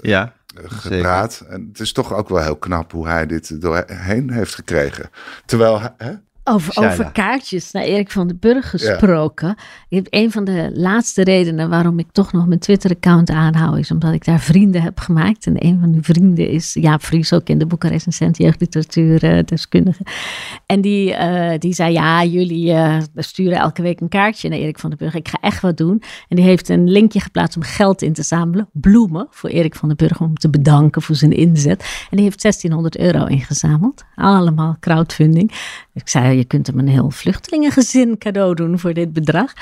ja, 0.00 0.34
gepraat. 0.64 1.32
Zeker. 1.32 1.54
En 1.54 1.68
het 1.68 1.80
is 1.80 1.92
toch 1.92 2.14
ook 2.14 2.28
wel 2.28 2.42
heel 2.42 2.56
knap 2.56 2.92
hoe 2.92 3.06
hij 3.06 3.26
dit 3.26 3.60
doorheen 3.60 4.30
heeft 4.30 4.54
gekregen. 4.54 5.10
Terwijl... 5.46 5.80
Hè? 5.96 6.12
Over, 6.44 6.84
over, 6.84 7.12
kaartjes 7.12 7.72
naar 7.72 7.82
Erik 7.82 8.10
van 8.10 8.26
den 8.26 8.38
Burg 8.38 8.70
gesproken. 8.70 9.48
Ja. 9.48 9.56
Ik 9.88 9.96
heb 9.96 10.06
een 10.10 10.30
van 10.30 10.44
de 10.44 10.70
laatste 10.74 11.24
redenen 11.24 11.68
waarom 11.68 11.98
ik 11.98 12.06
toch 12.12 12.32
nog 12.32 12.46
mijn 12.46 12.60
Twitter-account 12.60 13.30
aanhoud, 13.30 13.78
is 13.78 13.90
omdat 13.90 14.12
ik 14.12 14.24
daar 14.24 14.40
vrienden 14.40 14.82
heb 14.82 14.98
gemaakt. 14.98 15.46
En 15.46 15.64
een 15.66 15.80
van 15.80 15.92
die 15.92 16.02
vrienden 16.02 16.48
is 16.48 16.74
Jaap 16.74 17.04
Vries, 17.04 17.32
ook 17.32 17.48
in 17.48 17.58
de 17.58 17.66
boekarest 17.66 18.06
jeugdliteratuur 18.32 19.24
uh, 19.24 19.42
deskundige. 19.44 20.06
En 20.66 20.80
die, 20.80 21.10
uh, 21.10 21.52
die 21.58 21.74
zei, 21.74 21.92
ja, 21.92 22.24
jullie 22.24 22.72
uh, 22.72 22.96
sturen 23.16 23.58
elke 23.58 23.82
week 23.82 24.00
een 24.00 24.08
kaartje 24.08 24.48
naar 24.48 24.58
Erik 24.58 24.78
van 24.78 24.90
den 24.90 24.98
Burg. 24.98 25.14
Ik 25.14 25.28
ga 25.28 25.38
echt 25.40 25.62
wat 25.62 25.76
doen. 25.76 26.02
En 26.28 26.36
die 26.36 26.44
heeft 26.44 26.68
een 26.68 26.90
linkje 26.90 27.20
geplaatst 27.20 27.56
om 27.56 27.62
geld 27.62 28.02
in 28.02 28.12
te 28.12 28.22
zamelen. 28.22 28.68
Bloemen 28.72 29.26
voor 29.30 29.50
Erik 29.50 29.74
van 29.74 29.88
den 29.88 29.96
Burg, 29.96 30.20
om 30.20 30.36
te 30.36 30.50
bedanken 30.50 31.02
voor 31.02 31.14
zijn 31.14 31.32
inzet. 31.32 31.80
En 32.10 32.16
die 32.16 32.24
heeft 32.24 32.42
1600 32.42 32.98
euro 32.98 33.26
ingezameld. 33.26 34.04
Allemaal 34.14 34.76
crowdfunding. 34.80 35.52
Ik 35.94 36.08
zei, 36.08 36.31
je 36.36 36.44
kunt 36.44 36.66
hem 36.66 36.78
een 36.78 36.88
heel 36.88 37.10
vluchtelingengezin 37.10 38.18
cadeau 38.18 38.54
doen 38.54 38.78
voor 38.78 38.92
dit 38.92 39.12
bedrag. 39.12 39.52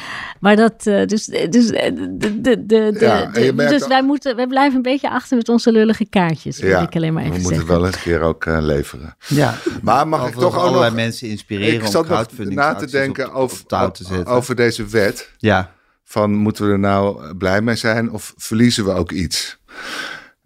Maar 0.41 0.57
dat, 0.57 0.87
uh, 0.87 1.07
dus, 1.07 1.25
dus, 1.25 1.67
de, 1.67 2.39
de, 2.41 2.67
de, 2.67 2.97
ja, 2.99 3.27
de 3.27 3.55
dus 3.55 3.87
wij, 3.87 4.03
moeten, 4.03 4.37
wij 4.37 4.47
blijven 4.47 4.77
een 4.77 4.83
beetje 4.83 5.11
achter 5.11 5.37
met 5.37 5.49
onze 5.49 5.73
lullige 5.73 6.07
kaartjes. 6.09 6.59
Ja, 6.59 6.81
ik 6.81 6.97
alleen 6.97 7.13
maar 7.13 7.23
even 7.23 7.35
we 7.35 7.41
moeten 7.43 7.59
zeggen. 7.59 7.77
wel 7.77 7.87
eens 7.87 7.97
een 7.97 8.03
keer 8.03 8.21
ook 8.21 8.45
uh, 8.45 8.59
leveren. 8.61 9.17
Ja, 9.27 9.55
maar 9.83 10.09
mag 10.09 10.29
ik 10.29 10.35
toch 10.35 10.65
ook 10.65 10.73
nog... 10.75 10.95
mensen 10.95 11.29
inspireren 11.29 11.75
ik 11.75 11.93
nog 11.93 12.49
na 12.49 12.75
te 12.75 12.87
denken 12.87 13.29
op, 13.29 13.35
over, 13.35 13.85
op 13.85 13.95
te 13.95 14.05
zetten. 14.05 14.27
over 14.27 14.55
deze 14.55 14.87
wet. 14.87 15.31
Ja. 15.39 15.73
Van 16.05 16.35
moeten 16.35 16.67
we 16.67 16.73
er 16.73 16.79
nou 16.79 17.35
blij 17.35 17.61
mee 17.61 17.77
zijn 17.77 18.11
of 18.11 18.35
verliezen 18.37 18.85
we 18.85 18.93
ook 18.93 19.11
iets? 19.11 19.59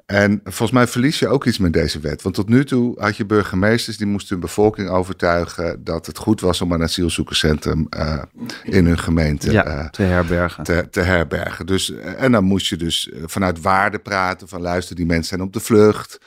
En 0.07 0.41
volgens 0.45 0.71
mij 0.71 0.87
verlies 0.87 1.19
je 1.19 1.29
ook 1.29 1.45
iets 1.45 1.59
met 1.59 1.73
deze 1.73 2.01
wet. 2.01 2.23
Want 2.23 2.35
tot 2.35 2.49
nu 2.49 2.65
toe 2.65 3.01
had 3.01 3.17
je 3.17 3.27
burgemeesters 3.27 3.97
die 3.97 4.07
moesten 4.07 4.31
hun 4.31 4.41
bevolking 4.41 4.89
overtuigen 4.89 5.85
dat 5.85 6.07
het 6.07 6.19
goed 6.19 6.41
was 6.41 6.61
om 6.61 6.73
een 6.73 6.83
asielzoekerscentrum 6.83 7.87
uh, 7.97 8.23
in 8.63 8.87
hun 8.87 8.99
gemeente 8.99 9.53
ja, 9.53 9.67
uh, 9.67 9.89
te 9.89 10.03
herbergen. 10.03 10.65
Te, 10.65 10.87
te, 10.91 11.01
herbergen. 11.01 11.67
Dus, 11.67 11.93
en 11.95 12.33
dan 12.33 12.45
moest 12.45 12.67
je 12.67 12.77
dus 12.77 13.11
vanuit 13.25 13.61
waarde 13.61 13.99
praten 13.99 14.49
van 14.49 14.61
luister, 14.61 14.97
die 14.97 15.07
mensen 15.07 15.27
zijn 15.29 15.41
op 15.41 15.53
de 15.53 15.61
vlucht. 15.61 16.19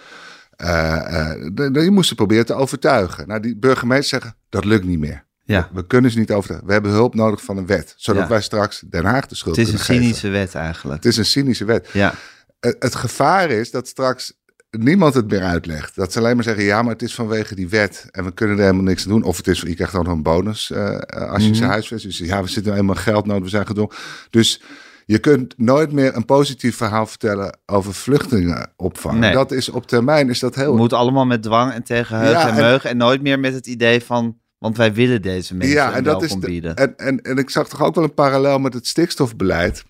je 0.58 1.90
moest 1.92 2.10
ze 2.10 2.16
proberen 2.16 2.46
te 2.46 2.54
overtuigen. 2.54 3.28
Nou, 3.28 3.42
die 3.42 3.58
burgemeesters 3.58 4.10
zeggen 4.10 4.36
dat 4.50 4.66
lukt 4.66 4.86
niet 4.86 5.00
meer. 5.00 5.26
Ja. 5.44 5.70
We 5.74 5.88
kunnen 5.88 6.12
ze 6.12 6.20
niet 6.20 6.32
overtuigen. 6.32 6.68
We 6.68 6.74
hebben 6.74 6.92
hulp 6.92 7.16
nodig 7.16 7.44
van 7.44 7.58
een 7.58 7.66
wet, 7.66 7.94
zodat 7.98 8.22
Ja. 8.22 8.28
wij 8.30 8.42
straks 8.42 8.84
Den 8.90 9.06
Haag 9.06 9.26
de 9.26 9.36
schuld 9.36 9.56
Het 9.56 9.68
is 9.68 9.74
een 9.74 9.80
kunnen 9.80 9.96
geven. 10.04 10.16
cynische 10.16 10.30
wet 10.30 10.56
eigenlijk. 10.56 11.04
Het 11.04 11.12
is 11.12 11.18
een 11.18 11.26
cynische 11.26 11.66
wet. 11.66 11.90
Ja, 11.94 12.14
Het, 12.60 12.96
gevaar 12.96 13.50
is 13.50 13.72
dat 13.72 13.88
straks 13.88 14.34
niemand 14.70 15.14
het 15.14 15.30
meer 15.30 15.42
uitlegt. 15.44 15.96
Dat 15.96 16.12
ze 16.12 16.20
alleen 16.20 16.36
maar 16.36 16.44
zeggen, 16.44 16.64
ja, 16.64 16.82
maar 16.82 16.94
het 16.94 17.02
is 17.02 17.16
vanwege 17.16 17.56
die 17.56 17.70
wet 17.70 18.06
en 18.12 18.24
we 18.24 18.32
kunnen 18.34 18.56
er 18.58 18.62
helemaal 18.64 18.84
niks 18.84 19.04
aan 19.06 19.12
doen. 19.12 19.24
Of 19.24 19.38
het 19.38 19.48
is, 19.48 19.62
je 19.62 19.76
krijgt 19.76 19.94
dan 19.94 20.04
nog 20.04 20.14
een 20.14 20.24
bonus 20.24 20.72
eh, 20.72 20.98
als 21.00 21.44
je 21.44 21.50
Mhm. 21.50 21.58
ze 21.58 21.64
huisvest. 21.66 22.04
Dus 22.04 22.18
ja, 22.18 22.42
we 22.44 22.50
zitten 22.50 22.72
helemaal 22.72 22.96
geld 22.96 23.26
nodig, 23.26 23.44
we 23.44 23.50
zijn 23.50 23.68
gedwongen. 23.68 23.96
Dus 24.30 24.62
je 25.06 25.20
kunt 25.20 25.54
nooit 25.58 25.92
meer 25.92 26.16
een 26.16 26.26
positief 26.26 26.76
verhaal 26.78 27.06
vertellen 27.06 27.58
over 27.66 27.94
vluchtelingenopvang. 27.94 29.20
Nee. 29.20 29.32
Dat 29.34 29.52
is 29.52 29.70
op 29.70 29.88
termijn 29.88 30.30
is 30.30 30.40
dat 30.40 30.56
heel... 30.56 30.68
het 30.72 30.78
moet 30.78 30.94
allemaal 30.94 31.26
met 31.26 31.44
dwang 31.44 31.72
en 31.74 31.84
tegen 31.84 32.18
heug 32.18 32.32
Ja, 32.32 32.48
en 32.48 32.54
en- 32.56 32.62
meug. 32.62 32.86
En 32.86 32.98
nooit 32.98 33.22
meer 33.22 33.40
met 33.40 33.54
het 33.54 33.68
idee 33.68 34.04
van, 34.04 34.38
want 34.58 34.78
wij 34.78 34.94
willen 34.94 35.22
deze 35.22 35.56
mensen 35.56 35.76
ja, 35.78 35.94
en 35.94 36.04
dat 36.04 36.22
is 36.24 36.32
de- 36.32 36.38
bieden. 36.40 36.76
en, 36.76 36.96
en, 36.98 37.22
en 37.22 37.38
ik 37.38 37.50
zag 37.50 37.70
toch 37.70 37.82
ook 37.84 37.96
wel 37.96 38.04
een 38.04 38.14
parallel 38.14 38.60
met 38.60 38.74
het 38.74 38.88
stikstofbeleid. 38.88 39.84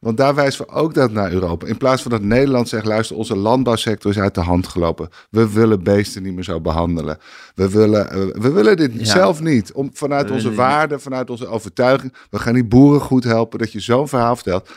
Want 0.00 0.16
daar 0.16 0.34
wijzen 0.34 0.66
we 0.66 0.72
ook 0.72 0.94
dat 0.94 1.12
naar 1.12 1.32
Europa. 1.32 1.66
In 1.66 1.76
plaats 1.76 2.02
van 2.02 2.10
dat 2.10 2.22
Nederland 2.22 2.68
zegt: 2.68 2.84
luister, 2.84 3.16
onze 3.16 3.36
landbouwsector 3.36 4.10
is 4.10 4.18
uit 4.18 4.34
de 4.34 4.40
hand 4.40 4.68
gelopen. 4.68 5.08
We 5.30 5.50
willen 5.52 5.82
beesten 5.82 6.22
niet 6.22 6.34
meer 6.34 6.44
zo 6.44 6.60
behandelen. 6.60 7.18
We 7.54 7.68
willen, 7.70 8.10
eh, 8.10 8.18
we 8.42 8.50
willen 8.50 8.76
dit 8.76 8.92
Ja. 8.98 9.04
zelf 9.04 9.40
niet. 9.40 9.72
Om, 9.72 9.90
vanuit 9.92 10.30
onze 10.30 10.54
waarden, 10.54 11.00
vanuit 11.00 11.30
onze 11.30 11.46
overtuiging. 11.46 12.14
We 12.30 12.38
gaan 12.38 12.54
die 12.54 12.64
boeren 12.64 13.00
goed 13.00 13.24
helpen. 13.24 13.58
Dat 13.58 13.72
je 13.72 13.80
zo'n 13.80 14.08
verhaal 14.08 14.34
vertelt. 14.34 14.70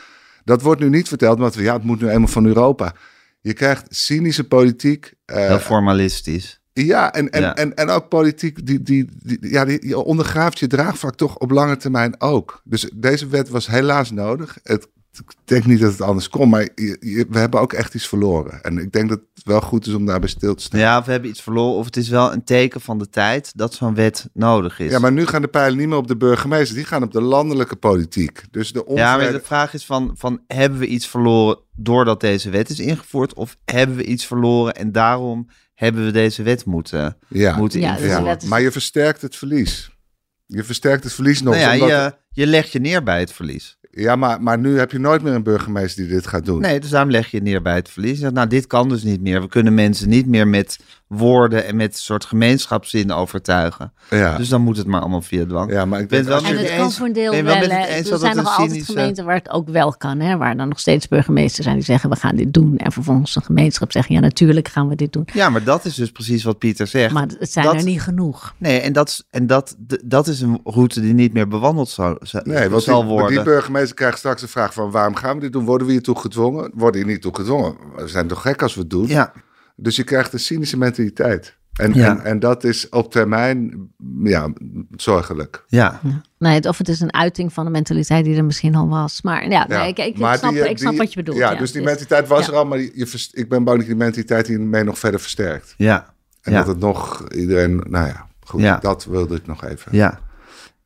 Dat 0.44 0.62
wordt 0.62 0.80
nu 0.80 0.88
niet 0.88 1.08
verteld, 1.08 1.38
want 1.38 1.54
ja, 1.54 1.72
het 1.72 1.84
moet 1.84 2.00
nu 2.00 2.08
eenmaal 2.08 2.28
van 2.28 2.46
Europa. 2.46 2.92
Je 3.40 3.52
krijgt 3.52 3.86
cynische 3.94 4.44
politiek. 4.44 5.12
eh, 5.24 5.46
Heel 5.46 5.58
formalistisch. 5.58 6.60
ja, 6.72 7.12
en, 7.12 7.30
en, 7.30 7.40
Ja. 7.40 7.54
En, 7.56 7.74
en 7.74 7.88
ook 7.88 8.08
politiek, 8.08 8.66
die, 8.66 8.82
die, 8.82 9.08
die, 9.22 9.38
ja, 9.40 9.64
die, 9.64 9.80
die 9.80 9.98
ondergraaft 9.98 10.58
je 10.58 10.66
draagvlak 10.66 11.14
toch 11.14 11.36
op 11.38 11.50
lange 11.50 11.76
termijn 11.76 12.20
ook. 12.20 12.60
Dus 12.64 12.90
deze 12.94 13.26
wet 13.26 13.48
was 13.48 13.66
helaas 13.66 14.10
nodig. 14.10 14.58
Het, 14.62 14.88
ik 15.18 15.34
denk 15.44 15.64
niet 15.66 15.80
dat 15.80 15.92
het 15.92 16.00
anders 16.00 16.28
kon, 16.28 16.48
maar 16.48 16.60
je- 16.74 16.96
je- 17.00 17.26
we 17.30 17.38
hebben 17.38 17.60
ook 17.60 17.72
echt 17.72 17.94
iets 17.94 18.08
verloren. 18.08 18.62
En 18.62 18.78
ik 18.78 18.92
denk 18.92 19.08
dat 19.08 19.20
het 19.34 19.44
wel 19.44 19.60
goed 19.60 19.86
is 19.86 19.94
om 19.94 20.06
daarbij 20.06 20.28
stil 20.28 20.54
te 20.54 20.62
staan. 20.62 20.80
Ja, 20.80 20.98
of 20.98 21.04
we 21.04 21.10
hebben 21.12 21.30
iets 21.30 21.42
verloren. 21.42 21.78
Of 21.78 21.84
het 21.84 21.96
is 21.96 22.08
wel 22.08 22.32
een 22.32 22.44
teken 22.44 22.80
van 22.80 22.98
de 22.98 23.08
tijd 23.08 23.52
dat 23.56 23.74
zo'n 23.74 23.94
wet 23.94 24.28
nodig 24.32 24.78
is. 24.78 24.90
Ja, 24.90 24.98
maar 24.98 25.12
nu 25.12 25.26
gaan 25.26 25.42
de 25.42 25.48
pijlen 25.48 25.78
niet 25.78 25.88
meer 25.88 25.96
op 25.96 26.06
de 26.08 26.16
burgemeester, 26.16 26.76
die 26.76 26.84
gaan 26.84 27.02
op 27.02 27.12
de 27.12 27.20
landelijke 27.20 27.76
politiek. 27.76 28.42
Dus 28.50 28.72
de 28.72 28.78
Ja, 28.78 28.84
onvrede... 28.84 29.22
maar 29.32 29.40
de 29.40 29.46
vraag 29.46 29.74
is 29.74 29.84
van, 29.86 30.14
van 30.18 30.40
hebben 30.46 30.78
we 30.78 30.86
iets 30.86 31.06
verloren 31.08 31.58
doordat 31.76 32.20
deze 32.20 32.50
wet 32.50 32.70
is 32.70 32.80
ingevoerd? 32.80 33.34
Of 33.34 33.56
hebben 33.64 33.96
we 33.96 34.04
iets 34.04 34.26
verloren 34.26 34.74
en 34.74 34.92
daarom 34.92 35.48
hebben 35.74 36.04
we 36.04 36.10
deze 36.10 36.42
wet 36.42 36.64
moeten, 36.64 37.16
ja. 37.28 37.56
moeten 37.56 37.80
Ja, 37.80 37.94
dus 37.96 38.02
invoeren? 38.06 38.36
is- 38.36 38.44
Maar 38.44 38.60
je 38.60 38.72
versterkt 38.72 39.22
het 39.22 39.36
verlies. 39.36 39.92
Je 40.46 40.64
versterkt 40.64 41.04
het 41.04 41.12
verlies 41.12 41.42
nog. 41.42 41.54
Nou 41.54 41.66
ja, 41.66 41.72
omdat- 41.72 41.88
je, 41.88 42.40
je 42.42 42.46
legt 42.46 42.72
je 42.72 42.78
neer 42.80 43.02
bij 43.02 43.20
het 43.20 43.32
verlies. 43.32 43.78
Ja 43.96 44.16
maar, 44.16 44.42
maar 44.42 44.58
nu 44.58 44.78
heb 44.78 44.90
je 44.92 44.98
nooit 44.98 45.22
meer 45.22 45.32
een 45.34 45.42
burgemeester 45.42 46.04
die 46.04 46.12
dit 46.14 46.26
gaat 46.26 46.44
doen. 46.44 46.60
Nee, 46.60 46.80
dus 46.80 46.90
daarom 46.90 47.10
leg 47.10 47.30
je 47.30 47.36
je 47.36 47.42
neer 47.42 47.62
bij 47.62 47.74
het 47.74 47.88
verlies. 47.88 48.20
Nou, 48.20 48.46
dit 48.46 48.66
kan 48.66 48.88
dus 48.88 49.02
niet 49.02 49.20
meer. 49.20 49.40
We 49.40 49.48
kunnen 49.48 49.74
mensen 49.74 50.08
niet 50.08 50.26
meer 50.26 50.48
met 50.48 50.78
woorden 51.06 51.64
en 51.66 51.76
met 51.76 51.92
een 51.92 51.98
soort 51.98 52.24
gemeenschapszin 52.24 53.12
overtuigen. 53.12 53.92
Ja. 54.10 54.36
Dus 54.36 54.48
dan 54.48 54.60
moet 54.60 54.76
het 54.76 54.86
maar 54.86 55.00
allemaal 55.00 55.22
via 55.22 55.44
dwang. 55.46 55.72
ja, 55.72 55.84
maar 55.84 56.00
ik 56.00 56.08
ben 56.08 56.24
denk 56.24 56.40
wel 56.42 56.50
En 56.52 56.58
het 56.58 56.76
kan 56.76 56.92
voor 56.92 57.06
een 57.06 57.12
deel 57.12 57.30
wel. 57.42 57.54
het 57.56 57.70
eens 57.88 58.10
er 58.10 58.18
zijn 58.18 58.36
het 58.36 58.44
nog 58.44 58.58
altijd 58.58 58.84
gemeenten 58.84 59.24
waar 59.24 59.34
het 59.34 59.50
ook 59.50 59.68
wel 59.68 59.92
kan. 59.96 60.20
Hè, 60.20 60.36
waar 60.36 60.56
dan 60.56 60.68
nog 60.68 60.78
steeds 60.80 61.08
burgemeesters 61.08 61.64
zijn 61.64 61.76
die 61.76 61.84
zeggen 61.84 62.10
we 62.10 62.16
gaan 62.16 62.36
dit 62.36 62.52
doen. 62.54 62.76
En 62.76 62.92
vervolgens 62.92 63.36
een 63.36 63.42
gemeenschap 63.42 63.92
zeggen 63.92 64.14
ja 64.14 64.20
natuurlijk 64.20 64.68
gaan 64.68 64.88
we 64.88 64.94
dit 64.94 65.12
doen. 65.12 65.26
Ja, 65.32 65.48
maar 65.48 65.64
dat 65.64 65.84
is 65.84 65.94
dus 65.94 66.10
precies 66.10 66.44
wat 66.44 66.58
Pieter 66.58 66.86
zegt. 66.86 67.12
Maar 67.12 67.26
het 67.38 67.52
zijn 67.52 67.64
dat- 67.66 67.74
er 67.74 67.84
niet 67.84 68.00
genoeg. 68.02 68.54
Nee, 68.58 68.80
en 68.80 68.92
dat, 68.92 69.08
is- 69.08 69.24
en 69.30 69.46
dat, 69.46 69.76
dat 70.04 70.26
is 70.26 70.40
een 70.40 70.60
route 70.64 71.00
die 71.00 71.14
niet 71.14 71.32
meer 71.32 71.48
bewandeld 71.48 71.88
zou, 71.88 72.16
zou- 72.20 72.48
Nee, 72.48 72.68
want 72.68 72.82
zal 72.82 73.00
die, 73.00 73.10
worden. 73.10 73.30
die 73.34 73.42
burgemeester 73.42 73.82
krijgt 73.92 74.18
straks 74.18 74.40
de 74.40 74.48
vraag 74.48 74.72
van 74.74 74.90
waarom 74.90 75.14
gaan 75.14 75.34
we 75.34 75.40
dit 75.40 75.52
doen? 75.52 75.64
Worden 75.64 75.86
we 75.86 75.92
hiertoe 75.92 76.18
gedwongen? 76.18 76.70
Worden 76.74 77.00
hier 77.02 77.10
niet 77.12 77.22
toe 77.22 77.34
gedwongen? 77.34 77.76
We 77.96 78.08
zijn 78.08 78.26
toch 78.28 78.42
gek 78.42 78.62
als 78.62 78.74
we 78.74 78.80
het 78.80 78.90
doen? 78.90 79.06
ja, 79.06 79.32
Dus 79.76 79.96
je 79.96 80.04
krijgt 80.04 80.32
een 80.32 80.38
cynische 80.40 80.78
mentaliteit. 80.78 81.56
En, 81.74 81.94
Ja. 81.94 82.08
en, 82.08 82.24
en 82.24 82.38
dat 82.38 82.64
is 82.64 82.88
op 82.88 83.10
termijn 83.12 83.88
ja, 84.22 84.52
zorgelijk. 84.96 85.64
ja. 85.66 86.00
Nee, 86.38 86.68
of 86.68 86.78
het 86.78 86.88
is 86.88 87.00
een 87.00 87.14
uiting 87.14 87.52
van 87.52 87.66
een 87.66 87.72
mentaliteit 87.72 88.24
die 88.24 88.36
er 88.36 88.44
misschien 88.44 88.74
al 88.74 88.88
was. 88.88 89.22
Maar 89.22 89.48
ja, 89.48 89.66
Ja. 89.68 89.78
nee, 89.78 89.88
ik, 89.88 89.98
ik, 89.98 90.18
Maar 90.18 90.38
snap, 90.38 90.52
die- 90.52 90.68
ik 90.68 90.78
snap 90.78 90.90
die- 90.90 90.98
wat 91.00 91.10
je 91.12 91.16
bedoelt. 91.16 91.38
Ja, 91.38 91.54
dus 91.54 91.72
die 91.72 91.82
mentaliteit 91.82 92.28
was 92.28 92.46
ja. 92.46 92.52
er 92.52 92.58
al, 92.58 92.64
maar 92.66 92.78
je, 92.78 93.28
ik 93.32 93.48
ben 93.48 93.64
bang 93.64 93.78
dat 93.78 93.86
die 93.86 93.96
mentaliteit 93.96 94.46
hiermee 94.46 94.84
nog 94.84 94.98
verder 94.98 95.20
versterkt. 95.20 95.74
ja. 95.76 96.12
En 96.42 96.52
Ja. 96.52 96.58
dat 96.58 96.66
het 96.66 96.78
nog 96.78 97.28
iedereen, 97.28 97.76
nou 97.88 98.06
ja, 98.06 98.26
goed, 98.40 98.60
Ja. 98.60 98.76
dat 98.78 99.04
wilde 99.04 99.34
ik 99.36 99.46
nog 99.46 99.64
even. 99.64 99.96
Ja. 99.96 100.18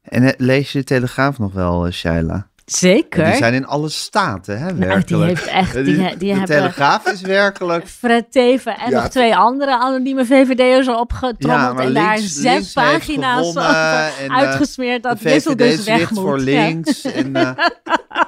En 0.02 0.22
eh, 0.22 0.32
lees 0.36 0.72
je 0.72 0.78
de 0.78 0.84
Telegraaf 0.84 1.38
nog 1.38 1.52
wel, 1.52 1.86
eh, 1.86 1.92
Shaila? 1.92 2.48
Zeker. 2.72 3.24
Die 3.24 3.34
zijn 3.36 3.54
in 3.54 3.66
alle 3.66 3.88
staten, 3.88 4.58
hè, 4.58 4.64
Nou, 4.64 4.74
die 4.76 4.86
werkelijk. 4.86 5.28
heeft 5.38 5.46
echt, 5.46 5.74
die, 5.74 5.84
Die- 5.84 5.94
die, 5.96 6.16
de 6.18 6.26
hebben 6.26 6.44
Telegraaf 6.46 7.06
is 7.06 7.20
werkelijk... 7.20 7.88
Fred 7.98 8.32
Teven 8.32 8.76
en 8.78 8.90
Ja, 8.90 9.00
nog 9.02 9.08
twee 9.10 9.36
andere 9.36 9.78
anonieme 9.78 10.24
VVD'ers 10.26 10.86
Ja, 10.86 11.00
opgetrommeld. 11.00 11.74
maar 11.74 11.84
en 11.84 11.94
daar 11.94 12.16
links- 12.16 12.32
zes 12.34 12.42
links 12.42 12.54
heeft 12.74 12.74
pagina's 12.74 13.46
over 13.46 13.62
en, 14.20 14.28
eh, 14.30 14.36
uitgesmeerd 14.36 15.02
dat 15.02 15.20
Wissel 15.20 15.56
dus 15.56 15.84
weg 15.84 16.10
moet. 16.10 16.20
voor 16.20 16.38
Ja. 16.38 16.44
links. 16.44 17.02
En, 17.04 17.36
eh, 17.36 17.50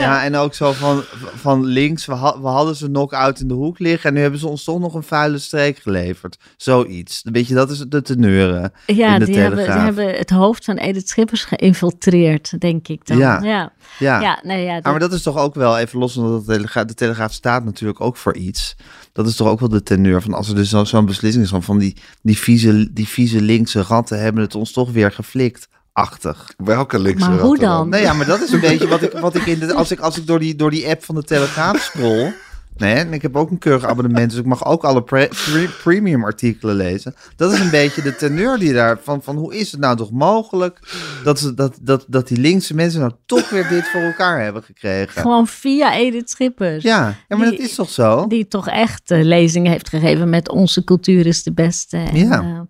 ja, 0.00 0.24
en 0.24 0.36
ook 0.36 0.54
zo 0.54 0.72
van, 0.72 1.02
van 1.34 1.64
links, 1.64 2.06
we, 2.06 2.14
ha- 2.14 2.40
we 2.40 2.46
hadden 2.48 2.76
ze 2.76 2.86
knock-out 2.86 3.40
in 3.40 3.48
de 3.48 3.54
hoek 3.54 3.78
liggen... 3.78 4.08
en 4.08 4.14
nu 4.14 4.20
hebben 4.20 4.40
ze 4.40 4.48
ons 4.48 4.64
toch 4.64 4.78
nog 4.80 4.94
een 4.94 5.02
vuile 5.02 5.38
streek 5.38 5.78
geleverd. 5.78 6.38
Zoiets. 6.56 7.22
Weet 7.32 7.46
je, 7.48 7.54
dat 7.54 7.70
is 7.70 7.78
de 7.88 8.02
teneuren 8.02 8.72
Ja, 8.86 9.12
in 9.14 9.18
de 9.18 9.24
die 9.24 9.38
hebben, 9.38 9.64
die 9.64 9.74
hebben 9.74 10.14
het 10.16 10.30
hoofd 10.30 10.64
van 10.64 10.76
Edith 10.76 11.08
Schippers 11.08 11.44
geïnfiltreerd, 11.44 12.60
denk 12.60 12.88
ik 12.88 13.06
dan. 13.06 13.18
Ja. 13.18 13.40
ja. 13.42 13.72
Ja. 13.98 14.20
Ja, 14.20 14.40
nee, 14.42 14.64
ja, 14.64 14.80
maar 14.82 14.98
dat 14.98 15.12
is 15.12 15.22
toch 15.22 15.36
ook 15.36 15.54
wel, 15.54 15.78
even 15.78 15.98
los 15.98 16.12
van 16.12 16.30
dat 16.30 16.46
de 16.46 16.52
Telegraaf, 16.52 16.84
de 16.84 16.94
Telegraaf 16.94 17.32
staat 17.32 17.64
natuurlijk 17.64 18.00
ook 18.00 18.16
voor 18.16 18.34
iets. 18.36 18.76
Dat 19.12 19.26
is 19.26 19.36
toch 19.36 19.48
ook 19.48 19.60
wel 19.60 19.68
de 19.68 19.82
teneur 19.82 20.22
van 20.22 20.34
als 20.34 20.48
er 20.48 20.54
dus 20.54 20.68
zo- 20.68 20.84
zo'n 20.84 21.06
beslissing 21.06 21.44
is 21.44 21.50
van, 21.50 21.62
van 21.62 21.78
die, 21.78 21.96
die, 22.22 22.38
vieze, 22.38 22.92
die 22.92 23.08
vieze 23.08 23.40
linkse 23.40 23.82
ratten 23.82 24.20
hebben 24.20 24.42
het 24.42 24.54
ons 24.54 24.72
toch 24.72 24.90
weer 24.90 25.12
geflikt. 25.12 25.68
Achtig. 25.92 26.52
Welke 26.56 26.98
linkse 26.98 27.28
Maar 27.30 27.38
hoe 27.38 27.58
dan? 27.58 27.88
Nou 27.88 28.02
ja, 28.02 28.12
maar 28.12 28.26
dat 28.26 28.40
is 28.40 28.52
een 28.52 28.60
beetje 28.60 28.88
wat 28.88 29.02
ik, 29.02 29.12
wat 29.12 29.34
ik 29.34 29.46
in 29.46 29.58
de, 29.58 29.74
als 29.74 29.90
ik, 29.90 30.00
als 30.00 30.18
ik 30.18 30.26
door, 30.26 30.38
die, 30.38 30.54
door 30.56 30.70
die 30.70 30.88
app 30.88 31.04
van 31.04 31.14
de 31.14 31.22
Telegraaf 31.22 31.78
scroll. 31.82 32.32
Nee, 32.76 32.94
en 32.94 33.12
ik 33.12 33.22
heb 33.22 33.36
ook 33.36 33.50
een 33.50 33.58
keurig 33.58 33.84
abonnement, 33.84 34.30
dus 34.30 34.38
ik 34.38 34.46
mag 34.46 34.64
ook 34.64 34.84
alle 34.84 35.02
pre- 35.02 35.28
pre- 35.28 35.68
premium 35.82 36.24
artikelen 36.24 36.74
lezen. 36.76 37.14
Dat 37.36 37.52
is 37.52 37.58
een 37.60 37.70
beetje 37.70 38.02
de 38.02 38.16
teneur 38.16 38.58
die 38.58 38.72
daar 38.72 38.98
van, 39.02 39.22
van 39.22 39.36
hoe 39.36 39.54
is 39.56 39.70
het 39.72 39.80
nou 39.80 39.96
toch 39.96 40.10
mogelijk 40.10 40.78
dat, 41.24 41.38
ze, 41.38 41.54
dat, 41.54 41.78
dat, 41.82 42.04
dat 42.08 42.28
die 42.28 42.38
linkse 42.38 42.74
mensen 42.74 43.00
nou 43.00 43.12
toch 43.26 43.50
weer 43.50 43.68
dit 43.68 43.88
voor 43.88 44.00
elkaar 44.00 44.42
hebben 44.42 44.62
gekregen. 44.62 45.22
Gewoon 45.22 45.46
via 45.46 45.94
Edith 45.94 46.30
Schippers. 46.30 46.82
Ja, 46.82 47.14
ja 47.28 47.36
maar 47.36 47.48
Die- 47.48 47.58
dat 47.58 47.66
is 47.68 47.74
toch 47.74 47.90
zo? 47.90 48.26
Die 48.26 48.48
toch 48.48 48.68
echt 48.68 49.10
eh, 49.10 49.22
lezingen 49.24 49.72
heeft 49.72 49.88
gegeven 49.88 50.28
met 50.28 50.48
onze 50.48 50.84
cultuur 50.84 51.26
is 51.26 51.42
de 51.42 51.52
beste. 51.52 51.96
En, 51.96 52.16
Ja. 52.16 52.40
eh, 52.40 52.60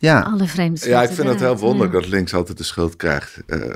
Ja, 0.00 0.20
alle 0.20 0.46
vreemde 0.46 0.88
Ja, 0.88 1.02
ik 1.02 1.10
vind 1.10 1.28
het 1.28 1.40
heel 1.40 1.56
wonderlijk 1.56 1.92
dat 1.92 2.06
links 2.08 2.34
altijd 2.34 2.58
de 2.58 2.64
schuld 2.64 2.96
krijgt. 2.96 3.36
Eh, 3.46 3.58
eh, 3.62 3.68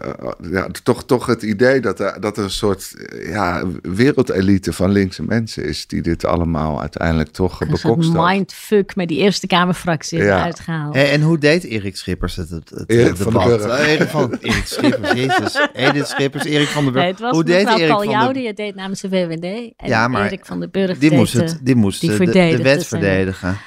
ja, 0.50 0.66
toch, 0.82 1.04
toch 1.04 1.26
het 1.26 1.42
idee 1.42 1.80
dat 1.80 2.00
er, 2.00 2.20
dat 2.20 2.36
er 2.36 2.44
een 2.44 2.50
soort 2.50 2.92
eh, 3.08 3.28
ja, 3.28 3.62
wereldelite 3.82 4.72
van 4.72 4.90
linkse 4.90 5.22
mensen 5.22 5.64
is... 5.64 5.86
die 5.86 6.02
dit 6.02 6.24
allemaal 6.24 6.80
uiteindelijk 6.80 7.30
toch 7.30 7.60
Een 7.60 7.66
soort 7.76 7.82
bekokst 7.82 8.12
mindfuck 8.12 8.96
met 8.96 9.08
die 9.08 9.18
Eerste 9.18 9.46
Kamerfractie 9.46 10.22
Ja. 10.22 10.42
uitgehaald. 10.42 10.94
en, 10.94 11.10
en 11.10 11.22
hoe 11.22 11.38
deed 11.38 11.64
Erik 11.64 11.96
Schippers 11.96 12.36
het, 12.36 12.50
het, 12.50 12.70
het 12.70 12.90
Erik 12.90 13.06
het 13.06 13.18
van 13.18 13.32
den 13.32 13.42
debat? 13.42 13.58
Burg. 13.66 13.78
Eh, 13.80 13.92
Erik, 13.92 14.08
van, 14.08 14.36
Erik 14.40 14.66
Schippers, 14.66 15.12
jezus. 15.22 15.68
Edith 15.72 16.06
Schippers, 16.08 16.44
Erik 16.44 16.68
van 16.68 16.84
den 16.84 16.92
Burg. 16.92 17.04
Nee, 17.04 17.12
het 17.12 17.22
was 17.22 17.32
hoe 17.32 17.44
deed 17.44 17.64
mevrouw 17.64 17.78
Erik 18.02 18.14
van 18.14 18.32
die 18.32 18.46
het 18.46 18.56
deed 18.56 18.74
namens 18.74 19.00
de 19.00 19.08
VVD. 19.08 19.72
En 19.76 19.88
Ja, 19.88 20.08
maar 20.08 20.24
Erik 20.26 20.46
van 20.46 20.60
den 20.60 20.70
Burg 20.70 20.98
Die 20.98 21.08
deed, 21.10 21.18
moest, 21.18 21.32
het, 21.32 21.58
die 21.62 21.74
moest 21.74 22.00
die 22.00 22.10
de- 22.10 22.24
de, 22.24 22.32
de 22.32 22.62
wet 22.62 22.82
zijn- 22.84 23.02
verdedigen. 23.02 23.58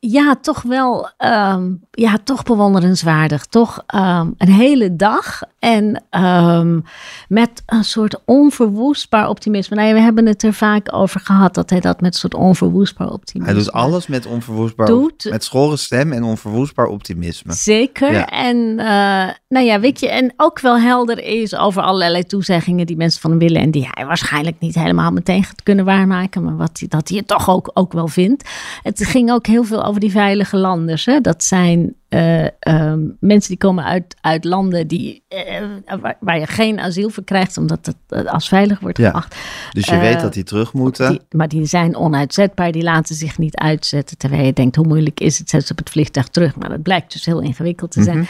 Ja, 0.00 0.36
toch 0.40 0.62
wel 0.62 1.10
ehm, 1.16 1.72
ja, 1.90 2.18
toch 2.24 2.42
bewonderenswaardig. 2.42 3.46
Toch 3.46 3.82
ehm, 3.86 4.30
een 4.36 4.52
hele 4.52 4.96
dag 4.96 5.42
en 5.58 6.04
ehm, 6.10 6.80
met 7.28 7.62
een 7.66 7.84
soort 7.84 8.20
onverwoestbaar 8.24 9.28
optimisme. 9.28 9.76
Nou 9.76 9.88
ja, 9.88 9.94
we 9.94 10.00
hebben 10.00 10.26
het 10.26 10.42
er 10.42 10.52
vaak 10.52 10.94
over 10.94 11.20
gehad 11.20 11.54
dat 11.54 11.70
hij 11.70 11.80
dat 11.80 12.00
met 12.00 12.12
een 12.12 12.18
soort 12.18 12.34
onverwoestbaar 12.34 13.10
optimisme. 13.10 13.52
Hij 13.54 13.62
doet 13.62 13.72
alles 13.72 14.06
met 14.06 14.26
onverwoestbaar, 14.26 14.86
Doet. 14.86 15.26
met 15.30 15.44
schorre 15.44 15.76
stem 15.76 16.12
en 16.12 16.22
onverwoestbaar 16.22 16.86
optimisme. 16.86 17.52
Zeker. 17.52 18.12
Ja. 18.12 18.26
En 18.26 18.78
eh, 18.78 19.34
nou 19.48 19.66
ja, 19.66 19.80
weet 19.80 20.00
je, 20.00 20.08
en 20.08 20.32
ook 20.36 20.60
wel 20.60 20.78
helder 20.78 21.24
is 21.24 21.56
over 21.56 21.82
allerlei 21.82 22.24
toezeggingen 22.24 22.86
die 22.86 22.96
mensen 22.96 23.20
van 23.20 23.30
hem 23.30 23.38
willen 23.38 23.62
en 23.62 23.70
die 23.70 23.88
hij 23.90 24.06
waarschijnlijk 24.06 24.56
niet 24.58 24.74
helemaal 24.74 25.10
meteen 25.10 25.44
gaat 25.44 25.62
kunnen 25.62 25.84
waarmaken, 25.84 26.44
maar 26.44 26.56
wat 26.56 26.78
hij, 26.78 26.88
dat 26.88 27.08
hij 27.08 27.18
het 27.18 27.26
toch 27.26 27.50
ook, 27.50 27.70
ook 27.74 27.92
wel 27.92 28.08
vindt. 28.08 28.48
Het 28.82 29.06
ging 29.06 29.30
ook 29.32 29.46
heel 29.46 29.64
veel 29.64 29.84
over 29.88 30.00
die 30.00 30.10
veilige 30.10 30.56
landers. 30.56 31.04
Hè? 31.04 31.20
Dat 31.20 31.44
zijn 31.44 31.94
eh, 32.08 32.44
ehm, 32.44 33.00
mensen 33.20 33.48
die 33.48 33.58
komen 33.58 33.84
uit, 33.84 34.16
uit 34.20 34.44
landen 34.44 34.86
die, 34.86 35.22
eh, 35.28 35.62
waar, 36.00 36.16
waar 36.20 36.38
je 36.38 36.46
geen 36.46 36.80
asiel 36.80 37.10
voor 37.10 37.24
krijgt, 37.24 37.56
omdat 37.56 37.86
het 37.86 37.96
eh, 38.08 38.32
als 38.32 38.48
veilig 38.48 38.80
wordt 38.80 38.98
Ja. 38.98 39.10
geacht. 39.10 39.36
Dus 39.72 39.86
je 39.86 39.98
weet 39.98 40.20
dat 40.20 40.32
die 40.32 40.44
terug 40.44 40.72
moeten. 40.72 41.10
Die, 41.10 41.20
maar 41.30 41.48
die 41.48 41.64
zijn 41.66 41.96
onuitzetbaar, 41.96 42.72
die 42.72 42.82
laten 42.82 43.14
zich 43.14 43.38
niet 43.38 43.56
uitzetten. 43.56 44.16
Terwijl 44.16 44.44
je 44.44 44.52
denkt, 44.52 44.76
hoe 44.76 44.86
moeilijk 44.86 45.20
is 45.20 45.38
het, 45.38 45.50
zet 45.50 45.66
ze 45.66 45.72
op 45.72 45.78
het 45.78 45.90
vliegtuig 45.90 46.28
terug. 46.28 46.56
Maar 46.56 46.68
dat 46.68 46.82
blijkt 46.82 47.12
dus 47.12 47.24
heel 47.24 47.40
ingewikkeld 47.40 47.90
te 47.90 48.02
zijn. 48.02 48.26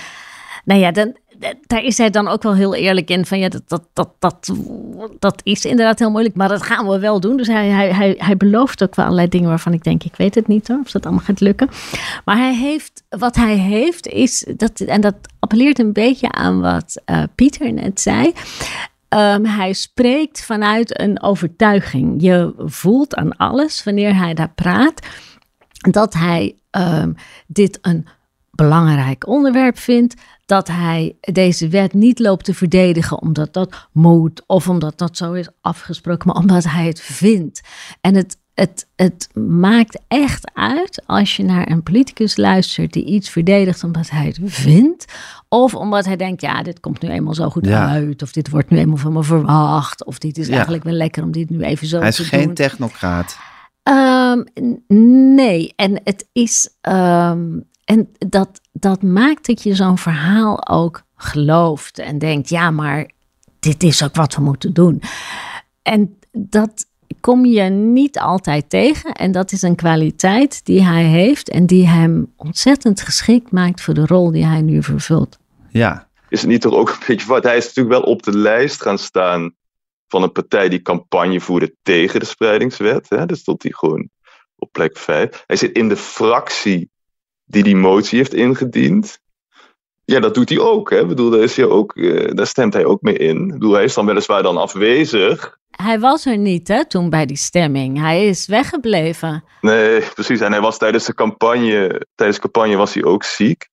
Nou 0.65 0.81
ja, 0.81 0.91
dan, 0.91 1.17
daar 1.67 1.83
is 1.83 1.99
hij 1.99 2.11
dan 2.11 2.29
ook 2.29 2.43
wel 2.43 2.55
heel 2.55 2.75
eerlijk 2.75 3.11
in. 3.11 3.27
Van 3.27 3.39
ja, 3.39 3.49
dat, 3.49 3.63
dat, 3.67 3.85
dat, 3.93 4.11
dat, 4.19 4.53
dat 5.19 5.41
is 5.43 5.65
inderdaad 5.65 5.99
heel 5.99 6.11
moeilijk, 6.11 6.35
maar 6.35 6.49
dat 6.49 6.63
gaan 6.63 6.89
we 6.89 6.99
wel 6.99 7.21
doen. 7.21 7.37
Dus 7.37 7.47
hij, 7.47 7.69
hij, 7.69 7.93
hij, 7.93 8.15
hij 8.19 8.37
belooft 8.37 8.83
ook 8.83 8.95
wel 8.95 9.05
allerlei 9.05 9.29
dingen 9.29 9.49
waarvan 9.49 9.73
ik 9.73 9.85
denk, 9.85 10.05
ik 10.05 10.17
weet 10.17 10.35
het 10.35 10.47
niet 10.47 10.69
hoor, 10.69 10.81
of 10.85 10.91
dat 10.91 11.05
allemaal 11.05 11.25
gaat 11.25 11.41
lukken. 11.41 11.69
Maar 12.25 12.37
hij 12.37 12.55
heeft, 12.55 13.03
wat 13.09 13.37
hij 13.37 13.57
heeft 13.57 14.07
is, 14.07 14.47
dat, 14.57 14.81
en 14.81 15.01
dat 15.01 15.15
appelleert 15.39 15.79
een 15.79 15.93
beetje 15.93 16.33
aan 16.33 16.61
wat 16.61 17.03
eh, 17.05 17.23
Pieter 17.35 17.73
net 17.73 18.01
zei. 18.01 18.33
Ehm, 19.09 19.45
hij 19.45 19.73
spreekt 19.73 20.45
vanuit 20.45 21.01
een 21.01 21.23
overtuiging. 21.23 22.23
Je 22.23 22.55
voelt 22.57 23.15
aan 23.15 23.37
alles 23.37 23.85
wanneer 23.85 24.17
hij 24.17 24.35
daar 24.35 24.53
praat 24.55 25.07
dat 25.91 26.15
hij 26.15 26.57
ehm, 26.71 27.13
dit 27.47 27.79
een 27.83 28.07
belangrijk 28.63 29.27
onderwerp 29.27 29.79
vindt. 29.79 30.15
Dat 30.47 30.69
hij 30.69 31.17
deze 31.21 31.69
wet 31.69 31.93
niet 31.95 32.19
loopt 32.19 32.45
te 32.45 32.55
verdedigen 32.55 33.23
omdat 33.23 33.53
dat 33.53 33.89
moet 33.93 34.43
of 34.47 34.69
omdat 34.69 34.99
dat 34.99 35.17
zo 35.17 35.33
is 35.33 35.49
afgesproken, 35.61 36.27
maar 36.27 36.37
omdat 36.37 36.65
hij 36.65 36.87
het 36.87 37.01
vindt. 37.01 37.61
En 38.01 38.15
het, 38.15 38.37
het, 38.55 38.89
het 38.97 39.29
maakt 39.49 40.01
echt 40.09 40.51
uit 40.55 41.03
als 41.07 41.37
je 41.37 41.43
naar 41.43 41.71
een 41.71 41.83
politicus 41.83 42.37
luistert 42.37 42.93
die 42.93 43.05
iets 43.05 43.29
verdedigt 43.31 43.85
omdat 43.85 44.11
hij 44.11 44.27
het 44.27 44.39
vindt. 44.45 45.05
Of 45.49 45.75
omdat 45.75 46.05
hij 46.05 46.17
denkt, 46.17 46.41
ja, 46.41 46.63
dit 46.63 46.81
komt 46.81 47.03
nu 47.03 47.09
eenmaal 47.09 47.35
zo 47.35 47.49
goed 47.51 47.67
Ja. 47.67 47.89
uit. 47.89 48.23
Of 48.23 48.33
dit 48.33 48.51
wordt 48.51 48.71
nu 48.71 48.79
eenmaal 48.79 48.97
van 48.97 49.13
me 49.13 49.23
verwacht. 49.23 50.05
Of 50.05 50.19
dit 50.19 50.39
is 50.39 50.47
Ja. 50.47 50.53
eigenlijk 50.53 50.85
wel 50.85 50.93
lekker 50.95 51.23
om 51.23 51.31
dit 51.33 51.51
nu 51.51 51.61
even 51.63 51.87
zo 51.87 51.99
Hij 51.99 52.09
is 52.09 52.17
te 52.17 52.25
geen 52.25 52.45
doen. 52.45 52.55
technocraat. 52.55 53.39
N- 53.91 54.83
nee, 55.35 55.73
en 55.77 56.01
het 56.05 56.29
is. 56.33 56.71
ehm, 56.81 57.47
en 57.89 58.09
dat, 58.19 58.61
dat 58.73 59.03
maakt 59.03 59.47
dat 59.47 59.63
je 59.63 59.75
zo'n 59.75 59.99
verhaal 59.99 60.69
ook 60.69 61.03
gelooft 61.17 61.99
en 61.99 62.19
denkt: 62.19 62.49
ja, 62.49 62.71
maar 62.71 63.11
dit 63.61 63.83
is 63.83 64.05
ook 64.05 64.15
wat 64.15 64.35
we 64.35 64.43
moeten 64.43 64.73
doen. 64.73 65.03
En 65.83 66.19
dat 66.33 66.87
kom 67.21 67.45
je 67.45 67.63
niet 67.71 68.19
altijd 68.19 68.71
tegen. 68.71 69.13
En 69.13 69.33
dat 69.33 69.53
is 69.53 69.63
een 69.63 69.77
kwaliteit 69.77 70.65
die 70.65 70.85
hij 70.85 71.05
heeft 71.05 71.49
en 71.49 71.67
die 71.67 71.87
hem 71.87 72.33
ontzettend 72.37 73.01
geschikt 73.01 73.51
maakt 73.51 73.81
voor 73.81 73.95
de 73.95 74.07
rol 74.07 74.31
die 74.31 74.47
hij 74.47 74.61
nu 74.61 74.83
vervult. 74.83 75.39
Ja, 75.69 76.09
is 76.29 76.41
het 76.41 76.51
niet 76.51 76.61
toch 76.61 76.75
ook 76.75 76.89
een 76.89 77.05
beetje 77.07 77.27
wat? 77.27 77.45
Hij 77.45 77.57
is 77.57 77.67
natuurlijk 77.67 78.01
wel 78.01 78.13
op 78.13 78.23
de 78.23 78.37
lijst 78.37 78.83
gaan 78.83 78.99
staan 78.99 79.55
van 80.09 80.23
een 80.23 80.33
partij 80.33 80.69
die 80.69 80.83
campagne 80.83 81.41
voerde 81.41 81.75
tegen 81.83 82.21
de 82.21 82.27
spreidingswet. 82.27 83.09
Hè? 83.09 83.27
Dus 83.27 83.39
stond 83.39 83.63
hij 83.63 83.73
gewoon 83.73 84.09
op 84.57 84.73
plek 84.73 84.99
5. 84.99 85.45
Hij 85.47 85.57
zit 85.57 85.77
in 85.77 85.89
de 85.89 85.97
fractie 85.97 86.91
die 87.49 87.63
die 87.63 87.77
motie 87.77 88.19
heeft 88.19 88.35
ingediend. 88.35 89.21
Ja, 90.05 90.21
dat 90.21 90.35
doet 90.35 90.49
hij 90.49 90.59
ook. 90.59 90.91
Hè? 90.91 91.01
Ik 91.01 91.09
bedoel, 91.09 91.31
daar, 91.31 91.41
is 91.41 91.57
hij 91.57 91.67
ook, 91.67 91.97
eh, 91.97 92.35
daar 92.35 92.47
stemt 92.47 92.73
hij 92.73 92.85
ook 92.85 93.03
mee 93.03 93.17
in. 93.17 93.45
Ik 93.45 93.53
bedoel, 93.53 93.73
hij 93.73 93.85
is 93.85 93.95
dan 93.95 94.07
weliswaar 94.07 94.43
dan 94.43 94.57
afwezig. 94.57 95.59
Hij 95.71 96.01
was 96.01 96.27
er 96.27 96.37
niet 96.37 96.69
hè, 96.69 96.87
toen 96.87 97.11
bij 97.11 97.27
die 97.27 97.37
stemming. 97.37 97.99
Hij 97.99 98.27
is 98.27 98.47
weggebleven. 98.47 99.45
Nee, 99.61 100.01
precies. 100.15 100.41
En 100.41 100.53
hij 100.53 100.61
was 100.61 100.79
tijdens 100.79 101.05
de 101.05 101.15
campagne, 101.15 102.07
tijdens 102.15 102.41
de 102.41 102.51
campagne 102.51 102.77
was 102.77 102.95
hij 102.95 103.05
ook 103.05 103.25
ziek. 103.25 103.69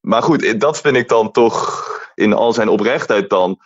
Maar 0.00 0.22
goed, 0.22 0.60
dat 0.60 0.80
vind 0.80 0.96
ik 0.96 1.08
dan 1.08 1.30
toch 1.32 1.86
in 2.14 2.32
al 2.32 2.52
zijn 2.52 2.68
oprechtheid 2.68 3.30
dan 3.30 3.60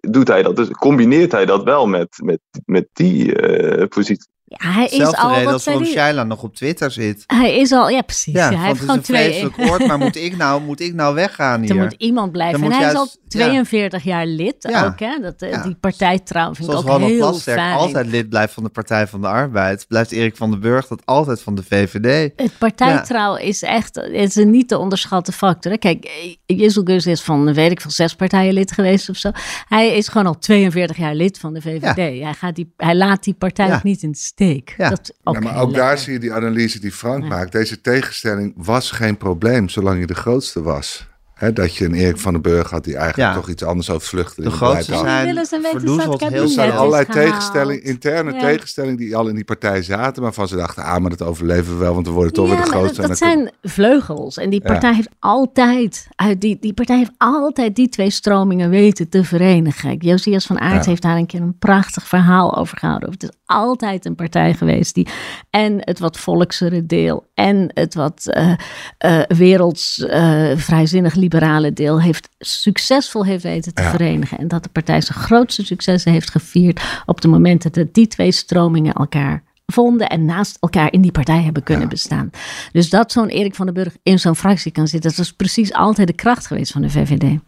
doet 0.00 0.28
hij 0.28 0.42
dat, 0.42 0.56
dus 0.56 0.70
combineert 0.70 1.32
hij 1.32 1.46
dat 1.46 1.62
wel 1.62 1.86
met, 1.86 2.20
met, 2.22 2.40
met 2.64 2.88
die 2.92 3.36
eh, 3.36 3.88
positie. 3.88 4.28
Ja, 4.48 4.70
hij 4.72 4.86
is 4.86 5.12
al. 5.14 5.34
reden 5.34 5.52
als? 5.52 5.64
Shaila 5.84 6.24
nog 6.24 6.42
op 6.42 6.54
Twitter 6.54 6.90
zit. 6.90 7.24
Hij 7.26 7.56
is 7.58 7.72
al, 7.72 7.88
ja 7.88 8.00
precies. 8.02 8.34
Ja, 8.34 8.48
hij 8.48 8.56
heeft 8.56 8.68
het 8.68 8.74
is 8.74 8.80
gewoon 8.80 8.96
een 8.96 9.02
twee. 9.02 9.22
vreselijk 9.28 9.56
woord, 9.56 9.86
maar 9.86 9.98
moet 9.98 10.16
ik 10.16 10.36
nou, 10.36 10.62
moet 10.62 10.80
ik 10.80 10.94
nou 10.94 11.14
weggaan 11.14 11.62
Er 11.62 11.72
hier? 11.72 11.82
moet 11.82 11.94
iemand 11.98 12.32
blijven. 12.32 12.60
Dan 12.60 12.70
En 12.72 12.78
hij 12.78 12.88
is 12.90 12.94
al 12.96 13.08
42 13.28 14.02
jaar 14.04 14.26
lid 14.26 14.54
Ja. 14.58 14.84
ook. 14.86 14.98
Hè? 14.98 15.18
Dat, 15.20 15.42
eh, 15.42 15.50
Ja. 15.50 15.62
Die 15.62 15.74
partijtrouw 15.74 16.54
vind 16.54 16.66
Zoals 16.68 16.80
ik 16.82 16.86
ook 16.86 16.92
Ronald 16.92 17.10
heel 17.12 17.28
Plasterk 17.28 17.58
fijn. 17.58 17.76
altijd 17.76 18.06
lid 18.06 18.28
blijft 18.28 18.52
van 18.54 18.62
de 18.62 18.68
Partij 18.68 19.06
van 19.06 19.20
de 19.20 19.26
Arbeid, 19.26 19.84
blijft 19.88 20.12
Erik 20.12 20.36
van 20.36 20.50
den 20.50 20.60
Burg 20.60 20.86
dat 20.86 21.02
altijd 21.06 21.42
van 21.42 21.54
de 21.54 21.62
VVD. 21.62 22.32
Het 22.36 22.58
partijtrouw 22.58 23.36
is 23.36 23.62
echt 23.62 23.96
is 23.96 24.34
een 24.36 24.50
niet 24.50 24.68
te 24.68 24.78
onderschatten 24.78 25.32
factor. 25.32 25.72
hè. 25.72 25.78
Kijk, 25.78 26.10
Jezelgus 26.46 27.06
is 27.06 27.22
van, 27.22 27.54
weet 27.54 27.70
ik, 27.70 27.80
van 27.80 27.90
zes 27.90 28.14
partijen 28.14 28.52
lid 28.52 28.72
geweest 28.72 29.08
of 29.08 29.16
zo. 29.16 29.30
Hij 29.68 29.96
is 29.96 30.08
gewoon 30.08 30.26
al 30.26 30.38
42 30.38 30.96
jaar 30.96 31.14
lid 31.14 31.38
van 31.38 31.54
de 31.54 31.60
VVD. 31.60 31.96
Hij, 31.96 32.34
gaat 32.38 32.54
die, 32.54 32.72
hij 32.76 32.94
laat 32.94 33.24
die 33.24 33.34
partij 33.34 33.74
ook 33.74 33.82
niet 33.82 34.02
in 34.02 34.14
steek. 34.36 34.74
Ja. 34.76 34.88
Dat 34.88 35.14
ook 35.24 35.34
Ja, 35.34 35.40
maar 35.40 35.60
ook 35.60 35.74
daar 35.74 35.98
zie 35.98 36.12
je 36.12 36.18
die 36.18 36.32
analyse 36.32 36.80
die 36.80 36.92
Frank 36.92 37.24
maakt. 37.28 37.52
Deze 37.52 37.80
tegenstelling 37.80 38.52
was 38.56 38.90
geen 38.90 39.16
probleem 39.16 39.68
zolang 39.68 40.00
je 40.00 40.06
de 40.06 40.14
grootste 40.14 40.62
was. 40.62 41.06
Dat 41.54 41.74
je 41.76 41.84
een 41.84 41.94
Erik 41.94 42.18
van 42.18 42.32
den 42.32 42.42
Burg 42.42 42.70
had 42.70 42.84
die 42.84 42.96
eigenlijk 42.96 43.28
Ja. 43.32 43.34
toch 43.40 43.48
iets 43.48 43.62
anders 43.62 43.90
over 43.90 44.02
De 44.02 44.06
vluchtelingen 44.08 44.56
grootste 44.56 44.94
had. 44.94 45.04
Die 45.24 45.44
zijn 45.44 45.62
verdoezeld 45.62 46.20
heel 46.28 46.42
Er 46.42 46.48
zijn 46.48 46.72
allerlei 46.72 47.04
tegenstellingen, 47.06 47.82
interne 47.82 48.32
Ja. 48.32 48.40
tegenstellingen 48.40 48.96
die 48.96 49.16
al 49.16 49.28
in 49.28 49.34
die 49.34 49.44
partij 49.44 49.82
zaten, 49.82 50.22
waarvan 50.22 50.48
ze 50.48 50.56
dachten, 50.56 50.82
ah, 50.82 50.98
maar 51.00 51.10
dat 51.10 51.22
overleven 51.22 51.72
we 51.72 51.78
wel, 51.78 51.94
want 51.94 52.06
we 52.06 52.12
worden 52.12 52.32
toch 52.32 52.46
weer 52.46 52.54
de 52.56 52.60
maar 52.62 52.70
grootste. 52.70 52.94
Dat, 53.00 53.02
en 53.02 53.08
dat 53.08 53.18
zijn 53.18 53.50
vleugels. 53.62 54.36
En 54.36 54.50
die 54.50 54.60
Ja. 54.62 54.68
partij 54.70 54.94
heeft 54.94 55.08
altijd, 55.18 56.08
uit 56.14 56.40
die, 56.40 56.56
die 56.60 56.72
partij 56.74 56.96
heeft 56.96 57.12
altijd 57.18 57.76
die 57.76 57.88
twee 57.88 58.10
stromingen 58.10 58.70
weten 58.70 59.08
te 59.08 59.24
verenigen. 59.24 59.96
Josias 59.96 60.46
van 60.46 60.60
Aert 60.60 60.84
Ja. 60.84 60.90
heeft 60.90 61.02
daar 61.02 61.16
een 61.16 61.26
keer 61.26 61.40
een 61.40 61.58
prachtig 61.58 62.06
verhaal 62.06 62.56
over 62.56 62.78
gehouden. 62.78 63.10
Het 63.10 63.22
is 63.22 63.30
altijd 63.46 64.04
een 64.04 64.14
partij 64.14 64.54
geweest 64.54 64.94
die 64.94 65.06
en 65.50 65.76
het 65.80 65.98
wat 65.98 66.18
volksere 66.18 66.86
deel 66.86 67.26
en 67.34 67.70
het 67.74 67.94
wat 67.94 68.26
eh 68.30 68.52
eh, 68.98 69.20
werelds 69.28 69.98
eh, 70.06 70.50
vrijzinnig 70.56 71.14
liberale 71.30 71.72
deel 71.72 72.00
heeft 72.00 72.28
succesvol 72.38 73.24
heeft 73.24 73.42
weten 73.42 73.74
te 73.74 73.82
Ja. 73.82 73.90
verenigen. 73.90 74.38
En 74.38 74.48
dat 74.48 74.62
de 74.62 74.68
partij 74.68 75.00
zijn 75.00 75.18
grootste 75.18 75.64
successen 75.64 76.12
heeft 76.12 76.30
gevierd 76.30 76.80
op 77.06 77.20
de 77.20 77.28
momenten 77.28 77.72
dat 77.72 77.94
die 77.94 78.08
twee 78.08 78.32
stromingen 78.32 78.92
elkaar 78.94 79.42
vonden 79.66 80.08
en 80.08 80.24
naast 80.24 80.56
elkaar 80.60 80.92
in 80.92 81.00
die 81.00 81.10
partij 81.12 81.42
hebben 81.42 81.62
kunnen 81.62 81.88
bestaan. 81.88 82.30
Dus 82.72 82.90
dat 82.90 83.12
zo'n 83.12 83.28
Erik 83.28 83.54
van 83.54 83.66
den 83.66 83.74
Burg 83.74 83.96
in 84.02 84.18
zo'n 84.18 84.36
fractie 84.36 84.72
kan 84.72 84.88
zitten, 84.88 85.10
dat 85.10 85.18
is 85.18 85.32
precies 85.32 85.72
altijd 85.72 86.06
de 86.08 86.14
kracht 86.14 86.46
geweest 86.46 86.72
van 86.72 86.82
de 86.82 86.90
VVD. 86.90 87.38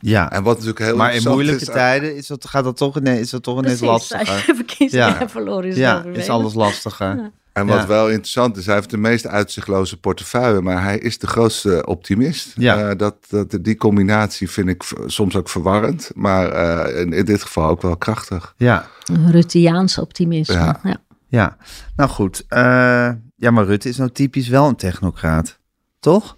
Ja, 0.00 0.30
En 0.32 0.42
wat 0.42 0.52
natuurlijk 0.54 0.84
heel 0.84 0.96
maar 0.96 1.14
in 1.14 1.22
moeilijke 1.22 1.60
is, 1.60 1.66
tijden 1.66 2.16
is 2.16 2.26
dat, 2.26 2.46
gaat 2.48 2.64
dat 2.64 2.76
toch 2.76 2.96
ineens, 2.96 3.20
is 3.20 3.30
dat 3.30 3.42
toch 3.42 3.58
ineens 3.58 3.78
Precies, 3.78 3.88
als 3.88 4.10
lastiger. 4.10 4.44
je 4.46 4.54
verkiezingen 4.54 5.06
Ja. 5.06 5.18
hebt 5.18 5.30
verloren 5.30 5.68
is 5.68 5.76
Ja, 5.76 6.04
is 6.12 6.28
alles 6.28 6.54
lastiger. 6.54 7.30
En 7.56 7.66
wat 7.66 7.76
Ja. 7.80 7.86
wel 7.86 8.08
interessant 8.08 8.56
is, 8.56 8.66
hij 8.66 8.74
heeft 8.74 8.90
de 8.90 8.96
meest 8.96 9.26
uitzichtloze 9.26 10.00
portefeuille, 10.00 10.60
maar 10.60 10.82
hij 10.82 10.98
is 10.98 11.18
de 11.18 11.26
grootste 11.26 11.86
optimist. 11.86 12.52
Ja. 12.56 12.88
Eh, 12.90 12.96
dat, 12.98 13.16
dat, 13.28 13.58
die 13.60 13.76
combinatie 13.76 14.50
vind 14.50 14.68
ik 14.68 14.84
soms 15.06 15.36
ook 15.36 15.48
verwarrend, 15.48 16.10
maar 16.14 16.48
eh, 16.52 17.00
in, 17.00 17.12
in 17.12 17.24
dit 17.24 17.42
geval 17.42 17.68
ook 17.68 17.82
wel 17.82 17.96
krachtig. 17.96 18.54
Ja, 18.56 18.86
Een 19.04 19.30
Rutteaans 19.30 19.98
optimisme. 19.98 20.54
Ja. 20.54 20.80
Ja. 20.82 20.96
ja. 21.28 21.56
Nou 21.96 22.10
goed. 22.10 22.44
eh, 22.48 23.10
ja, 23.36 23.50
maar 23.50 23.64
Rutte 23.64 23.88
is 23.88 23.96
nou 23.96 24.10
typisch 24.10 24.48
wel 24.48 24.68
een 24.68 24.76
technocraat. 24.76 25.58
Toch? 26.00 26.36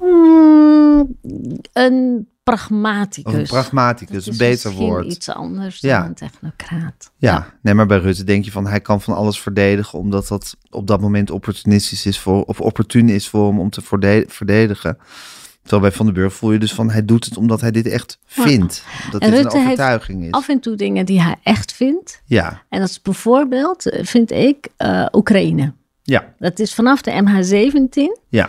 Mm, 0.00 1.16
een 1.72 2.28
pragmaticus. 2.56 3.32
Of 3.32 3.38
een 3.38 3.46
pragmaticus, 3.46 4.26
een 4.26 4.32
is 4.32 4.38
beter 4.38 4.72
woord. 4.72 5.06
iets 5.06 5.28
anders 5.28 5.80
Ja. 5.80 5.98
dan 5.98 6.08
een 6.08 6.14
technocraat. 6.14 7.10
Ja. 7.16 7.54
nee, 7.62 7.74
maar 7.74 7.86
bij 7.86 7.98
Rutte 7.98 8.24
denk 8.24 8.44
je 8.44 8.50
van 8.50 8.66
hij 8.66 8.80
kan 8.80 9.00
van 9.00 9.14
alles 9.14 9.40
verdedigen, 9.40 9.98
omdat 9.98 10.28
dat 10.28 10.56
op 10.70 10.86
dat 10.86 11.00
moment 11.00 11.30
opportunistisch 11.30 12.06
is 12.06 12.18
voor, 12.18 12.42
of 12.44 12.60
opportun 12.60 13.08
is 13.08 13.28
voor 13.28 13.48
hem 13.48 13.60
om 13.60 13.70
te 13.70 13.80
verde- 13.80 14.24
verdedigen. 14.28 14.98
Terwijl 15.62 15.82
bij 15.88 15.92
Van 15.98 16.06
den 16.06 16.14
Burg 16.14 16.32
voel 16.34 16.52
je 16.52 16.58
dus 16.58 16.74
van 16.74 16.90
hij 16.90 17.04
doet 17.04 17.24
het 17.24 17.36
omdat 17.36 17.60
hij 17.60 17.70
dit 17.70 17.86
echt 17.86 18.18
Ja. 18.26 18.42
vindt. 18.42 18.84
Dat 19.10 19.20
En 19.22 19.30
dit 19.30 19.40
Rutte 19.40 19.56
een 19.56 19.62
heeft 19.62 19.80
overtuiging 19.80 20.24
is. 20.24 20.30
Af 20.30 20.48
en 20.48 20.60
toe 20.60 20.76
dingen 20.76 21.06
die 21.06 21.22
hij 21.22 21.36
echt 21.42 21.72
vindt. 21.72 22.22
Ja, 22.24 22.62
En 22.68 22.80
dat 22.80 22.88
is 22.88 23.02
bijvoorbeeld, 23.02 23.88
eh, 23.90 24.04
vind 24.04 24.30
ik, 24.30 24.68
eh, 24.76 25.06
Oekraïne. 25.12 25.72
Ja, 26.02 26.34
Dat 26.38 26.58
is 26.58 26.74
vanaf 26.74 27.02
de 27.02 27.10
MH17. 27.22 28.18
ja. 28.28 28.48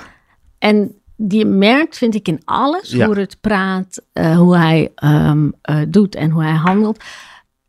En 0.59 0.98
die 1.21 1.45
merkt, 1.45 1.97
vind 1.97 2.15
ik, 2.15 2.27
in 2.27 2.41
alles, 2.45 2.91
Ja. 2.91 3.05
hoe 3.05 3.19
het 3.19 3.37
praat, 3.41 4.01
eh, 4.13 4.37
hoe 4.37 4.57
hij 4.57 4.91
ehm, 4.95 5.49
eh, 5.61 5.81
doet 5.87 6.15
en 6.15 6.29
hoe 6.29 6.43
hij 6.43 6.53
handelt, 6.55 7.03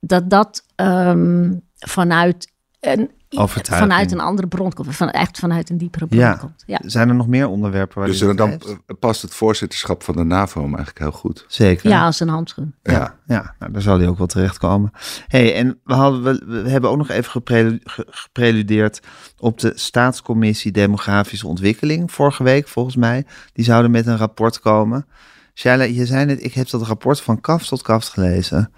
dat 0.00 0.30
dat 0.30 0.64
ehm, 0.74 1.52
vanuit, 1.78 2.52
een, 2.80 3.10
Overtuiging. 3.38 3.90
vanuit 3.90 4.12
een 4.12 4.20
andere 4.20 4.48
bron 4.48 4.72
komt. 4.72 4.96
Van, 4.96 5.10
echt 5.10 5.38
vanuit 5.38 5.70
een 5.70 5.78
diepere 5.78 6.06
bron 6.06 6.20
Ja. 6.20 6.34
komt. 6.34 6.62
Ja. 6.66 6.78
Zijn 6.84 7.08
er 7.08 7.14
nog 7.14 7.26
meer 7.26 7.48
onderwerpen 7.48 7.98
waar 7.98 8.06
Dus 8.08 8.18
dan 8.18 8.38
eh, 8.50 8.56
past 8.98 9.22
het 9.22 9.34
voorzitterschap 9.34 10.02
van 10.02 10.16
de 10.16 10.24
NAVO 10.24 10.60
hem 10.60 10.74
eigenlijk 10.74 10.98
heel 10.98 11.12
goed. 11.20 11.44
Zeker. 11.48 11.88
ja, 11.90 12.04
als 12.04 12.20
een 12.20 12.28
handschoen. 12.28 12.74
Ja. 12.82 13.18
Ja, 13.26 13.54
nou, 13.58 13.72
daar 13.72 13.82
zal 13.82 13.98
hij 13.98 14.08
ook 14.08 14.18
wel 14.18 14.26
terechtkomen. 14.26 14.90
hey, 15.26 15.54
en 15.54 15.80
we, 15.84 15.94
hadden, 15.94 16.22
we, 16.22 16.62
we 16.62 16.68
hebben 16.68 16.90
ook 16.90 16.96
nog 16.96 17.08
even 17.08 17.30
geprelu- 17.30 17.80
ge- 17.84 18.06
gepreludeerd 18.10 19.00
op 19.38 19.58
de 19.58 19.72
staatscommissie 19.74 20.72
Demografische 20.72 21.46
Ontwikkeling 21.46 22.12
vorige 22.12 22.42
week, 22.42 22.68
volgens 22.68 22.96
mij. 22.96 23.26
Die 23.52 23.64
zouden 23.64 23.90
met 23.90 24.06
een 24.06 24.16
rapport 24.16 24.60
komen. 24.60 25.06
Shaila, 25.54 25.84
je 25.84 26.06
zei 26.06 26.24
net, 26.24 26.44
ik 26.44 26.54
heb 26.54 26.70
dat 26.70 26.82
rapport 26.82 27.20
van 27.20 27.40
kaft 27.40 27.68
tot 27.68 27.82
kaft 27.82 28.08
gelezen. 28.08 28.72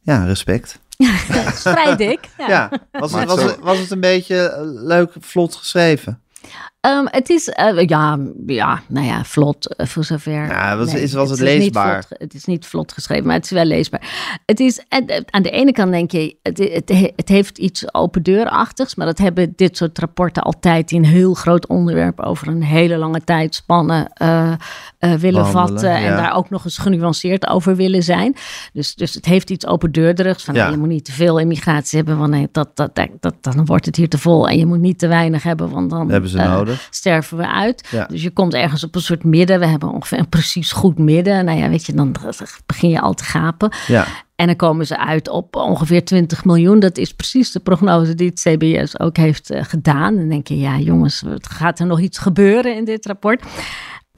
Ja, 0.00 0.24
respect. 0.24 0.80
Vrij 1.54 1.96
dik. 1.96 2.20
Ja. 2.38 2.48
Ja, 2.48 2.70
was, 2.90 3.12
het, 3.12 3.24
was, 3.24 3.56
was 3.60 3.78
het 3.78 3.90
een 3.90 4.00
beetje 4.00 4.48
eh, 4.48 4.60
leuk, 4.62 5.12
vlot 5.20 5.54
geschreven? 5.54 6.22
Ehm, 6.80 7.04
het 7.10 7.28
is, 7.30 7.48
eh, 7.48 7.86
ja, 7.86 8.18
ja, 8.46 8.82
nou 8.88 9.06
ja, 9.06 9.24
vlot 9.24 9.74
eh, 9.76 9.86
voor 9.86 10.04
zover. 10.04 10.32
Ja, 10.46 10.76
was- 10.76 10.94
is- 10.94 11.12
was 11.12 11.30
het 11.30 11.38
is 11.38 11.44
leesbaar? 11.44 11.92
vlot 11.92 12.06
ge- 12.06 12.14
het 12.24 12.34
is 12.34 12.44
niet 12.44 12.66
vlot 12.66 12.92
geschreven, 12.92 13.26
maar 13.26 13.34
het 13.34 13.44
is 13.44 13.50
wel 13.50 13.64
leesbaar. 13.64 14.38
Het 14.46 14.60
is, 14.60 14.84
en, 14.88 15.06
eh, 15.06 15.20
aan 15.30 15.42
de 15.42 15.50
ene 15.50 15.72
kant 15.72 15.90
denk 15.92 16.10
je, 16.10 16.36
het, 16.42 16.58
het, 16.58 17.12
het 17.16 17.28
heeft 17.28 17.58
iets 17.58 17.94
open 17.94 18.22
deurachtigs, 18.22 18.94
maar 18.94 19.06
dat 19.06 19.18
hebben 19.18 19.52
dit 19.56 19.76
soort 19.76 19.98
rapporten 19.98 20.42
altijd 20.42 20.88
die 20.88 20.98
een 20.98 21.04
heel 21.04 21.34
groot 21.34 21.66
onderwerp 21.66 22.20
over 22.20 22.48
een 22.48 22.62
hele 22.62 22.96
lange 22.96 23.20
tijdspanne 23.24 24.10
willen 24.98 25.46
vatten 25.46 25.90
en 25.90 26.02
ja. 26.02 26.16
daar 26.16 26.34
ook 26.36 26.50
nog 26.50 26.64
eens 26.64 26.78
genuanceerd 26.78 27.46
over 27.48 27.76
willen 27.76 28.02
zijn. 28.02 28.34
Dus, 28.72 28.94
dus 28.94 29.14
het 29.14 29.24
heeft 29.24 29.50
iets 29.50 29.66
open 29.66 29.92
deurderigs 29.92 30.44
van 30.44 30.54
Ja. 30.54 30.62
nee, 30.62 30.72
je 30.72 30.78
moet 30.78 30.88
niet 30.88 31.04
te 31.04 31.12
veel 31.12 31.38
immigratie 31.38 31.96
hebben, 31.98 32.18
want 32.18 32.30
nee, 32.30 32.48
dat, 32.52 32.76
dat, 32.76 32.94
dat, 32.94 33.08
dat, 33.20 33.34
dan 33.40 33.64
wordt 33.64 33.86
het 33.86 33.96
hier 33.96 34.08
te 34.08 34.18
vol 34.18 34.48
en 34.48 34.58
je 34.58 34.66
moet 34.66 34.80
niet 34.80 34.98
te 34.98 35.08
weinig 35.08 35.42
hebben, 35.42 35.70
want 35.70 35.90
dan 35.90 36.10
hebben 36.10 36.30
ze 36.30 36.36
nodig. 36.36 36.69
Sterven 36.90 37.36
we 37.36 37.48
uit. 37.48 37.88
Ja. 37.90 38.06
Dus 38.06 38.22
je 38.22 38.30
komt 38.30 38.54
ergens 38.54 38.84
op 38.84 38.94
een 38.94 39.00
soort 39.00 39.24
midden. 39.24 39.58
We 39.60 39.66
hebben 39.66 39.92
ongeveer 39.92 40.18
een 40.18 40.28
precies 40.28 40.72
goed 40.72 40.98
midden. 40.98 41.44
Nou 41.44 41.58
ja, 41.58 41.68
weet 41.68 41.86
je, 41.86 41.92
dan 41.92 42.14
begin 42.66 42.90
je 42.90 43.00
al 43.00 43.14
te 43.14 43.24
gapen. 43.24 43.72
Ja, 43.86 44.06
En 44.36 44.46
dan 44.46 44.56
komen 44.56 44.86
ze 44.86 44.98
uit 44.98 45.28
op 45.28 45.56
ongeveer 45.56 46.04
20 46.04 46.44
miljoen. 46.44 46.80
Dat 46.80 46.98
is 46.98 47.14
precies 47.14 47.52
de 47.52 47.60
prognose 47.60 48.14
die 48.14 48.28
het 48.28 48.40
CBS 48.40 48.98
ook 49.00 49.16
heeft 49.16 49.50
eh, 49.50 49.64
gedaan. 49.64 50.12
En 50.12 50.18
dan 50.18 50.28
denk 50.28 50.48
je, 50.48 50.58
ja 50.58 50.78
jongens, 50.78 51.22
gaat 51.40 51.78
er 51.78 51.86
nog 51.86 52.00
iets 52.00 52.18
gebeuren 52.18 52.76
in 52.76 52.84
dit 52.84 53.06
rapport? 53.06 53.42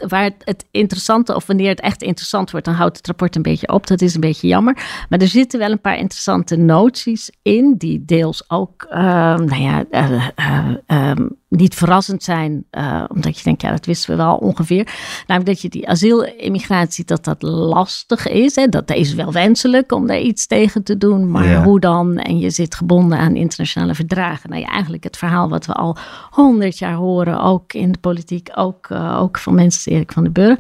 Waar 0.09 0.23
het, 0.23 0.35
het 0.45 0.65
interessante, 0.71 1.35
of 1.35 1.47
wanneer 1.47 1.69
het 1.69 1.81
echt 1.81 2.03
interessant 2.03 2.51
wordt, 2.51 2.67
dan 2.67 2.75
houdt 2.75 2.97
het 2.97 3.07
rapport 3.07 3.37
een 3.37 3.43
beetje 3.43 3.69
op. 3.69 3.87
Dat 3.87 4.01
is 4.01 4.15
een 4.15 4.21
beetje 4.21 4.47
jammer. 4.47 4.75
Maar 5.09 5.19
er 5.19 5.29
zitten 5.29 5.59
wel 5.59 5.71
een 5.71 5.81
paar 5.81 5.99
interessante 5.99 6.57
noties 6.57 7.31
in, 7.43 7.75
die 7.79 8.05
deels 8.05 8.51
ook, 8.51 8.83
ehm, 8.83 9.45
nou 9.45 9.63
ja, 9.63 9.85
eh, 9.91 10.29
eh, 10.35 10.75
ehm, 10.87 11.29
niet 11.57 11.75
verrassend 11.75 12.23
zijn, 12.23 12.65
eh, 12.71 13.05
omdat 13.09 13.37
je 13.37 13.43
denkt, 13.45 13.63
ja, 13.63 13.71
dat 13.71 13.87
wisten 13.87 14.11
we 14.11 14.17
wel 14.17 14.37
ongeveer. 14.37 14.87
Namelijk 15.27 15.53
dat 15.53 15.61
je 15.61 15.69
die 15.69 15.89
asielimmigratie, 15.89 17.05
dat 17.05 17.25
dat 17.25 17.43
lastig 17.43 18.29
is. 18.29 18.55
Hè? 18.57 18.67
Dat 18.67 18.91
is 18.91 19.15
wel 19.15 19.33
wenselijk 19.33 19.93
om 19.93 20.07
daar 20.07 20.21
iets 20.21 20.47
tegen 20.47 20.83
te 20.83 20.99
doen, 20.99 21.31
maar 21.31 21.49
Ja. 21.49 21.63
hoe 21.65 21.81
dan? 21.81 22.17
En 22.17 22.39
je 22.39 22.51
zit 22.51 22.75
gebonden 22.75 23.19
aan 23.19 23.37
internationale 23.37 23.95
verdragen. 23.95 24.51
Nou 24.51 24.63
ja, 24.63 24.69
eigenlijk 24.69 25.05
het 25.05 25.17
verhaal 25.17 25.49
wat 25.49 25.67
we 25.67 25.73
al 25.73 25.97
honderd 26.31 26.79
jaar 26.79 26.95
horen, 26.95 27.41
ook 27.43 27.73
in 27.73 27.93
de 27.93 27.99
politiek, 27.99 28.49
ook, 28.55 28.87
eh, 28.91 29.19
ook 29.21 29.39
van 29.39 29.55
mensen 29.55 29.85
als 29.85 29.95
Erik 29.99 30.13
van 30.13 30.23
den 30.23 30.33
Burg. 30.33 30.59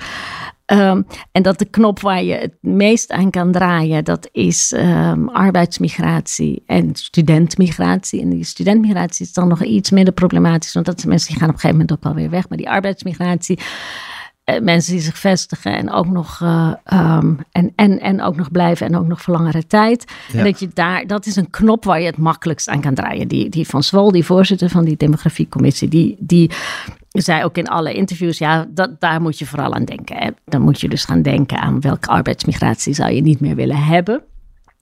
Ehm, 0.72 1.02
en 1.32 1.42
dat 1.42 1.58
de 1.58 1.64
knop 1.64 2.00
waar 2.00 2.22
je 2.22 2.34
het 2.34 2.56
meest 2.60 3.10
aan 3.10 3.30
kan 3.30 3.52
draaien, 3.52 4.04
dat 4.04 4.28
is 4.32 4.72
ehm, 4.72 5.28
arbeidsmigratie 5.28 6.62
en 6.66 6.94
studentmigratie. 6.94 8.20
En 8.20 8.28
die 8.28 8.44
studentmigratie 8.44 9.26
is 9.26 9.32
dan 9.32 9.48
nog 9.48 9.62
iets 9.62 9.90
minder 9.90 10.14
problematisch, 10.14 10.72
want 10.72 10.86
dat 10.86 10.98
zijn 10.98 11.10
mensen 11.10 11.28
die 11.28 11.38
gaan 11.38 11.48
op 11.48 11.54
een 11.54 11.60
gegeven 11.60 11.80
moment 11.86 11.98
ook 11.98 12.10
alweer 12.12 12.30
weg. 12.30 12.48
Maar 12.48 12.58
die 12.58 12.70
arbeidsmigratie, 12.70 13.58
eh, 14.44 14.60
mensen 14.60 14.92
die 14.92 15.02
zich 15.02 15.18
vestigen 15.18 15.76
en 15.76 15.90
ook 15.90 16.08
nog, 16.08 16.40
eh, 16.42 16.72
ehm, 16.84 17.34
en, 17.50 17.72
en, 17.76 18.00
en 18.00 18.22
ook 18.22 18.36
nog 18.36 18.50
blijven 18.50 18.86
en 18.86 18.96
ook 18.96 19.06
nog 19.06 19.22
voor 19.22 19.34
langere 19.34 19.66
tijd. 19.66 20.12
Ja. 20.32 20.38
En 20.38 20.44
dat 20.44 20.60
je 20.60 20.68
daar, 20.74 21.06
dat 21.06 21.26
is 21.26 21.36
een 21.36 21.50
knop 21.50 21.84
waar 21.84 22.00
je 22.00 22.06
het 22.06 22.18
makkelijkst 22.18 22.68
aan 22.68 22.80
kan 22.80 22.94
draaien. 22.94 23.28
Die, 23.28 23.48
die 23.48 23.66
van 23.66 23.82
Zwol, 23.82 24.10
die 24.10 24.24
voorzitter 24.24 24.68
van 24.68 24.84
die 24.84 24.96
demografiecommissie, 24.96 25.88
die, 25.88 26.16
die 26.18 26.50
zei 27.12 27.44
ook 27.44 27.56
in 27.56 27.68
alle 27.68 27.92
interviews, 27.92 28.38
ja, 28.38 28.66
dat, 28.68 29.00
daar 29.00 29.20
moet 29.20 29.38
je 29.38 29.46
vooral 29.46 29.74
aan 29.74 29.84
denken. 29.84 30.16
Hè. 30.16 30.30
Dan 30.44 30.60
moet 30.60 30.80
je 30.80 30.88
dus 30.88 31.04
gaan 31.04 31.22
denken 31.22 31.58
aan 31.58 31.80
welke 31.80 32.08
arbeidsmigratie 32.08 32.94
zou 32.94 33.12
je 33.12 33.22
niet 33.22 33.40
meer 33.40 33.54
willen 33.54 33.84
hebben. 33.84 34.22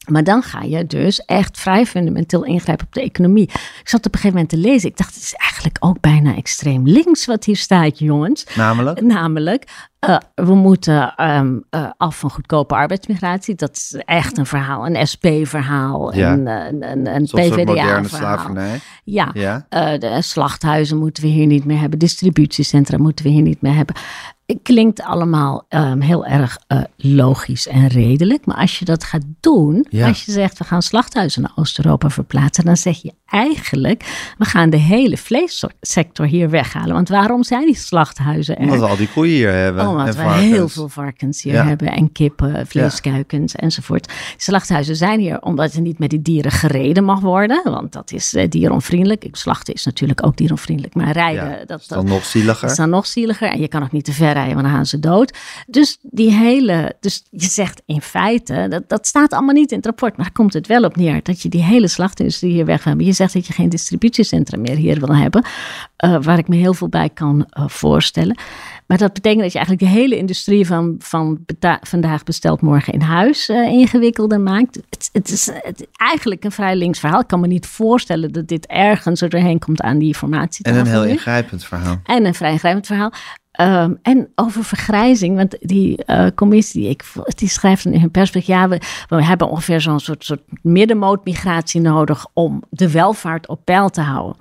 Maar 0.08 0.24
dan 0.24 0.42
ga 0.42 0.62
je 0.62 0.86
dus 0.86 1.24
echt 1.24 1.58
vrij 1.60 1.86
fundamenteel 1.86 2.44
ingrijpen 2.44 2.86
op 2.86 2.92
de 2.92 3.02
economie. 3.02 3.42
Ik 3.80 3.80
zat 3.88 4.06
op 4.06 4.14
een 4.14 4.20
gegeven 4.20 4.30
moment 4.32 4.48
te 4.48 4.56
lezen. 4.70 4.88
Ik 4.88 4.96
dacht, 4.96 5.14
het 5.14 5.22
is 5.22 5.34
eigenlijk 5.34 5.76
ook 5.80 6.00
bijna 6.00 6.36
extreem 6.36 6.86
links 6.88 7.26
wat 7.26 7.44
hier 7.44 7.56
staat, 7.56 7.98
jongens. 7.98 8.46
namelijk? 8.56 9.00
Namelijk, 9.00 9.88
eh, 9.98 10.16
we 10.34 10.54
moeten 10.54 11.14
ehm, 11.16 11.56
eh, 11.70 11.90
af 11.96 12.18
van 12.18 12.30
goedkope 12.30 12.74
arbeidsmigratie. 12.74 13.54
Dat 13.54 13.76
is 13.76 14.02
echt 14.04 14.38
een 14.38 14.46
verhaal, 14.46 14.86
een 14.86 15.06
SP-verhaal, 15.06 16.14
Ja. 16.14 16.32
een, 16.32 16.46
een, 16.46 17.06
een, 17.14 17.24
PvdA-verhaal. 17.24 18.54
Ja, 19.04 19.30
Ja. 19.34 19.66
eh, 19.68 19.98
de 19.98 20.22
slachthuizen 20.22 20.98
moeten 20.98 21.22
we 21.22 21.28
hier 21.28 21.46
niet 21.46 21.64
meer 21.64 21.78
hebben. 21.80 21.98
Distributiecentra 21.98 22.98
moeten 22.98 23.24
we 23.24 23.30
hier 23.30 23.42
niet 23.42 23.62
meer 23.62 23.74
hebben. 23.74 23.94
Het 24.50 24.58
klinkt 24.62 25.02
allemaal 25.02 25.64
ehm, 25.68 26.00
heel 26.00 26.26
erg 26.26 26.58
eh, 26.66 26.80
logisch 26.96 27.68
en 27.68 27.86
redelijk. 27.86 28.46
Maar 28.46 28.56
als 28.56 28.78
je 28.78 28.84
dat 28.84 29.04
gaat 29.04 29.22
doen, 29.40 29.86
Ja. 29.90 30.08
als 30.08 30.24
je 30.24 30.32
zegt 30.32 30.58
we 30.58 30.64
gaan 30.64 30.82
slachthuizen 30.82 31.42
naar 31.42 31.52
Oost-Europa 31.54 32.10
verplaatsen, 32.10 32.64
dan 32.64 32.76
zeg 32.76 33.02
je 33.02 33.12
eigenlijk 33.26 34.32
we 34.38 34.44
gaan 34.44 34.70
de 34.70 34.76
hele 34.76 35.16
vleessector 35.16 36.26
hier 36.26 36.50
weghalen. 36.50 36.94
Want 36.94 37.08
waarom 37.08 37.44
zijn 37.44 37.66
die 37.66 37.76
slachthuizen 37.76 38.56
er? 38.56 38.62
Omdat 38.62 38.78
we 38.78 38.86
al 38.86 38.96
die 38.96 39.08
koeien 39.08 39.34
hier 39.34 39.52
hebben. 39.52 39.88
Omdat 39.88 40.06
we 40.16 40.22
varkens. 40.22 40.44
heel 40.44 40.68
veel 40.68 40.88
varkens 40.88 41.42
hier 41.42 41.52
Ja. 41.54 41.64
hebben 41.66 41.92
en 41.92 42.12
kippen, 42.12 42.66
vleeskuikens 42.66 43.54
enzovoort. 43.54 44.12
Slachthuizen 44.36 44.96
zijn 44.96 45.20
hier 45.20 45.40
omdat 45.42 45.72
er 45.72 45.80
niet 45.80 45.98
met 45.98 46.10
die 46.10 46.22
dieren 46.22 46.50
gereden 46.52 47.04
mag 47.04 47.20
worden. 47.20 47.60
Want 47.64 47.92
dat 47.92 48.12
is 48.12 48.34
eh, 48.34 48.48
dieronvriendelijk. 48.48 49.24
Ik- 49.24 49.36
Slachten 49.36 49.74
is 49.74 49.84
natuurlijk 49.84 50.26
ook 50.26 50.36
dieronvriendelijk. 50.36 50.94
Maar 50.94 51.12
rijden, 51.12 51.66
dat, 51.66 51.80
is 51.80 51.86
dat, 51.86 51.98
dan 51.98 52.06
nog 52.08 52.24
zieliger. 52.24 52.70
is 52.70 52.76
dan 52.76 52.90
nog 52.90 53.06
zieliger. 53.06 53.48
En 53.50 53.60
je 53.60 53.68
kan 53.68 53.82
ook 53.82 53.92
niet 53.92 54.04
te 54.04 54.12
ver 54.12 54.36
rijden, 54.40 54.54
want 54.54 54.66
dan 54.66 54.76
gaan 54.76 54.86
ze 54.86 54.98
dood. 54.98 55.38
Dus 55.66 55.98
die 56.02 56.32
hele, 56.32 56.96
dus 57.00 57.24
je 57.30 57.46
zegt 57.46 57.82
in 57.86 58.00
feite, 58.00 58.66
dat, 58.68 58.88
dat 58.88 59.06
staat 59.06 59.32
allemaal 59.32 59.54
niet 59.54 59.70
in 59.70 59.76
het 59.76 59.86
rapport. 59.86 60.16
Maar 60.16 60.26
daar 60.26 60.34
komt 60.34 60.52
het 60.52 60.66
wel 60.66 60.84
op 60.84 60.96
neer. 60.96 61.20
Dat 61.22 61.42
je 61.42 61.48
die 61.48 61.62
hele 61.62 61.88
slachtindustrie 61.88 62.52
hier 62.52 62.64
weg 62.64 62.76
wil 62.76 62.92
hebben. 62.92 63.06
Je 63.06 63.12
zegt 63.12 63.32
dat 63.32 63.46
je 63.46 63.52
geen 63.52 63.68
distributiecentra 63.68 64.58
meer 64.58 64.76
hier 64.76 65.00
wil 65.00 65.16
hebben. 65.16 65.44
eh, 65.96 66.16
waar 66.22 66.38
ik 66.38 66.48
me 66.48 66.56
heel 66.56 66.74
veel 66.74 66.88
bij 66.88 67.08
kan 67.08 67.46
eh, 67.50 67.68
voorstellen. 67.68 68.36
Maar 68.86 68.98
dat 68.98 69.12
betekent 69.12 69.42
dat 69.42 69.52
je 69.52 69.58
eigenlijk 69.58 69.92
de 69.92 69.98
hele 69.98 70.16
industrie 70.16 70.66
van, 70.66 70.94
van 70.98 71.38
vandaag 71.80 72.24
besteld 72.24 72.60
morgen 72.60 72.92
in 72.92 73.00
huis 73.00 73.48
eh, 73.48 73.66
ingewikkelder 73.66 74.40
maakt. 74.40 74.74
Het, 74.90 75.08
het 75.12 75.30
is 75.30 75.50
het, 75.62 75.86
eigenlijk 75.92 76.44
een 76.44 76.52
vrij 76.52 76.76
links 76.76 76.98
verhaal. 76.98 77.20
Ik 77.20 77.26
kan 77.26 77.40
me 77.40 77.46
niet 77.46 77.66
voorstellen 77.66 78.32
dat 78.32 78.48
dit 78.48 78.66
ergens 78.66 79.20
er 79.20 79.28
doorheen 79.28 79.58
komt 79.58 79.80
aan 79.80 79.98
die 79.98 80.14
formatie. 80.14 80.64
En 80.64 80.76
een 80.76 80.86
heel 80.86 81.04
ingrijpend 81.04 81.64
verhaal. 81.64 82.00
En 82.04 82.24
een 82.24 82.34
vrij 82.34 82.52
ingrijpend 82.52 82.86
verhaal. 82.86 83.12
Ehm, 83.60 83.94
en 84.02 84.28
over 84.34 84.64
vergrijzing, 84.64 85.36
want 85.36 85.56
die 85.60 86.04
eh, 86.04 86.26
commissie, 86.34 86.88
ik, 86.88 87.04
die 87.24 87.48
schrijft 87.48 87.84
in 87.84 88.00
hun 88.00 88.10
persbericht, 88.10 88.48
ja, 88.48 88.68
we, 88.68 88.78
hebben 89.08 89.48
ongeveer 89.48 89.80
zo'n 89.80 90.00
soort, 90.00 90.24
soort 90.24 90.42
middenmootmigratie 90.62 91.80
nodig 91.80 92.26
om 92.32 92.62
de 92.70 92.90
welvaart 92.90 93.48
op 93.48 93.64
peil 93.64 93.88
te 93.88 94.00
houden. 94.00 94.36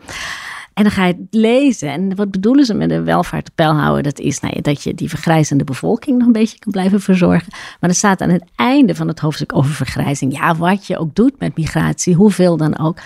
En 0.73 0.83
dan 0.83 0.91
ga 0.91 1.05
je 1.05 1.13
het 1.13 1.27
lezen. 1.31 1.89
En 1.89 2.15
wat 2.15 2.31
bedoelen 2.31 2.65
ze 2.65 2.73
met 2.73 2.89
de 2.89 3.01
welvaart 3.01 3.49
op 3.49 3.55
peil 3.55 3.73
houden? 3.73 4.03
Dat 4.03 4.19
is 4.19 4.39
nou 4.39 4.61
dat 4.61 4.83
je 4.83 4.93
die 4.93 5.09
vergrijzende 5.09 5.63
bevolking 5.63 6.17
nog 6.17 6.27
een 6.27 6.33
beetje 6.33 6.59
kan 6.59 6.71
blijven 6.71 7.01
verzorgen. 7.01 7.53
Maar 7.79 7.89
er 7.89 7.95
staat 7.95 8.21
aan 8.21 8.29
het 8.29 8.45
einde 8.55 8.95
van 8.95 9.07
het 9.07 9.19
hoofdstuk 9.19 9.55
over 9.55 9.71
vergrijzing. 9.71 10.33
Ja, 10.33 10.55
wat 10.55 10.87
je 10.87 10.97
ook 10.97 11.15
doet 11.15 11.39
met 11.39 11.57
migratie, 11.57 12.15
hoeveel 12.15 12.57
dan 12.57 12.77
ook. 12.77 12.97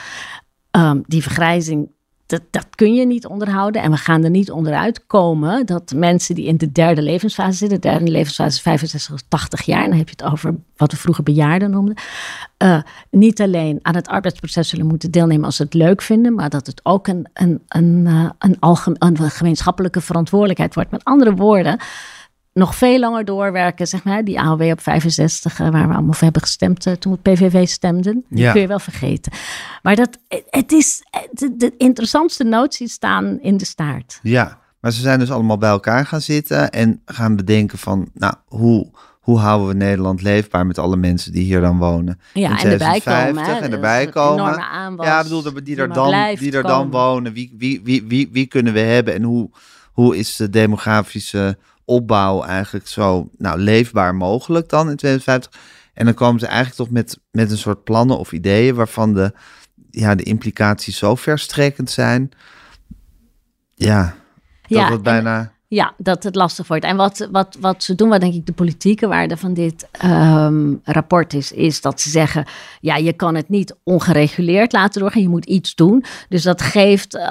ehm, 0.71 1.01
die 1.05 1.21
vergrijzing 1.21 1.89
dat, 2.33 2.41
dat 2.49 2.75
kun 2.75 2.93
je 2.93 3.05
niet 3.05 3.25
onderhouden. 3.25 3.81
En 3.81 3.91
we 3.91 3.97
gaan 3.97 4.23
er 4.23 4.29
niet 4.29 4.51
onderuit 4.51 5.05
komen 5.05 5.65
dat 5.65 5.93
mensen 5.95 6.35
die 6.35 6.45
in 6.45 6.57
de 6.57 6.71
derde 6.71 7.01
levensfase 7.01 7.57
zitten, 7.57 7.81
de 7.81 7.87
derde 7.87 8.11
levensfase 8.11 8.55
is 8.55 8.61
65 8.61 9.09
tot 9.09 9.29
80 9.29 9.61
jaar, 9.61 9.87
dan 9.87 9.97
heb 9.97 10.09
je 10.09 10.15
het 10.17 10.31
over 10.31 10.55
wat 10.75 10.91
we 10.91 10.97
vroeger 10.97 11.23
bejaarden 11.23 11.71
noemden, 11.71 11.95
eh, 12.57 12.81
niet 13.09 13.41
alleen 13.41 13.79
aan 13.81 13.95
het 13.95 14.07
arbeidsproces 14.07 14.69
zullen 14.69 14.85
moeten 14.85 15.11
deelnemen 15.11 15.45
als 15.45 15.55
ze 15.55 15.63
het 15.63 15.73
leuk 15.73 16.01
vinden, 16.01 16.33
maar 16.33 16.49
dat 16.49 16.67
het 16.67 16.79
ook 16.83 17.07
een, 17.07 17.27
een, 17.33 17.61
een, 17.67 18.03
eh, 18.07 18.29
een, 18.39 18.57
een 18.99 19.29
gemeenschappelijke 19.29 20.01
verantwoordelijkheid 20.01 20.75
wordt. 20.75 20.91
Met 20.91 21.03
andere 21.03 21.33
woorden, 21.33 21.79
nog 22.53 22.75
veel 22.75 22.99
langer 22.99 23.25
doorwerken, 23.25 23.87
zeg 23.87 24.03
maar. 24.03 24.23
Die 24.23 24.39
AOW 24.39 24.61
op 24.61 24.81
65, 24.81 25.57
waar 25.57 25.71
we 25.71 25.77
allemaal 25.77 26.13
voor 26.13 26.23
hebben 26.23 26.41
gestemd 26.41 27.01
toen 27.01 27.13
we 27.13 27.31
PVV 27.31 27.67
stemden. 27.67 28.25
Die 28.29 28.51
kun 28.51 28.61
je 28.61 28.67
wel 28.67 28.79
vergeten. 28.79 29.31
Maar 29.81 29.95
dat, 29.95 30.17
het 30.49 30.71
is, 30.71 31.03
de, 31.31 31.55
de 31.57 31.73
interessantste 31.77 32.43
noties 32.43 32.93
staan 32.93 33.39
in 33.41 33.57
de 33.57 33.65
staart. 33.65 34.19
Ja, 34.21 34.57
maar 34.79 34.91
ze 34.91 35.01
zijn 35.01 35.19
dus 35.19 35.31
allemaal 35.31 35.57
bij 35.57 35.69
elkaar 35.69 36.05
gaan 36.05 36.21
zitten 36.21 36.71
en 36.71 37.01
gaan 37.05 37.35
bedenken 37.35 37.77
van, 37.77 38.09
nou, 38.13 38.33
hoe 38.45 38.91
hoe 39.23 39.39
houden 39.39 39.67
we 39.67 39.73
Nederland 39.73 40.21
leefbaar 40.21 40.65
met 40.65 40.77
alle 40.77 40.95
mensen 40.95 41.31
die 41.31 41.43
hier 41.43 41.61
dan 41.61 41.77
wonen? 41.77 42.19
Ja, 42.33 42.49
in 42.49 42.57
en 42.57 42.71
erbij 42.71 43.01
komen. 43.01 43.61
En 43.61 43.71
erbij 43.71 44.07
komen. 44.07 44.53
Ja, 44.97 45.23
bedoel, 45.23 45.41
die, 45.41 45.61
die 45.61 45.77
er 45.77 45.93
dan, 45.93 46.35
die 46.35 46.51
er 46.51 46.63
dan 46.63 46.91
wonen. 46.91 47.33
Wie, 47.33 47.53
wie, 47.57 47.81
wie, 47.83 48.03
wie, 48.03 48.29
wie 48.31 48.45
kunnen 48.45 48.73
we 48.73 48.79
hebben 48.79 49.13
en 49.13 49.23
hoe, 49.23 49.49
hoe 49.91 50.17
is 50.17 50.35
de 50.35 50.49
demografische 50.49 51.57
opbouw 51.85 52.43
eigenlijk 52.43 52.87
zo 52.87 53.29
nou, 53.37 53.59
leefbaar 53.59 54.15
mogelijk 54.15 54.69
dan 54.69 54.89
in 54.89 54.95
2050? 54.95 55.61
En 55.93 56.05
dan 56.05 56.13
komen 56.13 56.39
ze 56.39 56.45
eigenlijk 56.45 56.75
toch 56.75 56.89
met, 56.89 57.19
met 57.31 57.51
een 57.51 57.57
soort 57.57 57.83
plannen 57.83 58.17
of 58.17 58.31
ideeën 58.31 58.75
waarvan 58.75 59.13
de, 59.13 59.33
ja, 59.89 60.15
de 60.15 60.23
implicaties 60.23 60.97
zo 60.97 61.15
verstrekkend 61.15 61.89
zijn. 61.89 62.31
Ja, 63.75 64.15
dat 64.61 64.79
ja, 64.79 64.91
het 64.91 65.03
bijna... 65.03 65.51
Ja, 65.73 65.93
dat 65.97 66.23
het 66.23 66.35
lastig 66.35 66.67
wordt. 66.67 66.83
En 66.83 66.95
wat, 66.95 67.27
wat, 67.31 67.57
wat 67.59 67.83
ze 67.83 67.95
doen, 67.95 68.09
wat 68.09 68.21
denk 68.21 68.33
ik 68.33 68.45
de 68.45 68.53
politieke 68.53 69.07
waarde 69.07 69.37
van 69.37 69.53
dit 69.53 69.87
um, 70.05 70.81
rapport 70.83 71.33
is, 71.33 71.51
is 71.51 71.81
dat 71.81 72.01
ze 72.01 72.09
zeggen: 72.09 72.45
ja, 72.79 72.95
je 72.95 73.13
kan 73.13 73.35
het 73.35 73.49
niet 73.49 73.75
ongereguleerd 73.83 74.71
laten 74.71 75.01
doorgaan, 75.01 75.21
je 75.21 75.29
moet 75.29 75.45
iets 75.45 75.75
doen. 75.75 76.03
Dus 76.29 76.43
dat 76.43 76.61
geeft 76.61 77.15
um, 77.15 77.21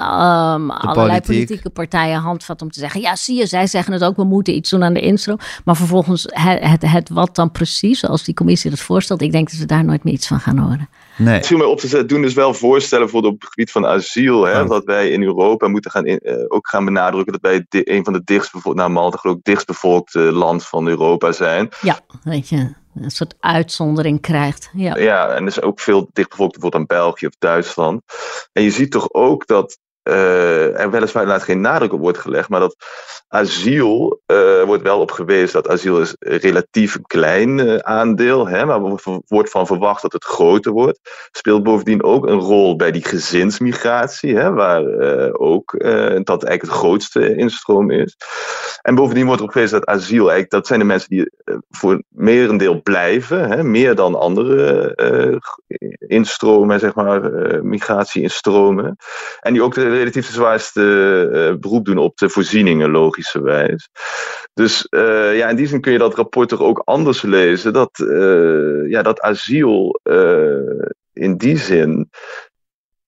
allerlei 0.71 1.21
politieke 1.21 1.69
partijen 1.69 2.19
handvat 2.19 2.61
om 2.61 2.71
te 2.71 2.79
zeggen: 2.79 3.01
ja, 3.01 3.15
zie 3.15 3.37
je, 3.37 3.45
zij 3.45 3.67
zeggen 3.67 3.93
het 3.93 4.03
ook, 4.03 4.15
we 4.15 4.23
moeten 4.23 4.55
iets 4.55 4.69
doen 4.69 4.83
aan 4.83 4.93
de 4.93 5.01
instroom. 5.01 5.39
Maar 5.65 5.75
vervolgens, 5.75 6.27
het, 6.29 6.63
het, 6.63 6.81
het 6.91 7.09
wat 7.09 7.35
dan 7.35 7.51
precies, 7.51 7.99
zoals 7.99 8.23
die 8.23 8.33
commissie 8.33 8.69
dat 8.69 8.79
voorstelt, 8.79 9.21
ik 9.21 9.31
denk 9.31 9.49
dat 9.51 9.59
we 9.59 9.65
daar 9.65 9.85
nooit 9.85 10.03
meer 10.03 10.13
iets 10.13 10.27
van 10.27 10.39
gaan 10.39 10.57
horen. 10.57 10.89
Nee. 11.17 11.33
Het 11.33 11.47
viel 11.47 11.57
mij 11.57 11.67
op 11.67 11.79
te 11.79 11.87
zetten, 11.87 12.07
doen 12.07 12.21
dus 12.21 12.33
wel 12.33 12.53
voorstellen 12.53 13.09
voor 13.09 13.21
op 13.23 13.41
het 13.41 13.49
gebied 13.49 13.71
van 13.71 13.85
asiel. 13.85 14.43
Hè, 14.43 14.65
Dat 14.65 14.83
wij 14.83 15.09
in 15.09 15.23
Europa 15.23 15.67
moeten 15.67 15.91
gaan 15.91 16.05
in, 16.05 16.19
uh, 16.23 16.35
ook 16.47 16.67
gaan 16.67 16.85
benadrukken 16.85 17.33
dat 17.33 17.41
wij 17.41 17.65
een 17.69 18.03
van 18.03 18.13
de 18.13 18.21
dichtstbevolkte, 18.23 18.81
nou 18.81 18.93
Malta 18.93 19.17
geloof 19.17 19.37
ik, 19.37 19.43
dichtstbevolkte 19.43 20.19
land 20.19 20.65
van 20.65 20.87
Europa 20.87 21.31
zijn. 21.31 21.69
Ja, 21.81 21.99
weet 22.23 22.49
je, 22.49 22.73
een 22.95 23.11
soort 23.11 23.35
uitzondering 23.39 24.21
krijgt. 24.21 24.69
Ja, 24.73 24.97
ja 24.97 25.29
en 25.29 25.41
er 25.41 25.47
is 25.47 25.61
ook 25.61 25.79
veel 25.79 26.09
dichtbevolkt 26.13 26.53
bijvoorbeeld 26.53 26.81
aan 26.81 26.97
België 26.97 27.25
of 27.25 27.35
Duitsland. 27.39 28.01
En 28.53 28.63
je 28.63 28.71
ziet 28.71 28.91
toch 28.91 29.13
ook 29.13 29.47
dat 29.47 29.79
uh, 30.03 30.79
er 30.79 30.91
weliswaar 30.91 31.23
inderdaad 31.23 31.47
geen 31.47 31.61
nadruk 31.61 31.93
op 31.93 31.99
wordt 31.99 32.17
gelegd, 32.17 32.49
maar 32.49 32.59
dat 32.59 32.75
asiel 33.27 34.21
uh, 34.27 34.63
wordt 34.63 34.83
wel 34.83 34.99
op 34.99 35.11
gewezen 35.11 35.53
dat 35.53 35.71
asiel 35.71 35.99
is 36.01 36.15
relatief 36.19 37.01
klein 37.01 37.57
uh, 37.57 37.75
aandeel, 37.75 38.47
hè, 38.47 38.65
maar 38.65 38.99
wordt 39.27 39.49
van 39.49 39.65
verwacht 39.65 40.01
dat 40.01 40.13
het 40.13 40.23
groter 40.23 40.71
wordt. 40.71 40.99
Speelt 41.31 41.63
bovendien 41.63 42.03
ook 42.03 42.27
een 42.27 42.39
rol 42.39 42.75
bij 42.75 42.91
die 42.91 43.05
gezinsmigratie, 43.05 44.35
hè, 44.35 44.51
waar 44.51 44.83
ook 45.33 45.71
dat 46.23 46.43
eigenlijk 46.43 46.61
het 46.61 46.71
grootste 46.71 47.35
instroom 47.35 47.91
is. 47.91 48.15
En 48.81 48.95
bovendien 48.95 49.25
wordt 49.25 49.41
er 49.41 49.47
op 49.47 49.53
gewezen 49.53 49.79
dat 49.79 49.95
asiel, 49.95 50.19
eigenlijk, 50.19 50.49
dat 50.49 50.67
zijn 50.67 50.79
de 50.79 50.85
mensen 50.85 51.09
die 51.09 51.31
voor 51.69 52.03
merendeel 52.09 52.81
blijven, 52.81 53.49
hè, 53.49 53.63
meer 53.63 53.95
dan 53.95 54.15
andere 54.15 55.61
instromen, 56.07 56.79
zeg 56.79 56.95
maar, 56.95 57.21
migratie-instromen. 57.65 58.97
En 59.39 59.53
die 59.53 59.63
ook 59.63 59.73
relatief 59.93 60.27
de 60.27 60.33
zwaarste 60.33 60.81
uh, 60.81 61.59
beroep 61.59 61.85
doen 61.85 61.97
op 61.97 62.17
de 62.17 62.29
voorzieningen, 62.29 62.91
logischerwijs. 62.91 63.89
Dus 64.53 64.87
uh, 64.89 65.37
ja, 65.37 65.49
in 65.49 65.55
die 65.55 65.67
zin 65.67 65.81
kun 65.81 65.91
je 65.91 65.97
dat 65.97 66.15
rapport 66.15 66.49
toch 66.49 66.61
ook 66.61 66.81
anders 66.85 67.21
lezen. 67.21 67.73
Dat, 67.73 67.99
uh, 67.99 68.89
ja, 68.89 69.01
dat 69.01 69.21
asiel 69.21 69.99
in 71.13 71.37
die 71.37 71.57
zin 71.57 72.09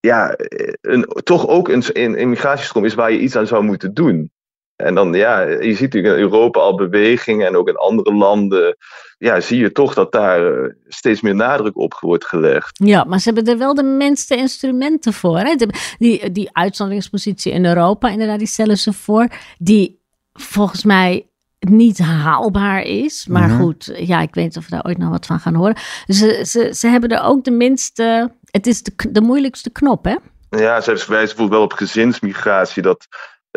ja, 0.06 0.36
een, 0.82 1.04
toch 1.24 1.48
ook 1.48 1.68
een, 1.68 1.84
een 1.94 2.86
is 2.86 2.94
waar 2.94 3.12
je 3.12 3.20
iets 3.20 3.36
aan 3.36 3.48
zou 3.48 3.64
moeten 3.64 3.94
doen. 3.94 4.32
En 4.76 4.96
dan, 4.96 5.14
ja, 5.14 5.42
je 5.42 5.74
ziet 5.74 5.82
natuurlijk 5.82 6.16
in 6.16 6.22
Europa 6.22 6.60
al 6.60 6.76
bewegingen 6.76 7.48
en 7.48 7.56
ook 7.56 7.68
in 7.68 7.76
andere 7.76 8.14
landen. 8.14 8.78
Ja, 9.18 9.40
zie 9.40 9.60
je 9.60 9.72
toch 9.72 9.94
dat 9.94 10.12
daar 10.12 10.54
eh, 10.54 10.74
steeds 10.88 11.22
meer 11.22 11.36
nadruk 11.36 11.78
op 11.78 11.98
wordt 12.00 12.26
gelegd. 12.26 12.80
Ja, 12.84 13.04
maar 13.04 13.20
ze 13.20 13.32
hebben 13.34 13.54
er 13.54 13.60
wel 13.60 13.74
de 13.74 13.84
minste 13.84 14.36
instrumenten 14.36 15.14
voor. 15.14 15.38
Hè? 15.38 15.56
Die, 15.98 16.32
die 16.32 16.50
uitzonderingspositie 16.52 17.52
in 17.52 17.66
Europa, 17.66 18.10
inderdaad, 18.10 18.38
die 18.38 18.48
stellen 18.48 18.78
ze 18.78 18.94
voor. 18.94 19.28
Die 19.58 20.04
volgens 20.34 20.84
mij 20.84 21.30
niet 21.60 21.98
haalbaar 21.98 22.82
is. 22.82 23.28
Maar 23.28 23.50
mhm. 23.50 23.62
goed, 23.62 23.92
ja, 23.96 24.22
ik 24.22 24.36
weet 24.36 24.46
niet 24.46 24.58
of 24.58 24.64
we 24.64 24.72
daar 24.72 24.86
ooit 24.86 24.98
nog 24.98 25.10
wat 25.10 25.26
van 25.26 25.40
gaan 25.40 25.56
horen. 25.56 25.78
Ze, 26.08 26.42
ze, 26.46 26.74
ze 26.74 26.88
hebben 26.88 27.10
er 27.10 27.24
ook 27.24 27.44
de 27.44 27.52
minste. 27.52 28.32
Het 28.52 28.68
is 28.68 28.84
de, 28.84 28.94
de 29.10 29.22
moeilijkste 29.22 29.70
knop, 29.70 30.06
hè? 30.06 30.16
Ja, 30.50 30.82
ze 30.82 30.92
wijzen 30.92 31.08
bijvoorbeeld 31.08 31.50
wel 31.50 31.62
op 31.62 31.74
gezinsmigratie. 31.74 32.82
Dat 32.82 33.08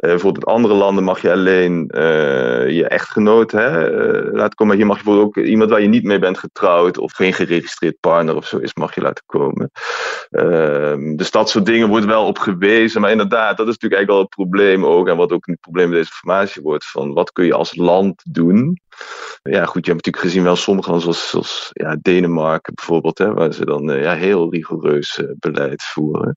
uh, 0.01 0.11
bijvoorbeeld 0.11 0.46
in 0.46 0.53
andere 0.53 0.74
landen 0.74 1.05
mag 1.05 1.22
je 1.22 1.32
alleen 1.32 1.90
uh, 1.94 2.70
je 2.70 2.88
echtgenoot 2.88 3.53
hè, 3.53 3.90
uh, 3.90 4.32
laten 4.32 4.57
komen. 4.57 4.76
Hier 4.76 4.86
mag 4.86 4.99
je 4.99 5.05
bijvoorbeeld 5.05 5.36
ook 5.36 5.44
iemand 5.44 5.70
waar 5.70 5.80
je 5.80 5.88
niet 5.88 6.05
mee 6.05 6.18
bent 6.18 6.38
getrouwd 6.38 6.99
of 6.99 7.12
geen 7.12 7.32
geregistreerd 7.32 8.01
partner 8.01 8.36
of 8.36 8.46
zo 8.46 8.59
is, 8.59 8.74
mag 8.74 8.94
je 8.94 9.01
laten 9.01 9.24
komen. 9.26 9.70
Ehm, 10.30 11.16
dus 11.16 11.30
dat 11.30 11.51
soort 11.51 11.66
dingen 11.66 11.88
wordt 11.88 12.07
wel 12.07 12.26
op 12.26 12.38
gewezen. 12.38 13.01
Maar 13.01 13.11
inderdaad, 13.11 13.57
dat 13.57 13.66
is 13.68 13.72
natuurlijk 13.72 14.01
eigenlijk 14.01 14.11
wel 14.11 14.20
het 14.20 14.51
probleem 14.51 14.84
ook. 14.84 15.09
En 15.09 15.16
wat 15.16 15.32
ook 15.32 15.46
een 15.46 15.59
probleem 15.61 15.88
met 15.88 15.99
deze 15.99 16.11
informatie 16.11 16.62
wordt. 16.62 16.90
Van 16.90 17.12
wat 17.12 17.32
kun 17.32 17.44
je 17.44 17.55
als 17.55 17.76
land 17.76 18.22
doen? 18.32 18.80
Ja, 19.42 19.64
goed, 19.64 19.86
je 19.86 19.92
hebt 19.92 20.05
natuurlijk 20.05 20.24
gezien 20.24 20.42
wel 20.42 20.57
sommige 20.57 20.90
landen 20.90 21.14
zoals, 21.14 21.30
zoals 21.30 21.70
ja, 21.72 21.96
Denemarken 22.03 22.74
bijvoorbeeld. 22.74 23.18
Hè, 23.18 23.32
waar 23.32 23.53
ze 23.53 23.64
dan 23.64 23.82
ja, 24.01 24.14
heel 24.14 24.51
rigoureus 24.53 25.22
beleid 25.38 25.82
voeren. 25.82 26.36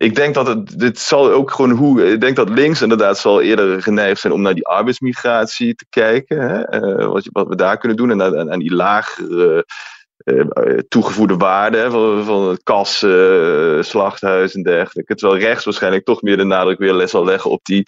Ik 0.00 0.14
denk 0.14 0.34
dat 0.34 0.46
het, 0.46 0.78
dit 0.78 0.98
zal 0.98 1.32
ook 1.32 1.50
gewoon 1.50 1.70
hoe, 1.70 2.12
ik 2.12 2.20
denk 2.20 2.36
dat 2.36 2.48
links 2.48 2.82
inderdaad 2.82 3.18
zal 3.18 3.40
eerder 3.40 3.82
geneigd 3.82 4.20
zijn 4.20 4.32
om 4.32 4.42
naar 4.42 4.54
die 4.54 4.66
arbeidsmigratie 4.66 5.74
te 5.74 5.86
kijken. 5.88 6.40
Hè? 6.40 6.80
Uh, 6.80 7.06
wat, 7.06 7.28
wat, 7.32 7.48
we 7.48 7.56
daar 7.56 7.78
kunnen 7.78 7.96
doen 7.96 8.20
en 8.20 8.50
aan 8.50 8.58
die 8.58 8.74
lagere 8.74 9.66
uh, 10.24 10.78
toegevoegde 10.88 11.36
waarde 11.36 11.78
hè, 11.78 11.90
van, 11.90 12.24
van 12.24 12.48
het 12.48 12.62
kas, 12.62 13.02
uh, 13.02 13.82
slachthuis 13.82 14.54
en 14.54 14.62
dergelijke. 14.62 15.14
Terwijl 15.14 15.40
rechts 15.40 15.64
waarschijnlijk 15.64 16.04
toch 16.04 16.22
meer 16.22 16.36
de 16.36 16.44
nadruk 16.44 16.78
weer 16.78 17.08
zal 17.08 17.24
leggen 17.24 17.50
op 17.50 17.64
die 17.64 17.82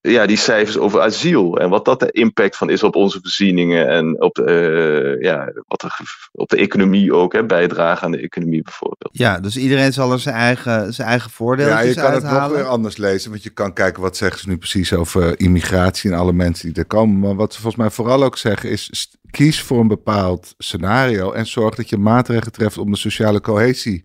ja, 0.00 0.26
die 0.26 0.36
cijfers 0.36 0.78
over 0.78 1.00
asiel 1.00 1.58
en 1.58 1.68
wat 1.70 1.84
dat 1.84 2.00
de 2.00 2.10
impact 2.10 2.56
van 2.56 2.70
is 2.70 2.82
op 2.82 2.96
onze 2.96 3.18
voorzieningen 3.22 3.88
en 3.88 4.20
op, 4.22 4.38
uh, 4.38 5.20
ja, 5.20 5.52
wat 5.66 5.82
er, 5.82 6.00
op 6.32 6.48
de 6.48 6.56
economie 6.56 7.14
ook, 7.14 7.32
hè, 7.32 7.44
bijdragen 7.46 8.04
aan 8.04 8.10
de 8.10 8.20
economie 8.20 8.62
bijvoorbeeld. 8.62 9.18
Ja, 9.18 9.40
dus 9.40 9.56
iedereen 9.56 9.92
zal 9.92 10.12
er 10.12 10.18
zijn 10.18 10.34
eigen, 10.34 10.94
zijn 10.94 11.08
eigen 11.08 11.30
voordeel 11.30 11.66
Ja, 11.66 11.80
je 11.80 11.94
kan 11.94 12.12
het 12.12 12.22
nog 12.22 12.48
weer 12.48 12.66
anders 12.66 12.96
lezen, 12.96 13.30
want 13.30 13.42
je 13.42 13.50
kan 13.50 13.72
kijken 13.72 14.02
wat 14.02 14.16
zeggen 14.16 14.40
ze 14.40 14.48
nu 14.48 14.56
precies 14.56 14.92
over 14.92 15.40
immigratie 15.40 16.10
en 16.10 16.18
alle 16.18 16.32
mensen 16.32 16.68
die 16.68 16.82
er 16.82 16.88
komen. 16.88 17.18
Maar 17.18 17.34
wat 17.34 17.54
ze 17.54 17.60
volgens 17.60 17.82
mij 17.82 17.90
vooral 17.90 18.24
ook 18.24 18.38
zeggen 18.38 18.70
is, 18.70 19.10
kies 19.30 19.62
voor 19.62 19.80
een 19.80 19.88
bepaald 19.88 20.54
scenario 20.58 21.32
en 21.32 21.46
zorg 21.46 21.74
dat 21.74 21.88
je 21.88 21.96
maatregelen 21.96 22.52
treft 22.52 22.78
om 22.78 22.90
de 22.90 22.98
sociale 22.98 23.40
cohesie 23.40 24.04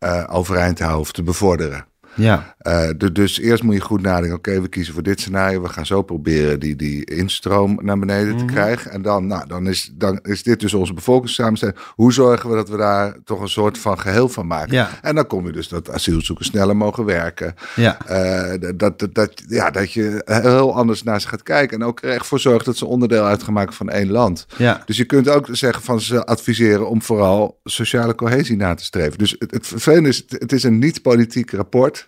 uh, 0.00 0.24
overeind 0.30 0.76
te 0.76 0.82
houden 0.82 1.02
of 1.02 1.12
te 1.12 1.22
bevorderen. 1.22 1.89
Ja. 2.14 2.54
Uh, 2.62 2.88
dus 3.12 3.38
eerst 3.38 3.62
moet 3.62 3.74
je 3.74 3.80
goed 3.80 4.02
nadenken. 4.02 4.36
Oké, 4.36 4.60
we 4.60 4.68
kiezen 4.68 4.94
voor 4.94 5.02
dit 5.02 5.20
scenario. 5.20 5.62
We 5.62 5.68
gaan 5.68 5.86
zo 5.86 6.02
proberen 6.02 6.60
die, 6.60 6.76
die 6.76 7.04
instroom 7.04 7.78
naar 7.82 7.98
beneden 7.98 8.36
te 8.36 8.44
mhm. 8.44 8.52
krijgen. 8.52 8.90
En 8.90 9.02
dan, 9.02 9.26
nou, 9.26 9.46
dan, 9.46 9.66
is, 9.66 9.90
dan 9.94 10.18
is 10.22 10.42
dit 10.42 10.60
dus 10.60 10.74
onze 10.74 10.94
bevolkingssamenstelling. 10.94 11.78
Hoe 11.94 12.12
zorgen 12.12 12.50
we 12.50 12.56
dat 12.56 12.68
we 12.68 12.76
daar 12.76 13.16
toch 13.24 13.40
een 13.40 13.48
soort 13.48 13.78
van 13.78 14.00
geheel 14.00 14.28
van 14.28 14.46
maken? 14.46 14.72
Ja. 14.72 14.90
En 15.02 15.14
dan 15.14 15.26
kom 15.26 15.46
je 15.46 15.52
dus 15.52 15.68
dat 15.68 15.90
asielzoekers 15.90 16.48
sneller 16.48 16.76
mogen 16.76 17.04
werken. 17.04 17.54
Ja. 17.76 17.98
Uh, 18.10 18.72
dat, 18.74 18.98
dat, 18.98 19.14
dat, 19.14 19.42
ja, 19.48 19.70
dat 19.70 19.92
je 19.92 20.22
heel 20.24 20.74
anders 20.74 21.02
naar 21.02 21.20
ze 21.20 21.28
gaat 21.28 21.42
kijken. 21.42 21.80
En 21.80 21.86
ook 21.86 22.02
er 22.02 22.10
echt 22.10 22.26
voor 22.26 22.40
zorgt 22.40 22.64
dat 22.64 22.76
ze 22.76 22.86
onderdeel 22.86 23.24
uitgemaakt 23.24 23.74
van 23.74 23.88
één 23.88 24.10
land. 24.10 24.46
Ja. 24.56 24.82
Dus 24.86 24.96
je 24.96 25.04
kunt 25.04 25.28
ook 25.28 25.48
zeggen 25.50 25.82
van 25.82 26.00
ze 26.00 26.24
adviseren 26.26 26.88
om 26.88 27.02
vooral 27.02 27.60
sociale 27.64 28.14
cohesie 28.14 28.56
na 28.56 28.74
te 28.74 28.84
streven. 28.84 29.18
Dus 29.18 29.36
het, 29.38 29.50
het 29.50 29.66
vervelende 29.66 30.08
is, 30.08 30.24
het 30.28 30.52
is 30.52 30.62
een 30.62 30.78
niet-politiek 30.78 31.50
rapport 31.50 31.99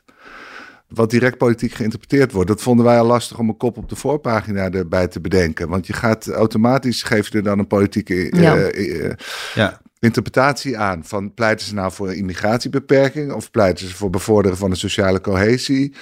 wat 0.95 1.11
direct 1.11 1.39
politiek 1.39 1.73
geïnterpreteerd 1.73 2.33
wordt. 2.33 2.49
Dat 2.49 2.63
vonden 2.63 2.85
wij 2.85 2.99
al 2.99 3.07
lastig 3.07 3.39
om 3.39 3.49
een 3.49 3.57
kop 3.57 3.77
op 3.77 3.89
de 3.89 3.97
voorpagina 3.97 4.71
erbij 4.71 5.09
te 5.09 5.21
bedenken. 5.21 5.69
Want 5.69 5.87
je 5.87 5.93
gaat 5.93 6.29
automatisch, 6.29 7.03
geef 7.03 7.29
je 7.29 7.37
er 7.37 7.43
dan 7.43 7.59
een 7.59 7.67
politieke 7.67 8.31
uh, 8.31 9.13
ja. 9.55 9.81
interpretatie 9.99 10.79
aan. 10.79 11.05
Van 11.05 11.35
pleiten 11.35 11.67
ze 11.67 11.75
nou 11.75 11.93
voor 11.93 12.09
een 12.09 12.17
immigratiebeperking 12.17 13.33
of 13.33 13.51
pleiten 13.51 13.89
ze 13.89 13.95
voor 13.95 14.11
bevorderen 14.11 14.59
van 14.59 14.71
de 14.71 14.77
sociale 14.77 15.21
cohesie? 15.21 15.95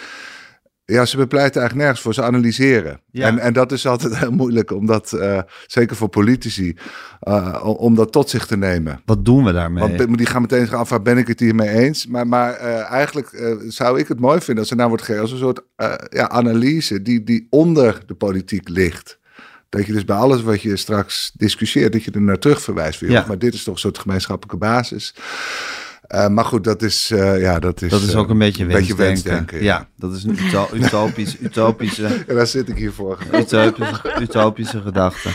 Ja, 0.90 1.04
ze 1.04 1.16
bepleiten 1.16 1.60
eigenlijk 1.60 1.74
nergens 1.74 2.00
voor. 2.00 2.14
Ze 2.14 2.22
analyseren. 2.22 3.00
Ja. 3.10 3.26
En, 3.26 3.38
en 3.38 3.52
dat 3.52 3.72
is 3.72 3.86
altijd 3.86 4.16
heel 4.18 4.30
moeilijk, 4.30 4.72
omdat, 4.72 5.12
uh, 5.14 5.40
zeker 5.66 5.96
voor 5.96 6.08
politici, 6.08 6.76
uh, 7.28 7.64
om 7.64 7.94
dat 7.94 8.12
tot 8.12 8.30
zich 8.30 8.46
te 8.46 8.56
nemen. 8.56 9.00
Wat 9.04 9.24
doen 9.24 9.44
we 9.44 9.52
daarmee? 9.52 9.96
Want 9.96 10.16
die 10.18 10.26
gaan 10.26 10.40
meteen 10.40 10.70
af, 10.70 10.88
waar 10.88 11.02
ben 11.02 11.18
ik 11.18 11.26
het 11.26 11.40
hiermee 11.40 11.68
eens? 11.68 12.06
Maar, 12.06 12.26
maar 12.26 12.60
uh, 12.60 12.90
eigenlijk 12.90 13.54
zou 13.68 13.98
ik 13.98 14.08
het 14.08 14.20
mooi 14.20 14.40
vinden 14.40 14.58
als 14.58 14.70
er 14.70 14.76
nou 14.76 14.88
wordt 14.88 15.04
gegeven 15.04 15.22
als 15.22 15.32
een 15.32 15.38
soort 15.38 15.62
ja, 16.10 16.28
analyse 16.28 17.02
die, 17.02 17.24
die 17.24 17.46
onder 17.50 18.02
de 18.06 18.14
politiek 18.14 18.68
ligt. 18.68 19.18
Dat 19.68 19.86
je 19.86 19.92
dus 19.92 20.04
bij 20.04 20.16
alles 20.16 20.42
wat 20.42 20.62
je 20.62 20.76
straks 20.76 21.32
discussieert, 21.34 21.92
dat 21.92 22.04
je 22.04 22.10
er 22.10 22.22
naar 22.22 22.38
terug 22.38 22.62
verwijst. 22.62 23.00
Weer. 23.00 23.10
Ja. 23.10 23.24
Maar 23.28 23.38
dit 23.38 23.54
is 23.54 23.62
toch 23.62 23.74
een 23.74 23.80
soort 23.80 23.98
gemeenschappelijke 23.98 24.56
basis. 24.56 25.14
Uh, 26.14 26.28
maar 26.28 26.44
goed, 26.44 26.64
dat 26.64 26.82
is, 26.82 27.10
uh, 27.10 27.40
ja, 27.40 27.58
dat 27.58 27.82
is, 27.82 27.90
dat 27.90 28.02
is 28.02 28.14
ook 28.14 28.28
een 28.28 28.38
beetje 28.38 28.64
wensdenken. 28.64 29.04
wensdenken. 29.04 29.62
Ja. 29.62 29.64
ja, 29.64 29.88
dat 29.96 30.14
is 30.14 30.24
een 30.24 30.38
uto 30.46 30.68
utopisch, 30.84 31.40
utopische... 31.40 32.06
En 32.06 32.34
daar 32.34 32.46
zit 32.46 32.68
ik 32.68 32.76
hier 32.76 32.92
voor. 32.92 33.18
Utopische, 33.34 34.16
utopische 34.20 34.80
gedachte. 34.80 35.30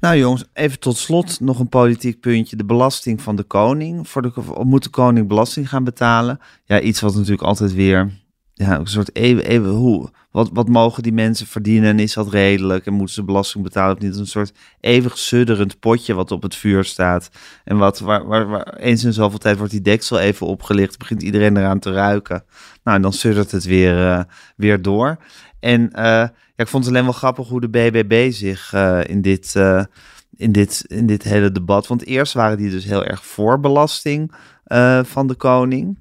Nou 0.00 0.16
jongens, 0.16 0.44
even 0.52 0.78
tot 0.78 0.96
slot 0.96 1.40
nog 1.40 1.58
een 1.58 1.68
politiek 1.68 2.20
puntje. 2.20 2.56
De 2.56 2.64
belasting 2.64 3.22
van 3.22 3.36
de 3.36 3.42
koning. 3.42 4.08
Voor 4.08 4.22
de, 4.22 4.32
moet 4.62 4.82
de 4.82 4.90
koning 4.90 5.28
belasting 5.28 5.68
gaan 5.68 5.84
betalen? 5.84 6.40
Ja, 6.64 6.80
iets 6.80 7.00
wat 7.00 7.14
natuurlijk 7.14 7.42
altijd 7.42 7.74
weer... 7.74 8.10
Ja, 8.54 8.78
een 8.78 8.86
soort 8.86 9.14
even, 9.14 9.44
even 9.44 9.70
hoe, 9.70 10.10
wat, 10.30 10.50
wat 10.52 10.68
mogen 10.68 11.02
die 11.02 11.12
mensen 11.12 11.46
verdienen 11.46 11.90
en 11.90 11.98
is 11.98 12.12
dat 12.12 12.30
redelijk 12.30 12.86
en 12.86 12.92
moeten 12.92 13.14
ze 13.14 13.24
belasting 13.24 13.64
betalen 13.64 13.96
of 13.96 14.02
niet? 14.02 14.16
Een 14.16 14.26
soort 14.26 14.52
eeuwig 14.80 15.18
sudderend 15.18 15.78
potje 15.78 16.14
wat 16.14 16.30
op 16.30 16.42
het 16.42 16.54
vuur 16.54 16.84
staat. 16.84 17.30
En 17.64 17.76
wat, 17.76 17.98
waar, 17.98 18.26
waar, 18.26 18.74
eens 18.76 19.04
in 19.04 19.12
zoveel 19.12 19.38
tijd 19.38 19.56
wordt 19.56 19.72
die 19.72 19.80
deksel 19.80 20.18
even 20.18 20.46
opgelicht, 20.46 20.98
begint 20.98 21.22
iedereen 21.22 21.56
eraan 21.56 21.78
te 21.78 21.92
ruiken. 21.92 22.44
Nou, 22.84 22.96
en 22.96 23.02
dan 23.02 23.12
suddert 23.12 23.50
het 23.50 23.64
weer, 23.64 23.98
uh, 23.98 24.22
weer 24.56 24.82
door. 24.82 25.16
En 25.60 25.80
uh, 25.80 26.02
ja, 26.02 26.32
ik 26.56 26.68
vond 26.68 26.84
het 26.84 26.94
alleen 26.94 27.06
wel 27.06 27.18
grappig 27.18 27.48
hoe 27.48 27.60
de 27.60 27.68
BBB 27.68 28.32
zich 28.32 28.72
uh, 28.74 29.00
in 29.04 29.22
dit... 29.22 29.54
in 30.36 30.52
dit, 30.52 30.84
in 30.86 31.06
dit 31.06 31.22
hele 31.22 31.52
debat. 31.52 31.86
Want 31.86 32.06
eerst 32.06 32.32
waren 32.32 32.56
die 32.56 32.70
dus 32.70 32.84
heel 32.84 33.04
erg 33.04 33.24
voor 33.24 33.60
belasting 33.60 34.32
van 35.02 35.26
de 35.26 35.34
koning 35.34 35.98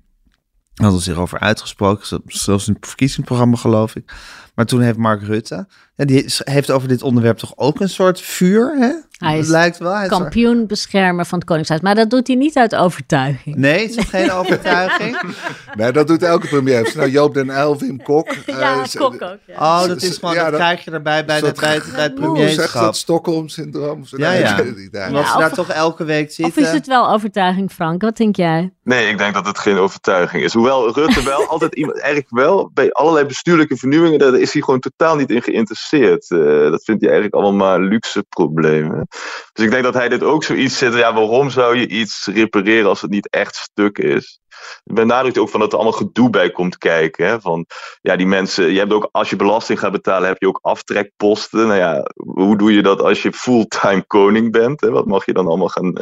hadden 0.86 1.01
zich 1.01 1.17
over 1.17 1.39
uitgesproken, 1.39 2.21
zelfs 2.25 2.67
in 2.67 2.73
het 2.73 2.88
verkiezingsprogramma 2.88 3.57
geloof 3.57 3.95
ik. 3.95 4.13
Maar 4.60 4.68
toen 4.68 4.82
heeft 4.82 4.97
Mark 4.97 5.22
Rutte, 5.22 5.68
ja, 5.95 6.05
die 6.05 6.26
heeft 6.38 6.72
over 6.72 6.88
dit 6.88 7.03
onderwerp 7.03 7.38
toch 7.38 7.53
ook 7.55 7.80
een 7.80 7.89
soort 7.89 8.22
vuur, 8.22 8.76
hè? 8.78 8.91
Hij 9.18 9.38
is 9.39 9.47
lijkt 9.47 9.78
wel. 9.78 9.95
Hij 9.95 10.07
kampioen 10.07 10.68
beschermer 10.68 11.26
van 11.26 11.39
het 11.39 11.47
Koningshuis. 11.47 11.82
Maar 11.82 11.95
dat 11.95 12.10
doet 12.10 12.28
hij 12.28 12.36
niet 12.36 12.57
uit 12.57 12.76
overtuiging. 12.76 13.55
Nee, 13.55 13.88
het 13.88 13.97
is 13.97 14.05
geen 14.05 14.32
overtuiging. 14.32 15.22
nee, 15.78 15.91
dat 15.91 16.07
doet 16.07 16.24
elke 16.24 16.47
premier. 16.47 16.91
Nou, 16.95 17.10
Joop 17.10 17.34
den 17.34 17.49
Uyl, 17.49 17.78
Wim 17.78 18.03
Kok. 18.03 18.36
ja, 18.45 18.76
uh, 18.76 18.84
Kok 18.93 19.14
ook. 19.14 19.38
Ja. 19.45 19.55
Oh, 19.55 19.88
dat 19.88 20.01
is 20.01 20.18
gewoon, 20.18 20.36
ja, 20.36 20.41
dat, 20.41 20.51
dat 20.51 20.60
krijg 20.60 20.84
je 20.84 20.91
erbij 20.91 21.26
bij, 21.26 21.41
de, 21.41 21.51
bij, 21.60 21.74
het, 21.74 21.91
bij 21.93 22.03
het 22.03 22.16
premierschap. 22.16 22.84
dat 22.84 22.97
Stockholm-syndroom? 22.97 24.03
Ja, 24.10 24.32
ja. 24.32 24.57
ja 24.91 25.26
ze 25.26 25.38
daar 25.38 25.53
toch 25.53 25.70
elke 25.70 26.03
week 26.03 26.32
zitten. 26.32 26.64
Of 26.64 26.68
is 26.68 26.74
het 26.74 26.88
wel 26.88 27.10
overtuiging, 27.12 27.72
Frank? 27.72 28.01
Wat 28.01 28.18
denk 28.18 28.36
jij? 28.36 28.74
Nee, 28.84 29.10
ik 29.10 29.18
denk 29.18 29.34
dat 29.34 29.45
het 29.45 29.60
geen 29.60 29.78
overtuiging 29.78 30.43
is. 30.43 30.53
Hoewel 30.53 30.93
Rutte 30.93 31.24
wel 31.24 31.47
altijd 31.47 31.76
iemand, 31.76 31.99
eigenlijk 31.99 32.30
wel, 32.30 32.72
bij 32.74 32.91
allerlei 32.91 33.26
bestuurlijke 33.26 33.78
vernieuwingen, 33.78 34.20
daar 34.20 34.39
is 34.39 34.48
hij 34.53 34.61
gewoon 34.61 34.79
totaal 34.79 35.15
niet 35.15 35.29
in 35.29 35.41
geïnteresseerd. 35.41 36.29
Uh, 36.29 36.71
dat 36.71 36.83
vindt 36.83 37.01
hij 37.01 37.11
eigenlijk 37.11 37.33
allemaal 37.33 37.67
maar 37.67 37.79
luxe 37.79 38.23
problemen. 38.29 39.07
Dus 39.53 39.65
ik 39.65 39.71
denk 39.71 39.83
dat 39.83 39.93
hij 39.93 40.09
dit 40.09 40.23
ook 40.23 40.43
zoiets 40.43 40.77
zit. 40.77 40.93
Ja, 40.93 41.13
waarom 41.13 41.49
zou 41.49 41.77
je 41.77 41.87
iets 41.87 42.25
repareren 42.25 42.89
als 42.89 43.01
het 43.01 43.11
niet 43.11 43.29
echt 43.29 43.55
stuk 43.55 43.97
is? 43.97 44.39
benadrukt 44.83 45.37
ook 45.37 45.49
van 45.49 45.59
dat 45.59 45.71
er 45.71 45.75
allemaal 45.77 45.97
gedoe 45.97 46.29
bij 46.29 46.51
komt 46.51 46.77
kijken. 46.77 47.27
Hè? 47.27 47.41
Van, 47.41 47.65
ja, 48.01 48.15
die 48.15 48.27
mensen, 48.27 48.71
je 48.71 48.79
hebt 48.79 48.93
ook, 48.93 49.09
als 49.11 49.29
je 49.29 49.35
belasting 49.35 49.79
gaat 49.79 49.91
betalen, 49.91 50.27
heb 50.27 50.41
je 50.41 50.47
ook 50.47 50.59
aftrekposten. 50.61 51.67
Nou 51.67 51.79
ja, 51.79 52.05
hoe 52.15 52.57
doe 52.57 52.73
je 52.73 52.81
dat 52.81 53.01
als 53.01 53.21
je 53.21 53.33
fulltime 53.33 54.03
koning 54.07 54.51
bent? 54.51 54.81
Hè? 54.81 54.89
Wat 54.89 55.05
mag 55.05 55.25
je 55.25 55.33
dan 55.33 55.47
allemaal 55.47 55.69
gaan, 55.69 55.93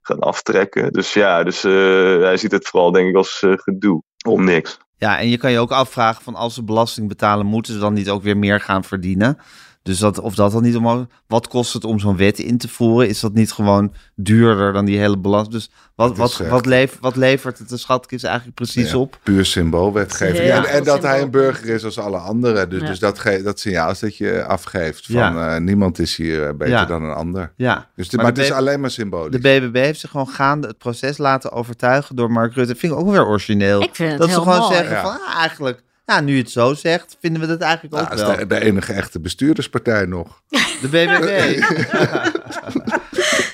gaan 0.00 0.18
aftrekken? 0.18 0.92
Dus 0.92 1.12
ja, 1.12 1.42
dus, 1.42 1.64
uh, 1.64 2.22
hij 2.22 2.36
ziet 2.36 2.52
het 2.52 2.68
vooral 2.68 2.92
denk 2.92 3.08
ik 3.08 3.16
als 3.16 3.42
gedoe. 3.44 4.02
Om 4.28 4.44
niks. 4.44 4.78
Ja, 4.98 5.18
en 5.18 5.28
je 5.28 5.36
kan 5.36 5.50
je 5.50 5.58
ook 5.58 5.70
afvragen 5.70 6.22
van 6.22 6.34
als 6.34 6.54
ze 6.54 6.62
belasting 6.62 7.08
betalen, 7.08 7.46
moeten 7.46 7.72
ze 7.72 7.78
dan 7.78 7.94
niet 7.94 8.10
ook 8.10 8.22
weer 8.22 8.36
meer 8.36 8.60
gaan 8.60 8.84
verdienen? 8.84 9.38
Dus 9.86 9.98
dat, 9.98 10.18
of 10.20 10.34
dat 10.34 10.52
dan 10.52 10.62
niet 10.62 10.76
om. 10.76 11.08
Wat 11.26 11.48
kost 11.48 11.72
het 11.72 11.84
om 11.84 11.98
zo'n 11.98 12.16
wet 12.16 12.38
in 12.38 12.58
te 12.58 12.68
voeren? 12.68 13.08
Is 13.08 13.20
dat 13.20 13.34
niet 13.34 13.52
gewoon 13.52 13.92
duurder 14.14 14.72
dan 14.72 14.84
die 14.84 14.98
hele 14.98 15.18
belasting? 15.18 15.54
Dus 15.54 15.70
wat, 15.94 16.16
wat, 16.16 16.36
wat, 16.36 16.66
wat 17.00 17.16
levert 17.16 17.58
het 17.58 17.68
de 17.68 17.76
schatkist 17.76 18.24
eigenlijk 18.24 18.54
precies 18.56 18.90
ja, 18.90 18.98
op? 18.98 19.18
Puur 19.22 19.44
symboolwetgeving. 19.44 20.44
Ja, 20.46 20.56
en 20.56 20.70
en 20.70 20.84
dat 20.84 20.92
symbool. 20.94 21.10
hij 21.10 21.22
een 21.22 21.30
burger 21.30 21.68
is 21.68 21.84
als 21.84 21.98
alle 21.98 22.16
anderen. 22.18 22.68
Dus, 22.70 22.80
Ja. 22.80 22.86
dus 22.86 22.98
dat, 22.98 23.18
ge, 23.18 23.42
dat 23.42 23.60
signaal 23.60 23.90
is 23.90 23.98
dat 23.98 24.16
je 24.16 24.44
afgeeft 24.44 25.06
van 25.06 25.14
Ja. 25.14 25.54
eh, 25.54 25.60
niemand 25.60 25.98
is 25.98 26.16
hier 26.16 26.42
eh, 26.46 26.50
beter 26.54 26.68
Ja. 26.68 26.84
dan 26.84 27.02
een 27.02 27.14
ander. 27.14 27.52
Ja, 27.56 27.88
Dus 27.96 28.08
de, 28.08 28.16
Maar 28.16 28.24
maar, 28.24 28.34
de 28.34 28.40
het 28.40 28.50
is 28.50 28.56
alleen 28.56 28.80
maar 28.80 28.90
symbolisch. 28.90 29.40
de 29.40 29.60
BBB 29.60 29.74
heeft 29.76 30.00
zich 30.00 30.10
gewoon 30.10 30.28
gaande 30.28 30.66
het 30.66 30.78
proces 30.78 31.18
laten 31.18 31.52
overtuigen 31.52 32.16
door 32.16 32.30
Mark 32.30 32.54
Rutte. 32.54 32.74
Vind 32.76 32.92
ik 32.92 32.98
ook 32.98 33.10
weer 33.10 33.26
origineel. 33.26 33.82
Ik 33.82 33.94
vind 33.94 34.10
het 34.10 34.18
dat 34.18 34.28
heel 34.28 34.36
ze 34.36 34.42
gewoon 34.42 34.58
mooi. 34.60 34.74
zeggen 34.74 34.94
Ja. 34.96 35.02
van 35.02 35.18
ah, 35.26 35.38
eigenlijk, 35.40 35.82
ja, 36.06 36.20
nu 36.20 36.32
je 36.32 36.38
het 36.42 36.50
zo 36.50 36.74
zegt, 36.74 37.16
vinden 37.20 37.40
we 37.40 37.46
dat 37.46 37.60
eigenlijk 37.60 37.94
Nou, 37.94 38.04
ook 38.04 38.10
dat 38.10 38.20
is 38.20 38.26
wel. 38.26 38.36
de, 38.36 38.54
de 38.54 38.60
enige 38.64 38.92
echte 38.92 39.20
bestuurderspartij 39.20 40.04
nog. 40.04 40.42
De 40.82 40.88
BBB. 40.88 41.60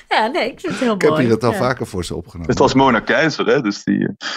Ja, 0.09 0.27
nee, 0.27 0.51
ik 0.51 0.59
vind 0.59 0.73
het 0.73 0.81
heel 0.81 0.93
Ik 0.93 1.01
heb 1.01 1.09
mooi. 1.09 1.21
hier 1.21 1.31
dat 1.31 1.43
al 1.43 1.51
Ja. 1.51 1.57
vaker 1.57 1.87
voor 1.87 2.05
ze 2.05 2.15
opgenomen. 2.15 2.49
Het 2.49 2.59
was 2.59 2.73
Mona 2.73 2.99
Keizer, 2.99 3.45
hè? 3.45 3.61
Dus 3.61 3.83
die, 3.83 4.07
eh, 4.07 4.27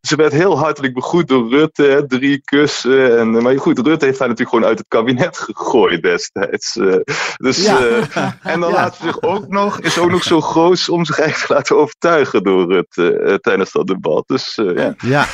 ze 0.00 0.16
werd 0.16 0.32
heel 0.32 0.58
hartelijk 0.58 0.94
begroet 0.94 1.28
door 1.28 1.50
Rutte, 1.50 1.82
hè, 1.82 2.06
drie 2.06 2.40
kussen. 2.44 3.18
En, 3.18 3.36
eh, 3.36 3.42
maar 3.42 3.58
goed, 3.58 3.78
Rutte 3.78 4.04
heeft 4.04 4.18
haar 4.18 4.28
natuurlijk 4.28 4.56
gewoon 4.56 4.64
uit 4.70 4.78
het 4.78 4.88
kabinet 4.88 5.38
gegooid 5.38 6.02
destijds. 6.02 6.76
eh. 6.76 6.96
dus, 7.36 7.64
Ja. 7.64 7.78
eh, 7.78 8.32
en 8.52 8.60
dan 8.60 8.70
Ja. 8.70 8.76
laat 8.76 8.96
ze 8.96 9.02
zich 9.04 9.22
ook 9.22 9.48
nog, 9.48 9.80
is 9.80 9.98
ook 9.98 10.10
nog 10.10 10.22
zo 10.22 10.40
groot 10.40 10.88
om 10.88 11.04
zich 11.04 11.18
eigenlijk 11.18 11.48
te 11.48 11.54
laten 11.54 11.76
overtuigen 11.76 12.42
door 12.42 12.72
Rutte 12.72 13.18
eh, 13.18 13.34
tijdens 13.34 13.72
dat 13.72 13.86
debat. 13.86 14.24
Dus 14.26 14.54
eh, 14.58 14.76
ja. 14.76 14.94
ja. 14.98 15.26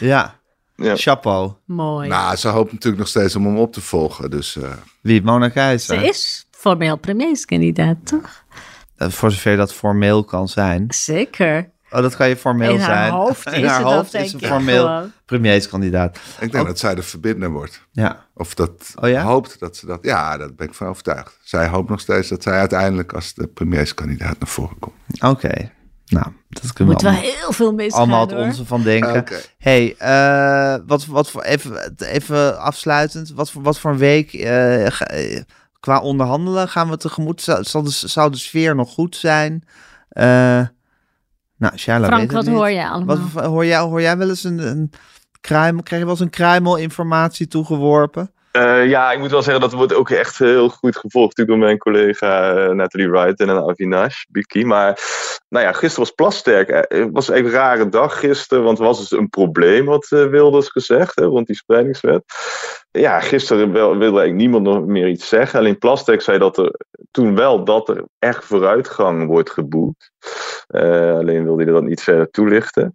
Ja. 0.00 0.40
Ja. 0.82 0.96
Chapeau. 0.96 1.52
Mooi. 1.64 2.08
Nou, 2.08 2.36
ze 2.36 2.48
hoopt 2.48 2.72
natuurlijk 2.72 2.98
nog 3.02 3.08
steeds 3.08 3.36
om 3.36 3.44
hem 3.46 3.58
op 3.58 3.72
te 3.72 3.80
volgen. 3.80 4.30
Dus 4.30 4.56
eh, 4.56 4.70
Wie? 5.00 5.22
Mona 5.22 5.48
Keizer. 5.48 5.98
Ze 6.00 6.06
is 6.06 6.46
formeel 6.50 6.96
premierskandidaat, 6.96 7.96
toch? 8.04 8.44
Eh, 8.96 9.08
Voor 9.08 9.30
zover 9.30 9.56
dat 9.56 9.72
formeel 9.74 10.24
kan 10.24 10.48
zijn. 10.48 10.84
Zeker. 10.88 11.70
Oh, 11.90 12.00
dat 12.02 12.16
kan 12.16 12.28
je 12.28 12.36
formeel 12.36 12.72
In 12.74 12.80
haar 12.80 12.96
zijn. 12.96 13.12
hoofd 13.12 13.46
In 13.52 13.52
is 13.62 13.68
haar 13.68 13.78
ze 13.78 13.84
dat, 13.84 13.92
hoofd 13.92 14.14
is 14.14 14.32
een 14.32 14.40
ik 14.40 14.46
formeel 14.46 14.86
gewoon. 14.86 15.12
premierskandidaat. 15.26 16.18
ik 16.40 16.52
denk 16.52 16.66
dat 16.66 16.78
zij 16.78 16.94
de 16.94 17.02
verbinder 17.02 17.50
wordt. 17.50 17.86
Ja. 17.90 18.26
Of 18.34 18.54
dat 18.54 18.94
Oh 19.00 19.08
ja? 19.08 19.22
hoopt 19.22 19.58
dat 19.60 19.76
ze 19.76 19.86
dat... 19.86 19.98
Ja, 20.02 20.36
daar 20.36 20.54
ben 20.54 20.66
ik 20.66 20.74
van 20.74 20.86
overtuigd. 20.86 21.38
Zij 21.42 21.68
hoopt 21.68 21.88
nog 21.88 22.00
steeds 22.00 22.28
dat 22.28 22.42
zij 22.42 22.58
uiteindelijk 22.58 23.12
als 23.12 23.34
de 23.34 23.46
premierskandidaat 23.46 24.38
naar 24.38 24.48
voren 24.48 24.78
komt. 24.78 25.22
Oké. 25.22 25.70
Nou, 26.12 26.26
dat 26.48 26.72
kunnen 26.72 26.92
moet 26.94 27.02
we 27.02 27.08
wel 27.08 27.18
allemaal, 27.18 27.34
heel 27.38 27.52
veel 27.52 27.72
misgaan, 27.72 28.00
allemaal 28.00 28.26
het 28.26 28.36
onze 28.36 28.64
van 28.66 28.82
denken. 28.82 29.24
Hey, 29.58 29.94
eh, 29.98 30.76
wat, 30.86 31.06
wat 31.06 31.30
voor, 31.30 31.42
even, 31.42 31.94
even 31.98 32.58
afsluitend. 32.58 33.32
Wat 33.32 33.50
voor, 33.50 33.62
wat 33.62 33.78
voor 33.78 33.90
een 33.90 33.98
week 33.98 34.32
eh, 34.32 34.86
ga- 34.88 35.06
eh, 35.06 35.40
qua 35.80 36.00
onderhandelen 36.00 36.68
gaan 36.68 36.90
we 36.90 36.96
tegemoet? 36.96 37.40
Zou, 37.40 37.64
zal 37.64 37.82
de, 37.82 37.90
zou 37.90 38.30
de 38.30 38.36
sfeer 38.36 38.74
nog 38.74 38.90
goed 38.92 39.16
zijn? 39.16 39.64
Eh, 40.08 40.60
nou, 41.56 41.76
Shala 41.76 42.06
Frank, 42.06 42.32
wat 42.32 42.44
niet. 42.44 42.54
hoor 42.54 42.72
jij 42.72 42.88
allemaal? 42.88 43.18
Wat, 43.32 43.44
hoor, 43.44 43.66
jij, 43.66 43.78
hoor 43.78 44.00
jij 44.00 44.16
wel 44.16 44.28
eens 44.28 44.44
een, 44.44 44.58
een 44.58 44.90
kruimel? 45.40 45.82
Krijg 45.82 46.00
je 46.00 46.06
wel 46.06 46.16
eens 46.16 46.24
een 46.24 46.30
kruimel 46.30 46.76
informatie 46.76 47.48
toegeworpen? 47.48 48.30
Eh, 48.52 48.88
ja, 48.88 49.12
ik 49.12 49.18
moet 49.18 49.30
wel 49.30 49.42
zeggen 49.42 49.62
dat 49.62 49.72
wordt 49.72 49.94
ook 49.94 50.10
echt 50.10 50.38
heel 50.38 50.68
goed 50.68 50.96
gevolgd 50.96 51.46
door 51.46 51.58
mijn 51.58 51.78
collega 51.78 52.54
eh, 52.54 52.70
Natalie 52.70 53.10
Wright 53.10 53.40
en 53.40 53.50
Avinash 53.50 54.24
Biki. 54.28 54.64
Maar 54.64 54.98
nou 55.48 55.64
ja, 55.64 55.72
gisteren 55.72 55.98
was 55.98 56.10
Plasterk. 56.10 56.68
eh, 56.68 57.00
Het 57.00 57.12
was 57.12 57.28
een 57.28 57.50
rare 57.50 57.88
dag 57.88 58.18
gisteren, 58.18 58.64
want 58.64 58.78
er 58.78 58.84
was 58.84 58.98
dus 58.98 59.10
een 59.10 59.28
probleem, 59.28 59.84
wat 59.84 60.06
eh, 60.10 60.26
Wilders 60.26 60.68
gezegd, 60.68 61.14
hè, 61.14 61.24
rond 61.24 61.46
die 61.46 61.56
spreidingswet. 61.56 62.22
Ja, 62.90 63.20
gisteren 63.20 63.72
wilde 63.72 64.00
eigenlijk 64.00 64.34
niemand 64.34 64.64
nog 64.64 64.86
meer 64.86 65.08
iets 65.08 65.28
zeggen. 65.28 65.58
Alleen 65.58 65.78
Plasterk 65.78 66.20
zei 66.20 66.38
dat 66.38 66.58
er 66.58 66.74
toen 67.10 67.34
wel 67.34 67.64
dat 67.64 67.88
er 67.88 68.04
echt 68.18 68.44
vooruitgang 68.44 69.26
wordt 69.26 69.50
geboekt. 69.50 70.10
Alleen 70.68 71.44
wilde 71.44 71.64
hij 71.64 71.72
dat 71.72 71.82
niet 71.82 72.02
verder 72.02 72.30
toelichten. 72.30 72.92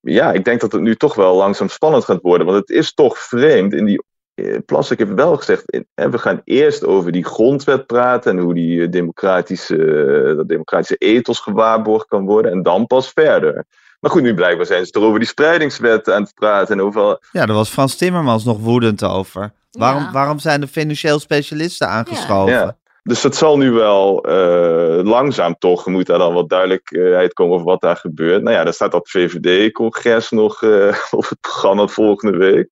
Ja, 0.00 0.32
ik 0.32 0.44
denk 0.44 0.60
dat 0.60 0.72
het 0.72 0.80
nu 0.80 0.94
toch 0.94 1.14
wel 1.14 1.36
langzaam 1.36 1.68
spannend 1.68 2.04
gaat 2.04 2.20
worden. 2.20 2.46
Want 2.46 2.58
het 2.58 2.70
is 2.70 2.94
toch 2.94 3.18
vreemd 3.18 3.72
in 3.72 3.84
die 3.84 4.02
Plastic 4.66 4.98
heeft 4.98 5.14
wel 5.14 5.36
gezegd, 5.36 5.64
we 5.94 6.18
gaan 6.18 6.40
eerst 6.44 6.84
over 6.84 7.12
die 7.12 7.24
grondwet 7.24 7.86
praten 7.86 8.30
en 8.38 8.44
hoe 8.44 8.54
die 8.54 8.82
eh, 8.82 8.90
democratische, 8.90 9.76
eh, 9.76 10.36
dat 10.36 10.48
democratische 10.48 10.96
ethos 10.96 11.38
gewaarborgd 11.40 12.06
kan 12.06 12.24
worden 12.24 12.52
en 12.52 12.62
dan 12.62 12.86
pas 12.86 13.10
verder. 13.14 13.64
Maar 14.00 14.10
goed, 14.10 14.22
nu 14.22 14.34
blijkbaar 14.34 14.66
zijn 14.66 14.86
ze 14.86 14.92
er 14.92 15.00
over 15.02 15.18
die 15.18 15.28
spreidingswet 15.28 16.10
aan 16.10 16.22
het 16.22 16.34
praten 16.34 16.78
en 16.78 16.84
over... 16.84 17.18
Ja, 17.32 17.46
daar 17.46 17.56
was 17.56 17.70
Frans 17.70 17.96
Timmermans 17.96 18.44
nog 18.44 18.58
woedend 18.58 19.04
over. 19.04 19.52
Waarom, 19.70 20.02
Ja. 20.02 20.12
waarom 20.12 20.38
zijn 20.38 20.60
de 20.60 20.66
financieel 20.68 21.18
specialisten 21.18 21.88
aangeschoven? 21.88 22.52
Ja. 22.52 22.76
Dus 23.02 23.22
het 23.22 23.36
zal 23.36 23.56
nu 23.58 23.70
wel 23.70 24.24
eh, 24.24 25.04
langzaam 25.04 25.58
toch, 25.58 25.86
moet 25.86 26.06
daar 26.06 26.18
dan 26.18 26.34
wat 26.34 26.48
duidelijkheid 26.48 27.32
komen 27.32 27.54
over 27.54 27.66
wat 27.66 27.80
daar 27.80 27.96
gebeurt. 27.96 28.42
Nou 28.42 28.56
ja, 28.56 28.64
daar 28.64 28.72
staat 28.72 28.92
dat 28.92 29.10
VVD-congres 29.10 30.30
nog 30.30 30.62
eh, 30.62 30.96
op 31.10 31.28
het 31.28 31.40
programma 31.40 31.86
volgende 31.86 32.38
week. 32.38 32.68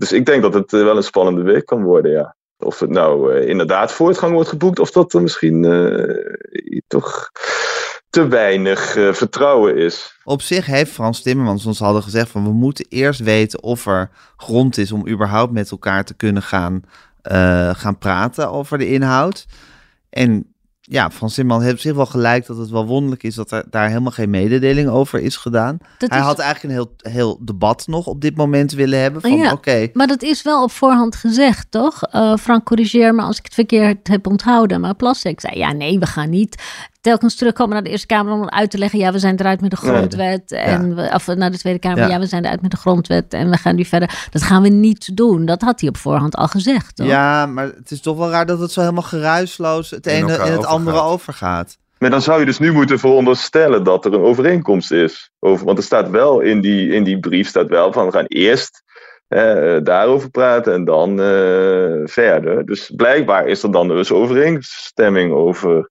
Dus 0.00 0.12
ik 0.12 0.26
denk 0.26 0.42
dat 0.42 0.54
het 0.54 0.72
eh, 0.72 0.82
wel 0.82 0.96
een 0.96 1.02
spannende 1.02 1.42
week 1.42 1.66
kan 1.66 1.82
worden, 1.82 2.10
ja. 2.10 2.36
Of 2.58 2.78
het 2.78 2.90
nou 2.90 3.34
eh, 3.34 3.48
inderdaad 3.48 3.92
voortgang 3.92 4.32
wordt 4.32 4.48
geboekt, 4.48 4.78
of 4.78 4.90
dat 4.90 5.12
er 5.12 5.22
misschien 5.22 5.64
eh, 5.64 6.80
toch 6.86 7.30
te 8.10 8.28
weinig 8.28 8.80
vertrouwen 9.12 9.76
is. 9.76 10.18
Op 10.24 10.42
zich 10.42 10.66
heeft 10.66 10.90
Frans 10.90 11.22
Timmermans 11.22 11.66
ons 11.66 11.78
hadden 11.78 12.02
gezegd 12.02 12.30
van 12.30 12.44
we 12.44 12.52
moeten 12.52 12.86
eerst 12.88 13.20
weten 13.20 13.62
of 13.62 13.86
er 13.86 14.10
grond 14.36 14.78
is 14.78 14.92
om 14.92 15.08
überhaupt 15.08 15.52
met 15.52 15.70
elkaar 15.70 16.04
te 16.04 16.14
kunnen 16.14 16.42
gaan 16.42 16.84
gaan 17.72 17.98
praten 17.98 18.50
over 18.50 18.78
de 18.78 18.88
inhoud. 18.88 19.46
En 20.10 20.49
ja, 20.92 21.10
Frans 21.10 21.34
Timmermans 21.34 21.66
heeft 21.68 21.80
zich 21.80 21.94
wel 21.94 22.06
gelijk 22.06 22.46
dat 22.46 22.56
het 22.56 22.70
wel 22.70 22.86
wonderlijk 22.86 23.22
is 23.22 23.34
dat 23.34 23.50
er 23.50 23.64
daar 23.70 23.88
helemaal 23.88 24.10
geen 24.10 24.30
mededeling 24.30 24.88
over 24.88 25.20
is 25.20 25.36
gedaan. 25.36 25.78
Dat 25.98 26.10
Hij 26.10 26.18
is- 26.18 26.24
had 26.24 26.38
eigenlijk 26.38 26.74
een 26.74 26.80
heel, 27.02 27.12
heel 27.12 27.38
debat 27.40 27.86
nog 27.86 28.06
op 28.06 28.20
dit 28.20 28.36
moment 28.36 28.72
willen 28.72 29.00
hebben. 29.00 29.20
Van 29.20 29.36
Ja. 29.36 29.52
oké, 29.52 29.88
Maar 29.92 30.06
dat 30.06 30.22
is 30.22 30.42
wel 30.42 30.62
op 30.62 30.70
voorhand 30.70 31.16
gezegd, 31.16 31.66
toch? 31.70 32.02
Eh, 32.02 32.36
Frank, 32.36 32.64
corrigeer 32.64 33.14
me 33.14 33.22
als 33.22 33.38
ik 33.38 33.44
het 33.44 33.54
verkeerd 33.54 34.08
heb 34.08 34.26
onthouden. 34.26 34.80
Maar 34.80 34.94
Plastek 34.94 35.40
zei, 35.40 35.58
ja 35.58 35.72
nee, 35.72 35.98
we 35.98 36.06
gaan 36.06 36.30
niet 36.30 36.62
telkens 37.00 37.34
terugkomen 37.36 37.74
naar 37.74 37.82
de 37.82 37.90
Eerste 37.90 38.06
Kamer 38.06 38.32
om 38.32 38.48
uit 38.48 38.70
te 38.70 38.78
leggen... 38.78 38.98
ja, 38.98 39.12
we 39.12 39.18
zijn 39.18 39.40
eruit 39.40 39.60
met 39.60 39.70
de 39.70 39.76
Nee. 39.82 39.90
grondwet. 39.94 40.52
En 40.52 40.94
we, 40.94 41.10
of 41.14 41.26
naar 41.26 41.50
de 41.50 41.58
Tweede 41.58 41.78
Kamer, 41.78 41.98
Ja. 41.98 42.06
ja. 42.08 42.18
we 42.18 42.26
zijn 42.26 42.44
eruit 42.44 42.62
met 42.62 42.70
de 42.70 42.76
grondwet. 42.76 43.34
En 43.34 43.50
we 43.50 43.56
gaan 43.56 43.74
nu 43.76 43.84
verder. 43.84 44.26
Dat 44.30 44.42
gaan 44.42 44.62
we 44.62 44.68
niet 44.68 45.16
doen. 45.16 45.44
Dat 45.46 45.60
had 45.62 45.80
hij 45.80 45.88
op 45.88 45.96
voorhand 45.96 46.34
al 46.36 46.46
gezegd, 46.48 46.96
toch? 46.96 47.06
ja, 47.06 47.46
maar 47.46 47.64
het 47.64 47.90
is 47.90 48.00
toch 48.00 48.16
wel 48.16 48.30
raar 48.30 48.46
dat 48.46 48.60
het 48.60 48.70
zo 48.72 48.80
helemaal 48.80 49.02
geruisloos 49.02 49.90
het 49.90 50.06
In 50.06 50.12
ene 50.12 50.32
in 50.32 50.52
het 50.52 50.66
andere 50.66 50.96
overgaat. 50.96 51.12
overgaat. 51.12 51.78
Maar 51.98 52.10
dan 52.10 52.22
zou 52.22 52.40
je 52.40 52.46
dus 52.46 52.58
nu 52.58 52.72
moeten 52.72 52.98
veronderstellen 52.98 53.84
dat 53.84 54.04
er 54.04 54.12
een 54.14 54.20
overeenkomst 54.20 54.92
is. 54.92 55.30
Over, 55.40 55.66
want 55.66 55.78
er 55.78 55.84
staat 55.84 56.10
wel 56.10 56.40
in 56.40 56.60
die, 56.60 56.92
in 56.92 57.04
die 57.04 57.18
brief 57.20 57.48
staat 57.48 57.68
wel 57.68 57.92
van 57.92 58.06
we 58.06 58.12
gaan 58.12 58.24
eerst 58.26 58.82
eh, 59.28 59.76
daarover 59.82 60.30
praten 60.30 60.72
en 60.74 60.84
dan 60.84 61.10
eh, 61.20 62.00
verder. 62.04 62.66
Dus 62.66 62.92
blijkbaar 62.96 63.46
is 63.46 63.62
er 63.62 63.72
dan 63.72 63.88
dus 63.88 64.12
overeenstemming 64.12 65.32
over, 65.32 65.88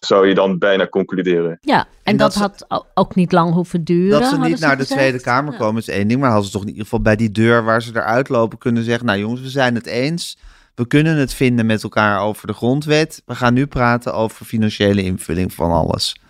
zou 0.00 0.28
je 0.28 0.34
dan 0.34 0.58
bijna 0.58 0.88
concluderen. 0.88 1.58
Ja, 1.60 1.78
en, 1.78 1.86
En 2.02 2.16
dat, 2.16 2.32
dat 2.34 2.64
had 2.68 2.86
ook 2.94 3.14
niet 3.14 3.32
lang 3.32 3.52
hoeven 3.52 3.84
duren. 3.84 4.20
Dat 4.20 4.28
ze 4.28 4.38
niet 4.38 4.60
naar 4.60 4.76
de 4.76 4.82
gezegd. 4.82 5.00
Tweede 5.00 5.20
Kamer 5.20 5.52
Ja. 5.52 5.58
komen 5.58 5.80
is 5.80 5.88
één 5.88 6.08
ding. 6.08 6.20
Maar 6.20 6.28
hadden 6.30 6.46
ze 6.46 6.52
toch 6.52 6.62
in 6.62 6.68
ieder 6.68 6.82
geval 6.82 7.00
bij 7.00 7.16
die 7.16 7.30
deur 7.30 7.64
waar 7.64 7.82
ze 7.82 7.90
eruit 7.94 8.28
lopen 8.28 8.58
kunnen 8.58 8.82
zeggen... 8.84 9.06
nou 9.06 9.18
jongens, 9.18 9.40
we 9.40 9.48
zijn 9.48 9.74
het 9.74 9.86
eens. 9.86 10.38
We 10.74 10.86
kunnen 10.86 11.16
het 11.16 11.34
vinden 11.34 11.66
met 11.66 11.82
elkaar 11.82 12.20
over 12.20 12.46
de 12.46 12.52
grondwet. 12.52 13.22
We 13.26 13.34
gaan 13.34 13.54
nu 13.54 13.66
praten 13.66 14.14
over 14.14 14.46
financiële 14.46 15.02
invulling 15.02 15.52
van 15.52 15.70
alles. 15.70 16.20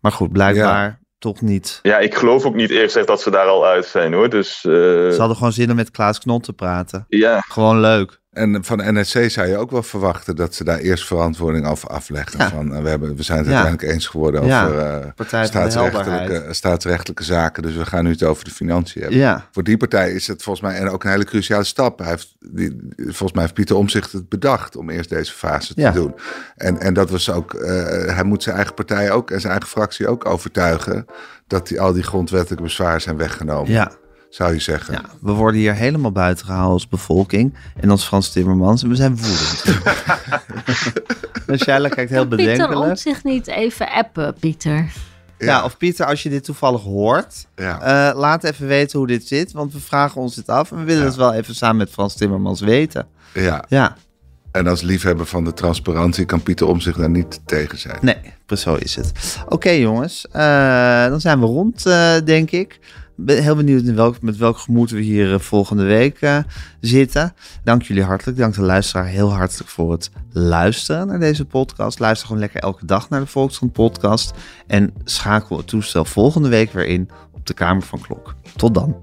Maar 0.00 0.12
goed, 0.12 0.32
blijkbaar 0.32 0.98
toch 1.18 1.40
niet. 1.40 1.78
Ja, 1.82 1.98
ik 1.98 2.14
geloof 2.14 2.44
ook 2.44 2.54
niet 2.54 2.70
eerst 2.70 2.84
gezegd 2.84 3.06
dat 3.06 3.20
ze 3.20 3.30
daar 3.30 3.46
al 3.46 3.66
uit 3.66 3.86
zijn 3.86 4.12
hoor. 4.12 4.28
Dus 4.30 4.56
eh, 4.64 4.72
Ze 4.72 5.14
hadden 5.18 5.36
gewoon 5.36 5.52
zin 5.52 5.70
om 5.70 5.76
met 5.76 5.90
Klaas 5.90 6.18
Knot 6.18 6.42
te 6.42 6.52
praten. 6.52 7.04
ja, 7.08 7.40
Gewoon 7.40 7.80
leuk. 7.80 8.20
En 8.36 8.64
van 8.64 8.78
de 8.78 8.92
NSC 8.92 9.30
zou 9.30 9.48
je 9.48 9.56
ook 9.56 9.70
wel 9.70 9.82
verwachten 9.82 10.36
dat 10.36 10.54
ze 10.54 10.64
daar 10.64 10.78
eerst 10.78 11.06
verantwoording 11.06 11.66
over 11.66 11.88
afleggen. 11.88 12.38
Ja. 12.38 12.48
Van, 12.50 12.74
eh, 12.74 12.82
we, 12.82 12.88
hebben, 12.88 13.16
we 13.16 13.22
zijn 13.22 13.38
het 13.38 13.46
Ja. 13.48 13.52
uiteindelijk 13.54 13.94
eens 13.94 14.06
geworden 14.06 14.40
over 14.40 14.76
de 15.16 15.44
staatsrechtelijke, 15.44 16.54
staatsrechtelijke 16.54 17.24
zaken. 17.24 17.62
Dus 17.62 17.74
we 17.76 17.86
gaan 17.86 18.04
nu 18.04 18.10
het 18.10 18.22
over 18.22 18.44
de 18.44 18.50
financiën 18.50 19.02
hebben. 19.02 19.44
Voor 19.52 19.62
die 19.64 19.76
partij 19.76 20.12
is 20.12 20.26
het 20.26 20.42
volgens 20.42 20.64
mij 20.70 20.80
en 20.80 20.90
ook 20.90 21.04
een 21.04 21.10
hele 21.10 21.24
cruciale 21.24 21.64
stap. 21.64 21.98
Hij 21.98 22.08
heeft, 22.08 22.36
die, 22.40 22.76
volgens 22.96 23.32
mij 23.32 23.42
heeft 23.42 23.54
Pieter 23.54 23.76
Omzicht 23.76 24.12
het 24.12 24.28
bedacht 24.28 24.76
om 24.76 24.90
eerst 24.90 25.08
deze 25.08 25.32
fase 25.32 25.74
te 25.74 25.90
doen. 25.94 26.14
En, 26.56 26.78
en 26.80 26.94
dat 26.94 27.10
was 27.10 27.30
ook, 27.30 27.54
eh, 27.54 28.14
hij 28.14 28.24
moet 28.24 28.42
zijn 28.42 28.56
eigen 28.56 28.74
partij 28.74 29.10
ook 29.10 29.30
en 29.30 29.40
zijn 29.40 29.52
eigen 29.52 29.70
fractie 29.70 30.08
ook 30.08 30.26
overtuigen 30.26 31.06
dat 31.46 31.68
die, 31.68 31.80
al 31.80 31.92
die 31.92 32.02
grondwettelijke 32.02 32.62
bezwaren 32.64 33.00
zijn 33.00 33.16
weggenomen. 33.16 33.72
ja, 33.72 33.90
Zou 34.36 34.52
je 34.52 34.60
zeggen. 34.60 34.94
ja. 34.94 35.00
We 35.20 35.32
worden 35.32 35.60
hier 35.60 35.74
helemaal 35.74 36.12
buiten 36.12 36.44
gehouden 36.46 36.72
als 36.72 36.88
bevolking. 36.88 37.54
En 37.80 37.90
als 37.90 38.04
Frans 38.04 38.32
Timmermans. 38.32 38.82
En 38.82 38.88
we 38.88 38.94
zijn 38.94 39.16
woedend. 39.16 39.64
en 41.46 41.58
Shaila 41.58 41.88
kijkt 41.88 42.10
heel 42.10 42.26
Pieter 42.26 42.36
bedenkelijk. 42.46 42.90
om 42.90 42.96
zich 42.96 43.24
niet 43.24 43.46
even 43.46 43.88
appen, 43.90 44.34
Pieter. 44.40 44.92
Ja. 45.38 45.64
of 45.64 45.76
Pieter, 45.76 46.06
als 46.06 46.22
je 46.22 46.28
dit 46.28 46.44
toevallig 46.44 46.82
hoort, 46.82 47.46
Ja. 47.56 47.80
eh, 48.10 48.18
laat 48.18 48.44
even 48.44 48.66
weten 48.66 48.98
hoe 48.98 49.06
dit 49.08 49.26
zit. 49.26 49.52
Want 49.52 49.72
we 49.72 49.80
vragen 49.80 50.20
ons 50.20 50.34
dit 50.34 50.48
af 50.48 50.70
en 50.70 50.76
we 50.78 50.84
willen 50.84 51.00
Ja. 51.02 51.06
het 51.08 51.16
wel 51.16 51.32
even 51.32 51.54
samen 51.54 51.76
met 51.76 51.90
Frans 51.90 52.14
Timmermans 52.14 52.60
weten. 52.60 53.06
ja. 53.34 53.64
Ja, 53.68 53.96
En 54.52 54.66
als 54.66 54.82
liefhebber 54.82 55.26
van 55.26 55.44
de 55.44 55.52
transparantie 55.54 56.24
kan 56.24 56.42
Pieter 56.42 56.66
Omzicht 56.66 56.98
daar 56.98 57.10
niet 57.10 57.40
tegen 57.46 57.78
zijn. 57.78 57.98
nee, 58.02 58.16
zo 58.56 58.74
is 58.74 58.94
het. 58.96 59.12
Oké 59.48 59.70
jongens, 59.70 60.26
eh, 60.32 61.06
dan 61.08 61.20
zijn 61.20 61.40
we 61.40 61.46
rond, 61.46 61.86
eh, 61.86 62.14
denk 62.24 62.50
ik. 62.50 62.78
Ben 63.16 63.42
heel 63.42 63.56
benieuwd 63.56 63.82
in 63.82 63.94
welk, 63.94 64.22
met 64.22 64.36
welk 64.36 64.58
gemoed 64.58 64.90
we 64.90 65.00
hier 65.00 65.32
eh, 65.32 65.38
volgende 65.38 65.84
week 65.84 66.20
eh, 66.20 66.38
zitten. 66.80 67.34
Dank 67.64 67.82
jullie 67.82 68.02
hartelijk. 68.02 68.38
Dank 68.38 68.54
de 68.54 68.62
luisteraar 68.62 69.06
heel 69.06 69.32
hartelijk 69.32 69.70
voor 69.70 69.92
het 69.92 70.10
luisteren 70.32 71.06
naar 71.06 71.20
deze 71.20 71.44
podcast. 71.44 71.98
Luister 71.98 72.26
gewoon 72.26 72.42
lekker 72.42 72.60
elke 72.60 72.86
dag 72.86 73.08
naar 73.08 73.20
de 73.20 73.26
Volkskrant 73.26 73.72
podcast. 73.72 74.32
En 74.66 74.94
schakel 75.04 75.56
het 75.56 75.66
toestel 75.66 76.04
volgende 76.04 76.48
week 76.48 76.72
weer 76.72 76.86
in 76.86 77.08
op 77.32 77.46
de 77.46 77.54
Kamer 77.54 77.82
van 77.82 78.00
Klok. 78.00 78.34
Tot 78.56 78.74
dan. 78.74 78.96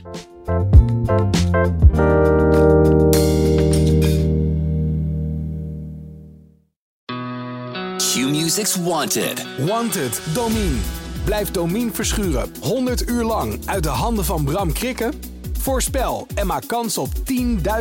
Q-Music's 7.97 8.75
Wanted. 8.75 9.45
Wanted, 9.57 10.21
Domine. 10.33 11.02
Blijf 11.23 11.51
Domine 11.51 11.91
verschuren 11.91 12.51
100 12.61 13.09
uur 13.09 13.23
lang 13.23 13.59
uit 13.65 13.83
de 13.83 13.89
handen 13.89 14.25
van 14.25 14.43
Bram 14.43 14.73
Krikken? 14.73 15.13
Voorspel 15.59 16.27
en 16.35 16.47
maak 16.47 16.67
kans 16.67 16.97
op 16.97 17.09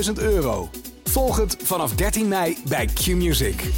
10.000 0.07 0.13
euro. 0.17 0.71
Volg 1.05 1.37
het 1.37 1.57
vanaf 1.63 1.95
13 1.95 2.29
mei 2.29 2.57
bij 2.69 2.87
Q-Music. 2.87 3.71